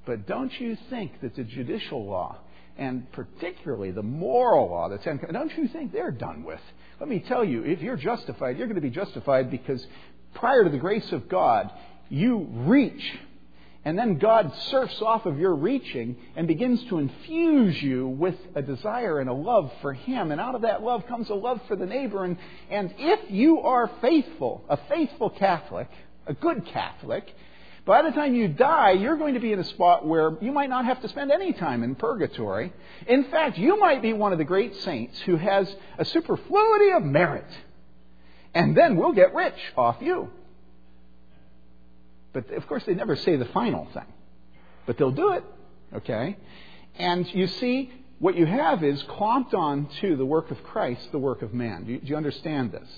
But 0.05 0.27
don't 0.27 0.53
you 0.61 0.77
think 0.91 1.21
that 1.21 1.37
the 1.37 1.45
judicial 1.45 2.05
law, 2.05 2.39
and 2.77 3.11
particularly 3.13 3.93
the 3.93 4.03
moral 4.03 4.71
law, 4.71 4.89
the 4.89 4.99
Ten 4.99 5.21
don't 5.33 5.57
you 5.57 5.69
think 5.69 5.93
they're 5.93 6.11
done 6.11 6.43
with? 6.43 6.61
Let 6.99 7.09
me 7.09 7.21
tell 7.21 7.45
you, 7.45 7.63
if 7.63 7.81
you're 7.83 7.97
justified, 7.97 8.59
you're 8.59 8.67
going 8.67 8.77
to 8.77 8.81
be 8.81 8.91
justified 8.91 9.49
because 9.49 9.87
prior 10.35 10.65
to 10.65 10.71
the 10.71 10.79
grace 10.79 11.13
of 11.13 11.29
God, 11.29 11.71
you 12.09 12.49
reach 12.51 13.17
and 13.87 13.97
then 13.97 14.19
God 14.19 14.53
surfs 14.69 15.01
off 15.01 15.27
of 15.27 15.39
your 15.39 15.55
reaching 15.55 16.17
and 16.35 16.49
begins 16.49 16.83
to 16.87 16.99
infuse 16.99 17.81
you 17.81 18.09
with 18.09 18.35
a 18.57 18.61
desire 18.61 19.21
and 19.21 19.31
a 19.31 19.33
love 19.33 19.73
for 19.81 19.93
Him. 19.93 20.33
And 20.33 20.41
out 20.41 20.57
of 20.57 20.63
that 20.63 20.83
love 20.83 21.07
comes 21.07 21.31
a 21.31 21.35
love 21.35 21.61
for 21.69 21.77
the 21.77 21.87
neighbor. 21.87 22.25
And, 22.25 22.37
and 22.69 22.93
if 22.99 23.31
you 23.31 23.61
are 23.61 23.89
faithful, 24.01 24.65
a 24.69 24.77
faithful 24.89 25.31
Catholic, 25.31 25.89
a 26.27 26.35
good 26.35 26.67
Catholic, 26.67 27.33
by 27.85 28.03
the 28.03 28.11
time 28.11 28.35
you 28.35 28.49
die, 28.49 28.91
you're 28.91 29.17
going 29.17 29.35
to 29.35 29.41
be 29.41 29.53
in 29.53 29.61
a 29.61 29.65
spot 29.65 30.05
where 30.05 30.37
you 30.41 30.51
might 30.51 30.69
not 30.69 30.85
have 30.85 31.01
to 31.03 31.09
spend 31.09 31.31
any 31.31 31.53
time 31.53 31.85
in 31.85 31.95
purgatory. 31.95 32.73
In 33.07 33.31
fact, 33.31 33.57
you 33.57 33.79
might 33.79 34.03
be 34.03 34.13
one 34.13 34.33
of 34.33 34.39
the 34.39 34.45
great 34.45 34.75
saints 34.79 35.17
who 35.21 35.37
has 35.37 35.73
a 35.97 36.05
superfluity 36.05 36.91
of 36.91 37.05
merit. 37.05 37.47
And 38.53 38.77
then 38.77 38.97
we'll 38.97 39.13
get 39.13 39.33
rich 39.33 39.55
off 39.77 39.99
you. 40.01 40.29
But 42.37 42.51
of 42.51 42.67
course, 42.67 42.85
they 42.85 42.93
never 42.93 43.17
say 43.17 43.37
the 43.37 43.47
final 43.47 43.87
thing. 43.95 44.05
But 44.85 44.99
they'll 44.99 45.11
do 45.11 45.33
it, 45.33 45.45
okay? 45.95 46.37
And 46.99 47.27
you 47.35 47.47
see, 47.47 47.91
what 48.19 48.37
you 48.37 48.45
have 48.45 48.85
is 48.85 49.03
clomped 49.05 49.55
on 49.55 49.89
to 50.03 50.17
the 50.17 50.27
work 50.27 50.51
of 50.51 50.63
Christ, 50.63 51.13
the 51.13 51.19
work 51.19 51.41
of 51.41 51.55
man. 51.55 51.85
Do 51.85 51.93
you, 51.93 51.99
do 51.99 52.07
you 52.09 52.17
understand 52.17 52.73
this? 52.73 52.89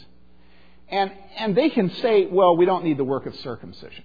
And, 0.88 1.12
and 1.36 1.56
they 1.56 1.70
can 1.70 1.88
say, 2.02 2.26
well, 2.26 2.56
we 2.56 2.64
don't 2.64 2.82
need 2.82 2.96
the 2.96 3.04
work 3.04 3.26
of 3.26 3.36
circumcision. 3.36 4.02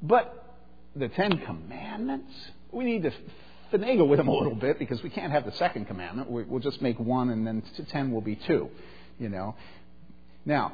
But 0.00 0.54
the 0.94 1.08
Ten 1.08 1.36
Commandments, 1.38 2.32
we 2.70 2.84
need 2.84 3.02
to 3.02 3.12
finagle 3.72 4.06
with 4.06 4.18
them 4.18 4.28
a 4.28 4.32
little 4.32 4.54
bit 4.54 4.78
because 4.78 5.02
we 5.02 5.10
can't 5.10 5.32
have 5.32 5.44
the 5.44 5.52
second 5.52 5.86
commandment. 5.86 6.30
We'll 6.30 6.60
just 6.60 6.80
make 6.80 7.00
one 7.00 7.30
and 7.30 7.44
then 7.44 7.64
ten 7.88 8.12
will 8.12 8.20
be 8.20 8.36
two, 8.36 8.70
you 9.18 9.28
know. 9.28 9.56
Now, 10.44 10.72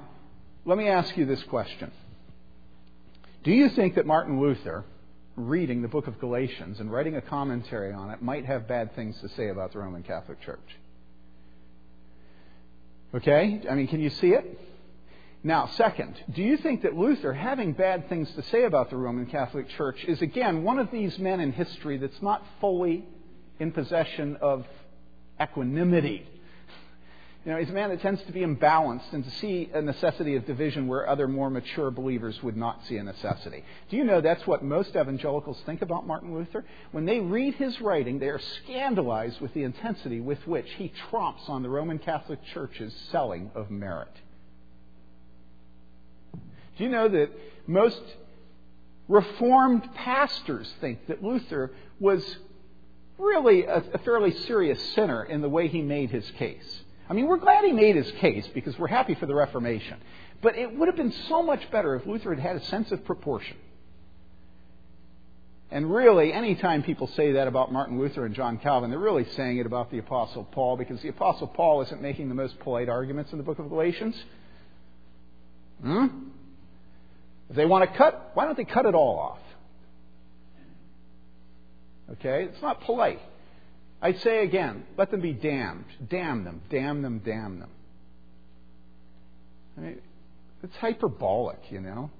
let 0.66 0.76
me 0.76 0.88
ask 0.88 1.16
you 1.16 1.24
this 1.24 1.42
question. 1.44 1.90
Do 3.42 3.50
you 3.50 3.70
think 3.70 3.96
that 3.96 4.06
Martin 4.06 4.40
Luther, 4.40 4.84
reading 5.34 5.82
the 5.82 5.88
book 5.88 6.06
of 6.06 6.20
Galatians 6.20 6.78
and 6.78 6.92
writing 6.92 7.16
a 7.16 7.20
commentary 7.20 7.92
on 7.92 8.10
it, 8.10 8.22
might 8.22 8.44
have 8.46 8.68
bad 8.68 8.94
things 8.94 9.20
to 9.20 9.28
say 9.30 9.48
about 9.48 9.72
the 9.72 9.80
Roman 9.80 10.04
Catholic 10.04 10.40
Church? 10.42 10.60
Okay? 13.14 13.60
I 13.68 13.74
mean, 13.74 13.88
can 13.88 14.00
you 14.00 14.10
see 14.10 14.28
it? 14.28 14.60
Now, 15.42 15.66
second, 15.66 16.14
do 16.32 16.40
you 16.40 16.56
think 16.56 16.82
that 16.82 16.94
Luther, 16.94 17.32
having 17.32 17.72
bad 17.72 18.08
things 18.08 18.30
to 18.36 18.42
say 18.44 18.62
about 18.62 18.90
the 18.90 18.96
Roman 18.96 19.26
Catholic 19.26 19.68
Church, 19.70 20.04
is 20.04 20.22
again 20.22 20.62
one 20.62 20.78
of 20.78 20.92
these 20.92 21.18
men 21.18 21.40
in 21.40 21.50
history 21.50 21.98
that's 21.98 22.22
not 22.22 22.46
fully 22.60 23.04
in 23.58 23.72
possession 23.72 24.36
of 24.40 24.64
equanimity? 25.40 26.28
You 27.44 27.50
know, 27.50 27.58
he's 27.58 27.70
a 27.70 27.72
man 27.72 27.90
that 27.90 28.00
tends 28.00 28.22
to 28.22 28.32
be 28.32 28.40
imbalanced 28.42 29.12
and 29.12 29.24
to 29.24 29.30
see 29.32 29.68
a 29.74 29.82
necessity 29.82 30.36
of 30.36 30.46
division 30.46 30.86
where 30.86 31.08
other 31.08 31.26
more 31.26 31.50
mature 31.50 31.90
believers 31.90 32.40
would 32.40 32.56
not 32.56 32.86
see 32.86 32.98
a 32.98 33.02
necessity. 33.02 33.64
Do 33.90 33.96
you 33.96 34.04
know 34.04 34.20
that's 34.20 34.46
what 34.46 34.62
most 34.62 34.90
evangelicals 34.90 35.60
think 35.66 35.82
about 35.82 36.06
Martin 36.06 36.32
Luther? 36.32 36.64
When 36.92 37.04
they 37.04 37.18
read 37.18 37.54
his 37.54 37.80
writing, 37.80 38.20
they 38.20 38.28
are 38.28 38.38
scandalized 38.38 39.40
with 39.40 39.52
the 39.54 39.64
intensity 39.64 40.20
with 40.20 40.46
which 40.46 40.70
he 40.74 40.92
tromps 41.10 41.48
on 41.48 41.64
the 41.64 41.68
Roman 41.68 41.98
Catholic 41.98 42.38
Church's 42.54 42.94
selling 43.10 43.50
of 43.56 43.72
merit. 43.72 44.14
Do 46.78 46.84
you 46.84 46.90
know 46.90 47.08
that 47.08 47.30
most 47.66 48.02
Reformed 49.08 49.92
pastors 49.94 50.72
think 50.80 51.08
that 51.08 51.24
Luther 51.24 51.72
was 51.98 52.24
really 53.18 53.64
a, 53.64 53.82
a 53.94 53.98
fairly 53.98 54.30
serious 54.30 54.80
sinner 54.94 55.24
in 55.24 55.42
the 55.42 55.48
way 55.48 55.66
he 55.66 55.82
made 55.82 56.10
his 56.10 56.30
case? 56.38 56.81
I 57.12 57.14
mean, 57.14 57.26
we're 57.26 57.36
glad 57.36 57.62
he 57.62 57.72
made 57.72 57.94
his 57.94 58.10
case 58.12 58.48
because 58.54 58.78
we're 58.78 58.86
happy 58.86 59.14
for 59.14 59.26
the 59.26 59.34
Reformation. 59.34 60.00
But 60.40 60.56
it 60.56 60.74
would 60.74 60.88
have 60.88 60.96
been 60.96 61.12
so 61.28 61.42
much 61.42 61.70
better 61.70 61.94
if 61.94 62.06
Luther 62.06 62.34
had 62.34 62.42
had 62.42 62.56
a 62.56 62.64
sense 62.64 62.90
of 62.90 63.04
proportion. 63.04 63.58
And 65.70 65.92
really, 65.92 66.32
anytime 66.32 66.82
people 66.82 67.08
say 67.08 67.32
that 67.32 67.48
about 67.48 67.70
Martin 67.70 67.98
Luther 67.98 68.24
and 68.24 68.34
John 68.34 68.56
Calvin, 68.56 68.88
they're 68.88 68.98
really 68.98 69.26
saying 69.32 69.58
it 69.58 69.66
about 69.66 69.90
the 69.90 69.98
Apostle 69.98 70.44
Paul 70.52 70.78
because 70.78 71.02
the 71.02 71.08
Apostle 71.08 71.48
Paul 71.48 71.82
isn't 71.82 72.00
making 72.00 72.30
the 72.30 72.34
most 72.34 72.58
polite 72.60 72.88
arguments 72.88 73.30
in 73.30 73.36
the 73.36 73.44
book 73.44 73.58
of 73.58 73.68
Galatians. 73.68 74.16
Hmm? 75.82 76.06
If 77.50 77.56
they 77.56 77.66
want 77.66 77.90
to 77.90 77.94
cut, 77.94 78.30
why 78.32 78.46
don't 78.46 78.56
they 78.56 78.64
cut 78.64 78.86
it 78.86 78.94
all 78.94 79.18
off? 79.18 79.38
Okay? 82.12 82.44
It's 82.44 82.62
not 82.62 82.80
polite. 82.80 83.20
I 84.02 84.14
say 84.14 84.42
again, 84.42 84.84
let 84.98 85.12
them 85.12 85.20
be 85.20 85.32
damned. 85.32 85.84
Damn 86.10 86.42
them, 86.42 86.60
damn 86.68 87.02
them, 87.02 87.22
damn 87.24 87.60
them. 87.60 87.70
I 89.78 89.80
mean, 89.80 90.00
it's 90.64 90.76
hyperbolic, 90.76 91.60
you 91.70 91.80
know. 91.80 92.10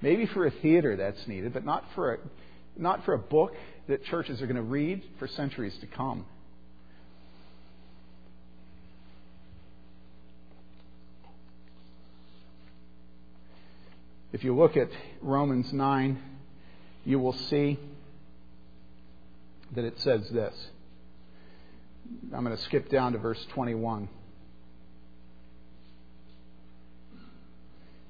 Maybe 0.00 0.26
for 0.26 0.46
a 0.46 0.52
theater 0.52 0.96
that's 0.96 1.26
needed, 1.26 1.52
but 1.52 1.64
not 1.64 1.84
for 1.96 2.14
a, 2.14 2.18
not 2.76 3.04
for 3.04 3.14
a 3.14 3.18
book 3.18 3.54
that 3.88 4.04
churches 4.04 4.40
are 4.40 4.46
going 4.46 4.56
to 4.56 4.62
read 4.62 5.02
for 5.18 5.26
centuries 5.26 5.76
to 5.78 5.86
come. 5.88 6.24
If 14.32 14.44
you 14.44 14.56
look 14.56 14.76
at 14.76 14.88
Romans 15.20 15.72
9, 15.72 16.22
you 17.04 17.18
will 17.18 17.34
see 17.34 17.78
that 19.74 19.84
it 19.84 20.00
says 20.00 20.28
this. 20.30 20.54
I'm 22.34 22.44
going 22.44 22.56
to 22.56 22.62
skip 22.62 22.88
down 22.88 23.12
to 23.12 23.18
verse 23.18 23.44
21. 23.50 24.08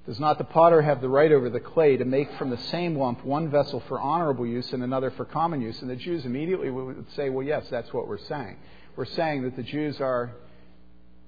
Does 0.06 0.18
not 0.18 0.38
the 0.38 0.44
potter 0.44 0.82
have 0.82 1.00
the 1.00 1.08
right 1.08 1.30
over 1.30 1.48
the 1.48 1.60
clay 1.60 1.96
to 1.96 2.04
make 2.04 2.32
from 2.36 2.50
the 2.50 2.58
same 2.58 2.96
lump 2.96 3.24
one 3.24 3.50
vessel 3.50 3.80
for 3.86 4.00
honorable 4.00 4.44
use 4.44 4.72
and 4.72 4.82
another 4.82 5.12
for 5.12 5.24
common 5.24 5.60
use? 5.60 5.80
And 5.80 5.88
the 5.88 5.96
Jews 5.96 6.24
immediately 6.24 6.70
would 6.70 7.06
say, 7.14 7.30
well, 7.30 7.46
yes, 7.46 7.66
that's 7.70 7.92
what 7.92 8.08
we're 8.08 8.18
saying. 8.18 8.56
We're 8.96 9.04
saying 9.04 9.42
that 9.42 9.56
the 9.56 9.62
Jews 9.62 10.00
are 10.00 10.32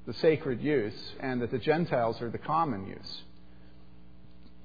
the 0.07 0.15
sacred 0.15 0.61
use 0.61 0.95
and 1.21 1.41
that 1.41 1.53
the 1.53 1.59
Gentiles 1.59 2.21
are 2.21 2.31
the 2.31 2.39
common 2.39 2.89
use. 2.89 3.23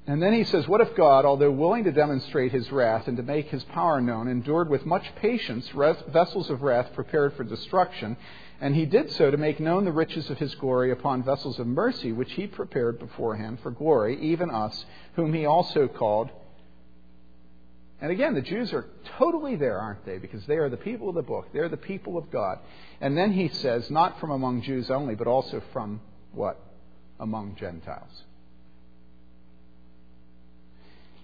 And 0.10 0.24
then 0.24 0.34
he 0.34 0.44
says, 0.44 0.68
What 0.68 0.82
if 0.82 0.96
God, 0.96 1.24
although 1.24 1.52
willing 1.52 1.84
to 1.84 1.92
demonstrate 1.92 2.52
his 2.52 2.72
wrath 2.72 3.08
and 3.08 3.16
to 3.18 3.22
make 3.22 3.50
his 3.50 3.64
power 3.66 4.02
known, 4.02 4.28
endured 4.28 4.68
with 4.68 4.84
much 4.84 5.06
patience 5.18 5.70
vessels 5.70 6.50
of 6.50 6.64
wrath 6.64 6.92
prepared 6.96 7.36
for 7.36 7.44
destruction? 7.44 8.18
And 8.60 8.76
he 8.76 8.88
did 8.88 9.12
so 9.12 9.30
to 9.30 9.38
make 9.38 9.60
known 9.60 9.86
the 9.86 9.92
riches 9.92 10.28
of 10.32 10.40
his 10.40 10.56
glory 10.56 10.90
upon 10.90 11.22
vessels 11.22 11.60
of 11.60 11.68
mercy, 11.68 12.12
which 12.12 12.32
he 12.32 12.48
prepared 12.48 12.98
beforehand 12.98 13.60
for 13.62 13.70
glory, 13.70 14.20
even 14.20 14.50
us, 14.50 14.84
whom 15.14 15.32
he 15.32 15.46
also 15.46 15.88
called. 15.88 16.32
And 18.02 18.12
again, 18.12 18.34
the 18.34 18.42
Jews 18.42 18.74
are 18.74 18.88
totally 19.20 19.58
there, 19.58 19.78
aren't 19.78 20.08
they? 20.08 20.18
Because 20.18 20.44
they 20.48 20.58
are 20.58 20.70
the 20.70 20.78
people 20.78 21.10
of 21.10 21.16
the 21.16 21.22
book. 21.22 21.50
They're 21.54 21.70
the 21.70 21.78
people 21.78 22.18
of 22.18 22.32
God. 22.32 22.58
And 23.00 23.16
then 23.16 23.32
he 23.32 23.50
says, 23.50 23.92
not 23.92 24.20
from 24.20 24.32
among 24.32 24.64
Jews 24.64 24.90
only, 24.90 25.14
but 25.14 25.28
also 25.28 25.62
from 25.72 26.02
what? 26.32 26.60
Among 27.20 27.58
Gentiles. 27.60 28.24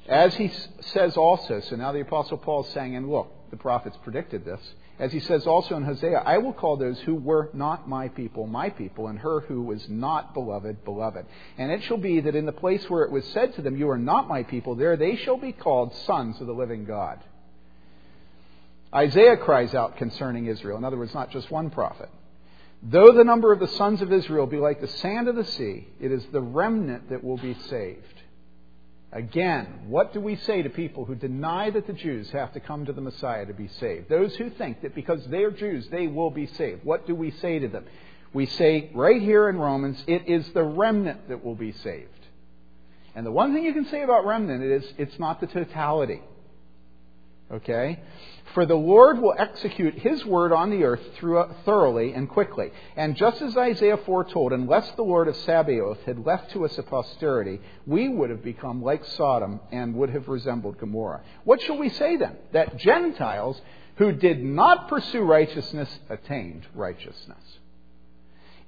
As 0.08 0.36
he 0.36 0.52
says 0.82 1.18
also, 1.18 1.62
so 1.62 1.76
now 1.76 1.92
the 1.92 2.02
Apostle 2.02 2.38
Paul 2.38 2.64
is 2.64 2.72
saying, 2.74 2.96
and 2.96 3.10
look, 3.10 3.32
the 3.50 3.58
prophets 3.58 3.98
predicted 4.04 4.46
this. 4.46 4.62
As 4.98 5.12
he 5.12 5.20
says 5.20 5.46
also 5.46 5.76
in 5.76 5.84
Hosea, 5.84 6.22
I 6.26 6.38
will 6.38 6.54
call 6.54 6.78
those 6.78 7.00
who 7.02 7.16
were 7.16 7.50
not 7.54 7.90
my 7.90 8.08
people, 8.08 8.48
my 8.48 8.70
people, 8.70 9.08
and 9.08 9.20
her 9.20 9.42
who 9.42 9.62
was 9.62 9.90
not 9.90 10.34
beloved, 10.34 10.86
beloved. 10.86 11.26
And 11.58 11.72
it 11.72 11.84
shall 11.84 11.98
be 11.98 12.22
that 12.22 12.36
in 12.36 12.46
the 12.46 12.54
place 12.54 12.90
where 12.90 13.04
it 13.04 13.12
was 13.12 13.26
said 13.26 13.56
to 13.56 13.62
them, 13.62 13.76
You 13.76 13.90
are 13.90 13.98
not 13.98 14.28
my 14.28 14.44
people, 14.44 14.76
there 14.76 14.96
they 14.96 15.18
shall 15.18 15.38
be 15.38 15.52
called 15.52 15.94
sons 16.06 16.40
of 16.40 16.48
the 16.48 16.54
living 16.54 16.86
God. 16.86 17.20
Isaiah 18.94 19.36
cries 19.36 19.74
out 19.74 19.98
concerning 19.98 20.46
Israel. 20.46 20.78
In 20.78 20.86
other 20.86 20.98
words, 20.98 21.14
not 21.14 21.32
just 21.32 21.52
one 21.52 21.70
prophet. 21.72 22.10
Though 22.82 23.12
the 23.12 23.24
number 23.26 23.52
of 23.52 23.60
the 23.60 23.68
sons 23.68 24.02
of 24.02 24.14
Israel 24.14 24.46
be 24.46 24.58
like 24.58 24.80
the 24.80 24.88
sand 24.88 25.28
of 25.28 25.36
the 25.36 25.44
sea, 25.44 25.88
it 26.00 26.12
is 26.12 26.26
the 26.32 26.42
remnant 26.42 27.10
that 27.10 27.24
will 27.24 27.38
be 27.38 27.56
saved. 27.68 28.15
Again, 29.12 29.86
what 29.88 30.14
do 30.14 30.20
we 30.20 30.36
say 30.36 30.62
to 30.62 30.70
people 30.70 31.06
who 31.06 31.16
deny 31.16 31.70
that 31.70 31.88
the 31.88 31.94
Jews 31.94 32.30
have 32.32 32.54
to 32.54 32.60
come 32.60 32.86
to 32.86 32.94
the 32.94 33.02
Messiah 33.02 33.46
to 33.46 33.54
be 33.54 33.70
saved? 33.80 34.10
Those 34.10 34.36
who 34.36 34.50
think 34.50 34.82
that 34.82 34.94
because 34.94 35.26
they're 35.28 35.52
Jews, 35.52 35.88
they 35.90 36.08
will 36.08 36.32
be 36.32 36.48
saved. 36.48 36.84
What 36.84 37.08
do 37.08 37.16
we 37.16 37.32
say 37.32 37.60
to 37.60 37.68
them? 37.68 37.86
We 38.34 38.46
say 38.46 38.92
right 38.94 39.22
here 39.22 39.48
in 39.48 39.58
Romans, 39.58 40.04
it 40.08 40.28
is 40.28 40.48
the 40.50 40.64
remnant 40.64 41.30
that 41.30 41.46
will 41.46 41.56
be 41.56 41.72
saved. 41.72 42.10
And 43.16 43.26
the 43.26 43.32
one 43.32 43.54
thing 43.54 43.64
you 43.64 43.74
can 43.74 43.86
say 43.86 44.04
about 44.04 44.26
remnant 44.26 44.62
is 44.62 44.84
it's 44.98 45.18
not 45.18 45.40
the 45.40 45.48
totality. 45.48 46.22
Okay? 47.52 48.00
For 48.54 48.66
the 48.66 48.76
Lord 48.76 49.20
will 49.20 49.36
execute 49.38 49.96
his 49.96 50.24
word 50.26 50.54
on 50.54 50.70
the 50.70 50.84
earth 50.86 51.02
thoroughly 51.66 52.14
and 52.14 52.30
quickly. 52.30 52.72
And 52.96 53.16
just 53.16 53.42
as 53.42 53.58
Isaiah 53.58 53.98
foretold, 53.98 54.54
unless 54.54 54.90
the 54.92 55.04
Lord 55.04 55.28
of 55.28 55.36
Sabaoth 55.36 56.02
had 56.06 56.26
left 56.26 56.52
to 56.52 56.66
us 56.66 56.78
a 56.78 56.84
posterity, 56.84 57.60
we 57.86 58.08
would 58.08 58.30
have 58.30 58.44
become 58.44 58.82
like 58.82 59.04
Sodom 59.04 59.60
and 59.72 59.96
would 59.96 60.10
have 60.10 60.28
resembled 60.28 60.78
Gomorrah. 60.78 61.22
What 61.44 61.62
shall 61.62 61.78
we 61.78 61.90
say 61.90 62.16
then? 62.16 62.38
That 62.54 62.78
Gentiles 62.78 63.62
who 63.98 64.12
did 64.12 64.44
not 64.44 64.88
pursue 64.88 65.22
righteousness 65.22 66.00
attained 66.10 66.66
righteousness. 66.74 67.44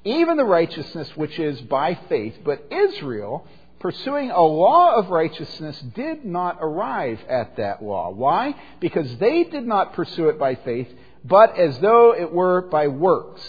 Even 0.04 0.38
the 0.38 0.46
righteousness 0.46 1.10
which 1.16 1.38
is 1.40 1.60
by 1.62 1.98
faith, 2.08 2.36
but 2.44 2.66
Israel 2.72 3.46
pursuing 3.80 4.32
a 4.32 4.42
law 4.42 4.96
of 4.96 5.10
righteousness 5.10 5.80
did 5.96 6.26
not 6.26 6.58
arrive 6.62 7.20
at 7.30 7.58
that 7.58 7.84
law. 7.84 8.10
Why? 8.10 8.56
Because 8.80 9.18
they 9.18 9.44
did 9.44 9.66
not 9.66 9.94
pursue 9.94 10.30
it 10.30 10.40
by 10.40 10.56
faith, 10.56 10.88
but 11.24 11.58
as 11.58 11.80
though 11.80 12.14
it 12.14 12.32
were 12.32 12.62
by 12.62 12.88
works. 12.88 13.42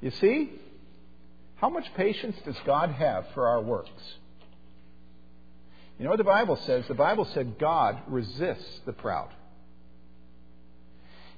You 0.00 0.10
see? 0.10 0.50
How 1.56 1.68
much 1.68 1.92
patience 1.94 2.36
does 2.44 2.56
God 2.66 2.90
have 2.90 3.26
for 3.34 3.46
our 3.46 3.60
works? 3.60 3.90
You 5.98 6.04
know 6.04 6.10
what 6.10 6.18
the 6.18 6.24
Bible 6.24 6.56
says? 6.56 6.84
The 6.88 6.94
Bible 6.94 7.24
said 7.26 7.58
God 7.58 7.98
resists 8.08 8.80
the 8.84 8.92
proud. 8.92 9.28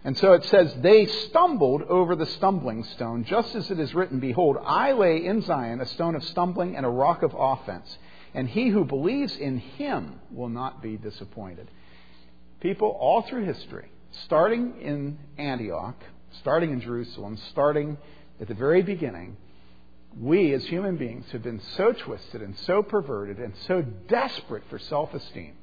And 0.05 0.19
so 0.19 0.35
it 0.35 0.45
says, 0.45 0.73
They 0.81 1.07
stumbled 1.07 1.83
over 1.83 2.15
the 2.15 2.27
stumbling 2.27 2.85
stone, 2.85 3.25
just 3.25 3.55
as 3.55 3.71
it 3.71 3.81
is 3.81 3.95
written, 3.95 4.21
Behold, 4.21 4.59
I 4.63 4.93
lay 4.93 5.25
in 5.25 5.41
Zion 5.43 5.81
a 5.81 5.87
stone 5.87 6.15
of 6.15 6.23
stumbling 6.25 6.77
and 6.77 6.85
a 6.85 6.91
rock 6.91 7.23
of 7.23 7.35
offense, 7.37 7.97
and 8.35 8.49
he 8.49 8.69
who 8.69 8.85
believes 8.85 9.35
in 9.37 9.59
him 9.59 10.21
will 10.31 10.51
not 10.51 10.83
be 10.83 10.99
disappointed. 10.99 11.71
People 12.61 12.89
all 13.01 13.23
through 13.23 13.45
history, 13.45 13.91
starting 14.27 14.81
in 14.83 15.19
Antioch, 15.39 15.97
starting 16.41 16.71
in 16.71 16.83
Jerusalem, 16.83 17.39
starting 17.51 17.97
at 18.41 18.49
the 18.49 18.55
very 18.55 18.83
beginning, 18.83 19.39
we 20.21 20.53
as 20.53 20.65
human 20.67 20.97
beings 20.97 21.25
have 21.33 21.43
been 21.43 21.61
so 21.77 21.93
twisted 21.93 22.43
and 22.43 22.57
so 22.59 22.83
perverted 22.83 23.39
and 23.39 23.55
so 23.67 23.83
desperate 23.83 24.63
for 24.69 24.79
self 24.79 25.15
esteem 25.15 25.55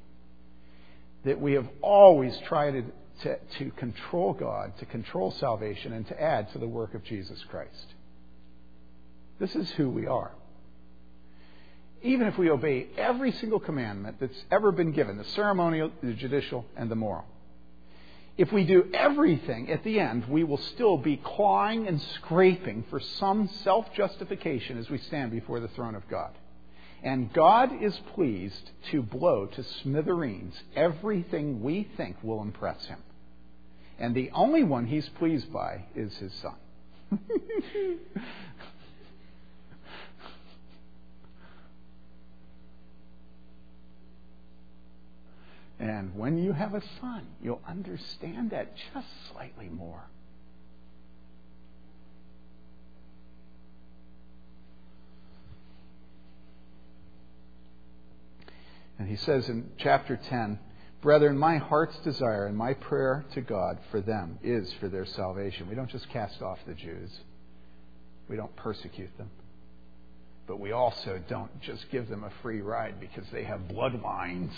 that 1.24 1.40
we 1.40 1.52
have 1.52 1.68
always 1.80 2.36
tried 2.40 2.92
to 3.22 3.38
to, 3.58 3.70
control 3.72 4.32
God, 4.32 4.76
to 4.78 4.86
control 4.86 5.30
salvation, 5.32 5.92
and 5.92 6.06
to 6.08 6.20
add 6.20 6.52
to 6.52 6.58
the 6.58 6.68
work 6.68 6.94
of 6.94 7.04
Jesus 7.04 7.42
Christ. 7.50 7.86
This 9.38 9.54
is 9.56 9.70
who 9.72 9.90
we 9.90 10.06
are. 10.06 10.32
Even 12.02 12.26
if 12.26 12.36
we 12.36 12.50
obey 12.50 12.88
every 12.96 13.32
single 13.32 13.60
commandment 13.60 14.16
that's 14.20 14.44
ever 14.50 14.72
been 14.72 14.92
given 14.92 15.16
the 15.16 15.24
ceremonial, 15.24 15.90
the 16.02 16.12
judicial, 16.12 16.64
and 16.76 16.90
the 16.90 16.96
moral 16.96 17.24
if 18.38 18.50
we 18.50 18.64
do 18.64 18.88
everything 18.94 19.70
at 19.70 19.84
the 19.84 20.00
end, 20.00 20.26
we 20.26 20.42
will 20.42 20.58
still 20.58 20.96
be 20.96 21.18
clawing 21.18 21.86
and 21.86 22.00
scraping 22.00 22.84
for 22.88 22.98
some 22.98 23.48
self 23.62 23.92
justification 23.94 24.78
as 24.78 24.88
we 24.88 24.98
stand 24.98 25.30
before 25.30 25.60
the 25.60 25.68
throne 25.68 25.94
of 25.94 26.08
God. 26.08 26.30
And 27.02 27.32
God 27.32 27.82
is 27.82 27.98
pleased 28.14 28.70
to 28.90 29.02
blow 29.02 29.46
to 29.46 29.64
smithereens 29.82 30.54
everything 30.74 31.62
we 31.62 31.88
think 31.96 32.16
will 32.22 32.40
impress 32.40 32.86
him. 32.86 33.02
And 33.98 34.14
the 34.14 34.30
only 34.32 34.62
one 34.64 34.86
he's 34.86 35.08
pleased 35.08 35.52
by 35.52 35.84
is 35.94 36.16
his 36.18 36.32
son. 36.34 36.54
and 45.78 46.16
when 46.16 46.38
you 46.38 46.52
have 46.52 46.74
a 46.74 46.82
son, 47.00 47.26
you'll 47.42 47.62
understand 47.66 48.50
that 48.50 48.74
just 48.92 49.08
slightly 49.30 49.68
more. 49.68 50.02
And 58.98 59.08
he 59.08 59.16
says 59.16 59.48
in 59.48 59.70
chapter 59.78 60.16
10, 60.16 60.58
Brethren, 61.02 61.36
my 61.36 61.58
heart's 61.58 61.98
desire 61.98 62.46
and 62.46 62.56
my 62.56 62.74
prayer 62.74 63.24
to 63.34 63.40
God 63.40 63.78
for 63.90 64.00
them 64.00 64.38
is 64.40 64.72
for 64.74 64.88
their 64.88 65.04
salvation. 65.04 65.68
We 65.68 65.74
don't 65.74 65.90
just 65.90 66.08
cast 66.10 66.40
off 66.40 66.60
the 66.64 66.74
Jews, 66.74 67.10
we 68.28 68.36
don't 68.36 68.54
persecute 68.56 69.16
them. 69.18 69.28
But 70.46 70.60
we 70.60 70.72
also 70.72 71.20
don't 71.28 71.60
just 71.60 71.90
give 71.90 72.08
them 72.08 72.24
a 72.24 72.30
free 72.42 72.60
ride 72.60 73.00
because 73.00 73.24
they 73.32 73.44
have 73.44 73.60
bloodlines. 73.62 74.52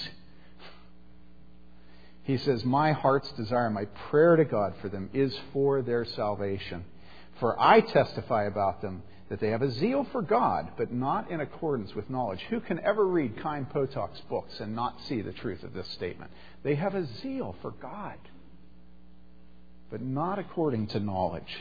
He 2.24 2.38
says, 2.38 2.64
My 2.64 2.92
heart's 2.92 3.30
desire, 3.32 3.68
my 3.70 3.84
prayer 4.10 4.36
to 4.36 4.44
God 4.44 4.74
for 4.80 4.88
them 4.88 5.10
is 5.12 5.34
for 5.52 5.82
their 5.82 6.04
salvation. 6.04 6.84
For 7.38 7.60
I 7.60 7.80
testify 7.80 8.44
about 8.44 8.80
them 8.80 9.02
that 9.28 9.40
they 9.40 9.50
have 9.50 9.62
a 9.62 9.70
zeal 9.70 10.06
for 10.12 10.20
God, 10.20 10.72
but 10.76 10.92
not 10.92 11.30
in 11.30 11.40
accordance 11.40 11.94
with 11.94 12.10
knowledge. 12.10 12.40
Who 12.50 12.60
can 12.60 12.78
ever 12.80 13.06
read 13.06 13.38
Chaim 13.42 13.66
Potok's 13.66 14.20
books 14.28 14.60
and 14.60 14.76
not 14.76 15.00
see 15.06 15.22
the 15.22 15.32
truth 15.32 15.62
of 15.62 15.72
this 15.72 15.88
statement? 15.88 16.30
They 16.62 16.74
have 16.74 16.94
a 16.94 17.06
zeal 17.22 17.56
for 17.62 17.70
God, 17.70 18.18
but 19.90 20.02
not 20.02 20.38
according 20.38 20.88
to 20.88 21.00
knowledge. 21.00 21.56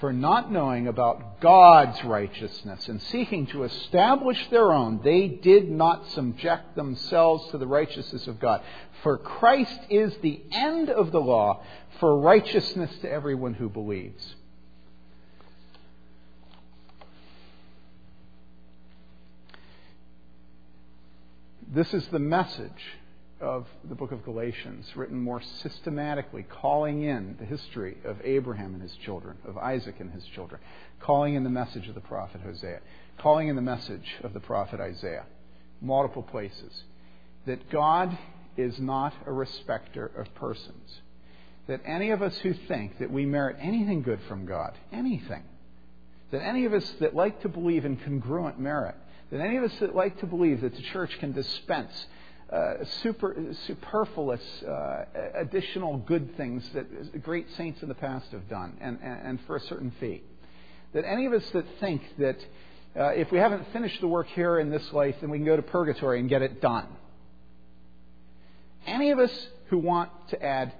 For 0.00 0.12
not 0.14 0.50
knowing 0.50 0.88
about 0.88 1.42
God's 1.42 2.02
righteousness 2.04 2.88
and 2.88 3.02
seeking 3.02 3.46
to 3.48 3.64
establish 3.64 4.48
their 4.48 4.72
own, 4.72 5.00
they 5.04 5.28
did 5.28 5.70
not 5.70 6.10
subject 6.12 6.74
themselves 6.74 7.50
to 7.50 7.58
the 7.58 7.66
righteousness 7.66 8.26
of 8.26 8.40
God. 8.40 8.62
For 9.02 9.18
Christ 9.18 9.78
is 9.90 10.14
the 10.22 10.42
end 10.52 10.88
of 10.88 11.12
the 11.12 11.20
law 11.20 11.62
for 12.00 12.18
righteousness 12.18 12.90
to 13.02 13.10
everyone 13.10 13.52
who 13.52 13.68
believes. 13.68 14.36
This 21.72 21.94
is 21.94 22.04
the 22.08 22.18
message 22.18 22.98
of 23.40 23.68
the 23.88 23.94
book 23.94 24.10
of 24.10 24.24
Galatians, 24.24 24.90
written 24.96 25.20
more 25.20 25.40
systematically, 25.40 26.42
calling 26.42 27.04
in 27.04 27.36
the 27.38 27.44
history 27.44 27.96
of 28.04 28.16
Abraham 28.24 28.74
and 28.74 28.82
his 28.82 28.96
children, 28.96 29.36
of 29.46 29.56
Isaac 29.56 30.00
and 30.00 30.10
his 30.10 30.24
children, 30.34 30.60
calling 30.98 31.36
in 31.36 31.44
the 31.44 31.48
message 31.48 31.86
of 31.86 31.94
the 31.94 32.00
prophet 32.00 32.40
Hosea, 32.40 32.80
calling 33.18 33.46
in 33.46 33.54
the 33.54 33.62
message 33.62 34.16
of 34.24 34.32
the 34.32 34.40
prophet 34.40 34.80
Isaiah, 34.80 35.26
multiple 35.80 36.24
places, 36.24 36.82
that 37.46 37.70
God 37.70 38.18
is 38.56 38.80
not 38.80 39.14
a 39.24 39.32
respecter 39.32 40.06
of 40.06 40.34
persons. 40.34 41.02
That 41.68 41.82
any 41.84 42.10
of 42.10 42.20
us 42.20 42.36
who 42.38 42.52
think 42.52 42.98
that 42.98 43.12
we 43.12 43.26
merit 43.26 43.58
anything 43.60 44.02
good 44.02 44.18
from 44.26 44.44
God, 44.44 44.72
anything, 44.90 45.44
that 46.32 46.42
any 46.42 46.64
of 46.64 46.74
us 46.74 46.96
that 46.98 47.14
like 47.14 47.42
to 47.42 47.48
believe 47.48 47.84
in 47.84 47.96
congruent 47.96 48.58
merit, 48.58 48.96
that 49.30 49.40
any 49.40 49.56
of 49.56 49.64
us 49.64 49.72
that 49.80 49.94
like 49.94 50.18
to 50.20 50.26
believe 50.26 50.60
that 50.62 50.74
the 50.74 50.82
church 50.82 51.16
can 51.18 51.32
dispense 51.32 52.06
uh, 52.52 52.84
super, 53.02 53.36
superfluous 53.66 54.42
uh, 54.62 55.04
additional 55.34 55.98
good 55.98 56.36
things 56.36 56.68
that 56.74 57.22
great 57.22 57.46
saints 57.56 57.80
in 57.80 57.88
the 57.88 57.94
past 57.94 58.32
have 58.32 58.48
done, 58.48 58.76
and, 58.80 58.98
and, 59.02 59.20
and 59.24 59.40
for 59.46 59.54
a 59.54 59.60
certain 59.60 59.92
fee. 60.00 60.22
That 60.92 61.04
any 61.04 61.26
of 61.26 61.32
us 61.32 61.48
that 61.50 61.64
think 61.78 62.02
that 62.18 62.38
uh, 62.98 63.04
if 63.10 63.30
we 63.30 63.38
haven't 63.38 63.72
finished 63.72 64.00
the 64.00 64.08
work 64.08 64.26
here 64.28 64.58
in 64.58 64.68
this 64.68 64.92
life, 64.92 65.14
then 65.20 65.30
we 65.30 65.38
can 65.38 65.46
go 65.46 65.54
to 65.54 65.62
purgatory 65.62 66.18
and 66.18 66.28
get 66.28 66.42
it 66.42 66.60
done. 66.60 66.88
Any 68.84 69.10
of 69.10 69.20
us 69.20 69.46
who 69.68 69.78
want 69.78 70.10
to 70.30 70.42
add 70.42 70.72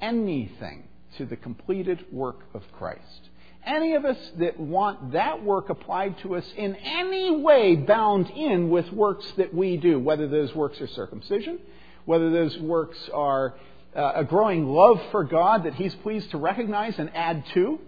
anything 0.00 0.84
to 1.16 1.26
the 1.26 1.34
completed 1.34 2.04
work 2.12 2.42
of 2.54 2.62
Christ 2.78 3.27
any 3.68 3.94
of 3.94 4.04
us 4.04 4.16
that 4.38 4.58
want 4.58 5.12
that 5.12 5.44
work 5.44 5.68
applied 5.68 6.18
to 6.20 6.34
us 6.34 6.44
in 6.56 6.74
any 6.76 7.36
way 7.36 7.76
bound 7.76 8.30
in 8.30 8.70
with 8.70 8.90
works 8.92 9.30
that 9.36 9.54
we 9.54 9.76
do, 9.76 10.00
whether 10.00 10.26
those 10.26 10.54
works 10.54 10.80
are 10.80 10.88
circumcision, 10.88 11.58
whether 12.06 12.30
those 12.30 12.58
works 12.58 12.98
are 13.12 13.54
uh, 13.94 14.12
a 14.16 14.24
growing 14.24 14.66
love 14.66 15.00
for 15.10 15.24
God 15.24 15.64
that 15.64 15.74
He's 15.74 15.94
pleased 15.96 16.30
to 16.30 16.38
recognize 16.38 16.98
and 16.98 17.10
add 17.14 17.44
to, 17.54 17.78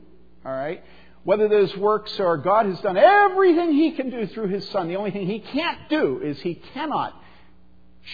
all 0.45 0.53
right? 0.53 0.85
Whether 1.25 1.49
those 1.49 1.77
works 1.77 2.19
are 2.21 2.37
God 2.37 2.67
has 2.67 2.81
done 2.81 2.97
everything 2.97 3.73
He 3.73 3.93
can 3.93 4.11
do 4.11 4.27
through 4.27 4.49
His 4.49 4.69
Son. 4.69 4.89
The 4.89 4.97
only 4.97 5.11
thing 5.11 5.27
He 5.27 5.41
can't 5.41 5.89
do 5.89 6.21
is 6.23 6.41
He 6.41 6.55
cannot 6.55 7.15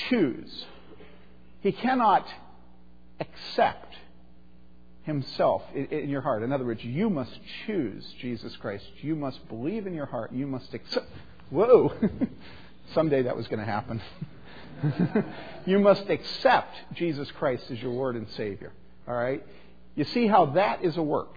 choose. 0.08 0.64
He 1.60 1.72
cannot 1.72 2.26
accept 3.18 3.85
himself 5.06 5.62
in 5.74 6.10
your 6.10 6.20
heart. 6.20 6.42
In 6.42 6.52
other 6.52 6.64
words, 6.64 6.84
you 6.84 7.08
must 7.08 7.38
choose 7.64 8.04
Jesus 8.20 8.54
Christ. 8.56 8.84
You 9.00 9.14
must 9.14 9.48
believe 9.48 9.86
in 9.86 9.94
your 9.94 10.06
heart. 10.06 10.32
You 10.32 10.46
must 10.46 10.74
accept. 10.74 11.06
Whoa! 11.50 11.92
Someday 12.94 13.22
that 13.22 13.36
was 13.36 13.46
going 13.46 13.60
to 13.60 13.64
happen. 13.64 14.02
you 15.66 15.78
must 15.78 16.10
accept 16.10 16.74
Jesus 16.94 17.30
Christ 17.32 17.70
as 17.70 17.80
your 17.80 17.92
Lord 17.92 18.16
and 18.16 18.28
Savior. 18.30 18.72
All 19.06 19.14
right? 19.14 19.44
You 19.94 20.04
see 20.04 20.26
how 20.26 20.46
that 20.46 20.84
is 20.84 20.96
a 20.96 21.02
work. 21.02 21.34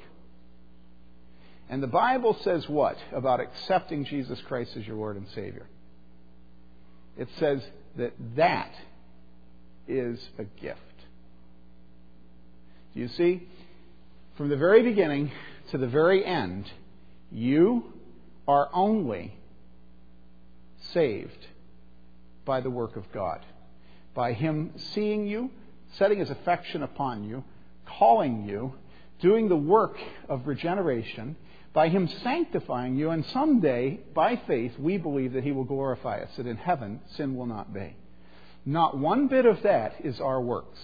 And 1.69 1.83
the 1.83 1.87
Bible 1.87 2.35
says 2.41 2.67
what 2.67 2.97
about 3.13 3.39
accepting 3.39 4.03
Jesus 4.03 4.41
Christ 4.47 4.75
as 4.75 4.87
your 4.87 4.95
Lord 4.95 5.15
and 5.15 5.27
Savior? 5.29 5.67
It 7.17 7.29
says 7.37 7.61
that 7.97 8.13
that 8.35 8.73
is 9.87 10.19
a 10.39 10.43
gift. 10.43 10.79
Do 12.93 12.99
you 13.01 13.07
see? 13.09 13.47
From 14.39 14.47
the 14.47 14.55
very 14.55 14.83
beginning 14.83 15.33
to 15.71 15.77
the 15.77 15.85
very 15.85 16.23
end, 16.23 16.71
you 17.29 17.83
are 18.47 18.69
only 18.73 19.35
saved 20.93 21.47
by 22.45 22.61
the 22.61 22.69
work 22.69 22.95
of 22.95 23.11
God. 23.11 23.45
By 24.13 24.31
Him 24.31 24.71
seeing 24.93 25.27
you, 25.27 25.51
setting 25.97 26.19
His 26.19 26.29
affection 26.29 26.83
upon 26.83 27.25
you, 27.25 27.43
calling 27.85 28.45
you, 28.47 28.75
doing 29.19 29.49
the 29.49 29.57
work 29.57 29.97
of 30.29 30.47
regeneration, 30.47 31.35
by 31.73 31.89
Him 31.89 32.07
sanctifying 32.07 32.95
you, 32.95 33.09
and 33.09 33.25
someday, 33.25 33.99
by 34.15 34.37
faith, 34.47 34.71
we 34.79 34.95
believe 34.95 35.33
that 35.33 35.43
He 35.43 35.51
will 35.51 35.65
glorify 35.65 36.21
us, 36.21 36.29
that 36.37 36.47
in 36.47 36.55
heaven 36.55 37.01
sin 37.17 37.35
will 37.35 37.45
not 37.45 37.73
be. 37.73 37.93
Not 38.65 38.97
one 38.97 39.27
bit 39.27 39.45
of 39.45 39.63
that 39.63 39.95
is 40.05 40.21
our 40.21 40.39
works. 40.39 40.79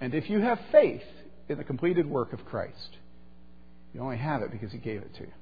And 0.00 0.14
if 0.14 0.30
you 0.30 0.40
have 0.40 0.58
faith 0.72 1.02
in 1.48 1.58
the 1.58 1.64
completed 1.64 2.06
work 2.06 2.32
of 2.32 2.44
Christ, 2.46 2.96
you 3.94 4.00
only 4.00 4.16
have 4.16 4.42
it 4.42 4.50
because 4.50 4.72
He 4.72 4.78
gave 4.78 5.02
it 5.02 5.14
to 5.14 5.20
you. 5.22 5.32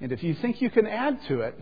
And 0.00 0.12
if 0.12 0.22
you 0.22 0.34
think 0.34 0.60
you 0.60 0.70
can 0.70 0.86
add 0.86 1.18
to 1.28 1.40
it, 1.40 1.58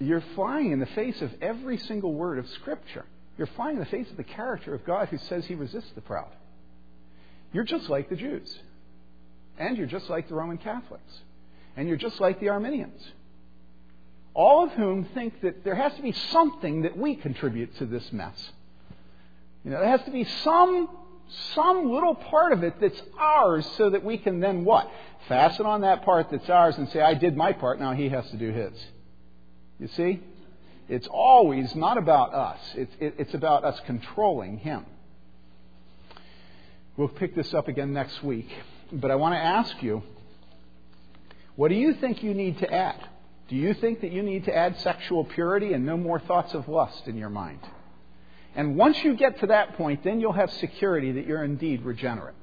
you're 0.00 0.24
flying 0.34 0.72
in 0.72 0.80
the 0.80 0.86
face 0.86 1.20
of 1.22 1.30
every 1.40 1.78
single 1.78 2.12
word 2.12 2.38
of 2.38 2.48
Scripture. 2.48 3.04
You're 3.36 3.46
flying 3.48 3.76
in 3.76 3.80
the 3.80 3.86
face 3.86 4.10
of 4.10 4.16
the 4.16 4.24
character 4.24 4.74
of 4.74 4.84
God 4.84 5.08
who 5.08 5.18
says 5.18 5.44
he 5.44 5.54
resists 5.54 5.90
the 5.94 6.00
proud. 6.00 6.30
You're 7.52 7.64
just 7.64 7.88
like 7.88 8.08
the 8.08 8.16
Jews. 8.16 8.58
And 9.58 9.76
you're 9.76 9.86
just 9.86 10.08
like 10.08 10.28
the 10.28 10.34
Roman 10.34 10.58
Catholics. 10.58 11.20
And 11.76 11.88
you're 11.88 11.96
just 11.96 12.20
like 12.20 12.40
the 12.40 12.48
Arminians. 12.48 13.00
All 14.34 14.64
of 14.64 14.72
whom 14.72 15.04
think 15.14 15.40
that 15.42 15.64
there 15.64 15.76
has 15.76 15.94
to 15.94 16.02
be 16.02 16.12
something 16.12 16.82
that 16.82 16.96
we 16.96 17.14
contribute 17.14 17.76
to 17.78 17.86
this 17.86 18.12
mess. 18.12 18.50
You 19.64 19.70
know, 19.70 19.80
there 19.80 19.88
has 19.88 20.02
to 20.04 20.10
be 20.10 20.24
some 20.24 20.88
some 21.54 21.90
little 21.90 22.14
part 22.14 22.52
of 22.52 22.62
it 22.62 22.74
that's 22.80 23.00
ours 23.18 23.66
so 23.76 23.90
that 23.90 24.04
we 24.04 24.18
can 24.18 24.40
then 24.40 24.64
what? 24.64 24.90
Fasten 25.28 25.66
on 25.66 25.80
that 25.80 26.04
part 26.04 26.30
that's 26.30 26.48
ours 26.50 26.76
and 26.76 26.88
say, 26.90 27.00
I 27.00 27.14
did 27.14 27.36
my 27.36 27.52
part, 27.52 27.80
now 27.80 27.92
he 27.92 28.10
has 28.10 28.28
to 28.30 28.36
do 28.36 28.50
his. 28.50 28.72
You 29.78 29.88
see? 29.88 30.20
It's 30.88 31.08
always 31.08 31.74
not 31.74 31.96
about 31.96 32.34
us, 32.34 32.60
it's, 32.74 32.94
it, 33.00 33.14
it's 33.18 33.34
about 33.34 33.64
us 33.64 33.80
controlling 33.86 34.58
him. 34.58 34.84
We'll 36.96 37.08
pick 37.08 37.34
this 37.34 37.54
up 37.54 37.68
again 37.68 37.92
next 37.92 38.22
week. 38.22 38.48
But 38.92 39.10
I 39.10 39.16
want 39.16 39.34
to 39.34 39.38
ask 39.38 39.82
you 39.82 40.02
what 41.56 41.68
do 41.68 41.74
you 41.74 41.94
think 41.94 42.22
you 42.22 42.34
need 42.34 42.58
to 42.58 42.72
add? 42.72 43.08
Do 43.48 43.56
you 43.56 43.74
think 43.74 44.00
that 44.00 44.12
you 44.12 44.22
need 44.22 44.44
to 44.46 44.56
add 44.56 44.78
sexual 44.78 45.24
purity 45.24 45.72
and 45.74 45.84
no 45.84 45.96
more 45.96 46.18
thoughts 46.18 46.54
of 46.54 46.68
lust 46.68 47.06
in 47.06 47.16
your 47.16 47.30
mind? 47.30 47.60
And 48.56 48.76
once 48.76 49.02
you 49.04 49.16
get 49.16 49.40
to 49.40 49.48
that 49.48 49.76
point, 49.76 50.04
then 50.04 50.20
you'll 50.20 50.32
have 50.32 50.50
security 50.52 51.12
that 51.12 51.26
you're 51.26 51.44
indeed 51.44 51.82
regenerate. 51.82 52.36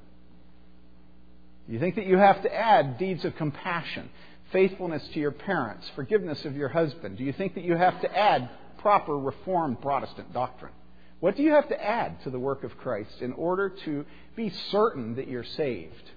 Do 1.68 1.74
you 1.74 1.80
think 1.80 1.96
that 1.96 2.06
you 2.06 2.18
have 2.18 2.42
to 2.44 2.54
add 2.54 2.98
deeds 2.98 3.24
of 3.24 3.36
compassion, 3.36 4.10
faithfulness 4.52 5.08
to 5.14 5.20
your 5.20 5.32
parents, 5.32 5.90
forgiveness 5.96 6.44
of 6.46 6.56
your 6.56 6.70
husband? 6.70 7.18
Do 7.18 7.24
you 7.24 7.34
think 7.34 7.56
that 7.56 7.64
you 7.64 7.76
have 7.76 8.00
to 8.02 8.18
add 8.18 8.50
proper 8.80 9.18
Reformed 9.18 9.82
Protestant 9.82 10.34
doctrine? 10.34 10.74
What 11.20 11.38
do 11.38 11.44
you 11.44 11.52
have 11.52 11.70
to 11.70 11.84
add 11.84 12.22
to 12.24 12.30
the 12.30 12.40
work 12.40 12.64
of 12.64 12.78
Christ 12.78 13.22
in 13.22 13.32
order 13.34 13.70
to 13.70 14.06
be 14.36 14.52
certain 14.72 15.16
that 15.16 15.28
you're 15.28 15.44
saved? 15.44 16.12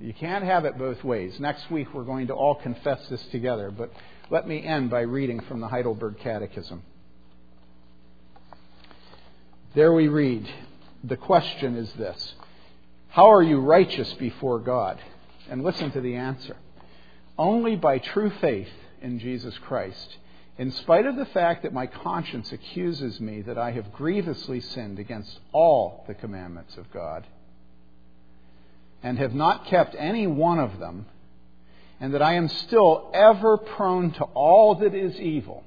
You 0.00 0.12
can't 0.12 0.44
have 0.44 0.64
it 0.64 0.78
both 0.78 1.02
ways. 1.02 1.38
Next 1.40 1.70
week 1.70 1.94
we're 1.94 2.04
going 2.04 2.26
to 2.26 2.34
all 2.34 2.54
confess 2.54 3.06
this 3.08 3.24
together, 3.32 3.70
but 3.70 3.90
let 4.30 4.46
me 4.46 4.62
end 4.62 4.90
by 4.90 5.00
reading 5.00 5.40
from 5.40 5.60
the 5.60 5.68
Heidelberg 5.68 6.18
Catechism. 6.18 6.82
There 9.74 9.92
we 9.92 10.08
read 10.08 10.46
the 11.04 11.16
question 11.16 11.76
is 11.76 11.92
this 11.94 12.34
How 13.08 13.30
are 13.30 13.42
you 13.42 13.60
righteous 13.60 14.12
before 14.14 14.58
God? 14.58 15.00
And 15.48 15.62
listen 15.62 15.92
to 15.92 16.00
the 16.00 16.16
answer. 16.16 16.56
Only 17.38 17.76
by 17.76 17.98
true 17.98 18.30
faith 18.40 18.68
in 19.00 19.18
Jesus 19.18 19.56
Christ, 19.58 20.16
in 20.58 20.72
spite 20.72 21.06
of 21.06 21.16
the 21.16 21.26
fact 21.26 21.62
that 21.62 21.72
my 21.72 21.86
conscience 21.86 22.50
accuses 22.50 23.20
me 23.20 23.42
that 23.42 23.58
I 23.58 23.70
have 23.72 23.92
grievously 23.92 24.60
sinned 24.60 24.98
against 24.98 25.38
all 25.52 26.04
the 26.08 26.14
commandments 26.14 26.76
of 26.76 26.90
God, 26.90 27.26
and 29.06 29.18
have 29.18 29.34
not 29.34 29.66
kept 29.66 29.94
any 29.96 30.26
one 30.26 30.58
of 30.58 30.80
them 30.80 31.06
and 32.00 32.12
that 32.12 32.22
I 32.22 32.34
am 32.34 32.48
still 32.48 33.08
ever 33.14 33.56
prone 33.56 34.10
to 34.14 34.24
all 34.24 34.74
that 34.80 34.96
is 34.96 35.14
evil. 35.20 35.62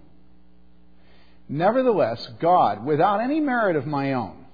Nevertheless, 1.48 2.28
God, 2.42 2.86
without 2.86 3.22
any 3.22 3.40
merit 3.40 3.78
of 3.78 3.88
my 3.88 4.12
own, 4.12 4.46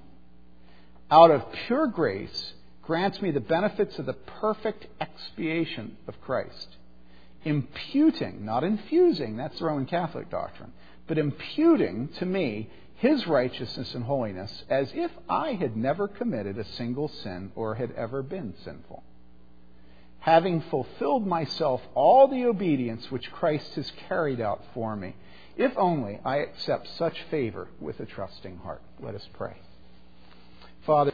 out 1.10 1.32
of 1.32 1.52
pure 1.66 1.88
grace, 1.88 2.54
grants 2.84 3.20
me 3.24 3.32
the 3.32 3.40
benefits 3.40 3.98
of 3.98 4.06
the 4.06 4.14
perfect 4.14 4.86
expiation 5.02 5.98
of 6.08 6.22
Christ, 6.22 6.68
imputing, 7.44 8.46
not 8.46 8.64
infusing, 8.64 9.36
that's 9.36 9.58
the 9.58 9.66
Roman 9.66 9.88
Catholic 9.88 10.30
doctrine, 10.30 10.74
but 11.08 11.18
imputing 11.18 12.10
to 12.20 12.26
me 12.28 12.70
his 13.06 13.28
righteousness 13.28 13.94
and 13.94 14.04
holiness 14.04 14.64
as 14.70 14.90
if 14.94 15.12
I 15.30 15.54
had 15.54 15.76
never 15.78 16.08
committed 16.08 16.58
a 16.58 16.66
single 16.74 17.08
sin 17.08 17.52
or 17.56 17.76
had 17.76 17.92
ever 17.92 18.24
been 18.24 18.54
sinful 18.64 19.04
having 20.26 20.60
fulfilled 20.72 21.28
myself 21.28 21.80
all 21.94 22.28
the 22.28 22.46
obedience 22.46 23.12
which 23.12 23.32
Christ 23.32 23.76
has 23.76 23.92
carried 24.10 24.42
out 24.42 24.60
for 24.74 24.96
me, 24.96 25.16
if 25.56 25.72
only 25.78 26.20
I 26.26 26.38
accept 26.38 26.88
such 26.98 27.16
favor 27.30 27.68
with 27.80 28.00
a 28.00 28.08
trusting 28.08 28.58
heart. 28.58 28.82
Let 29.00 29.14
us 29.14 29.30
pray. 29.34 29.56
Father, 30.84 31.04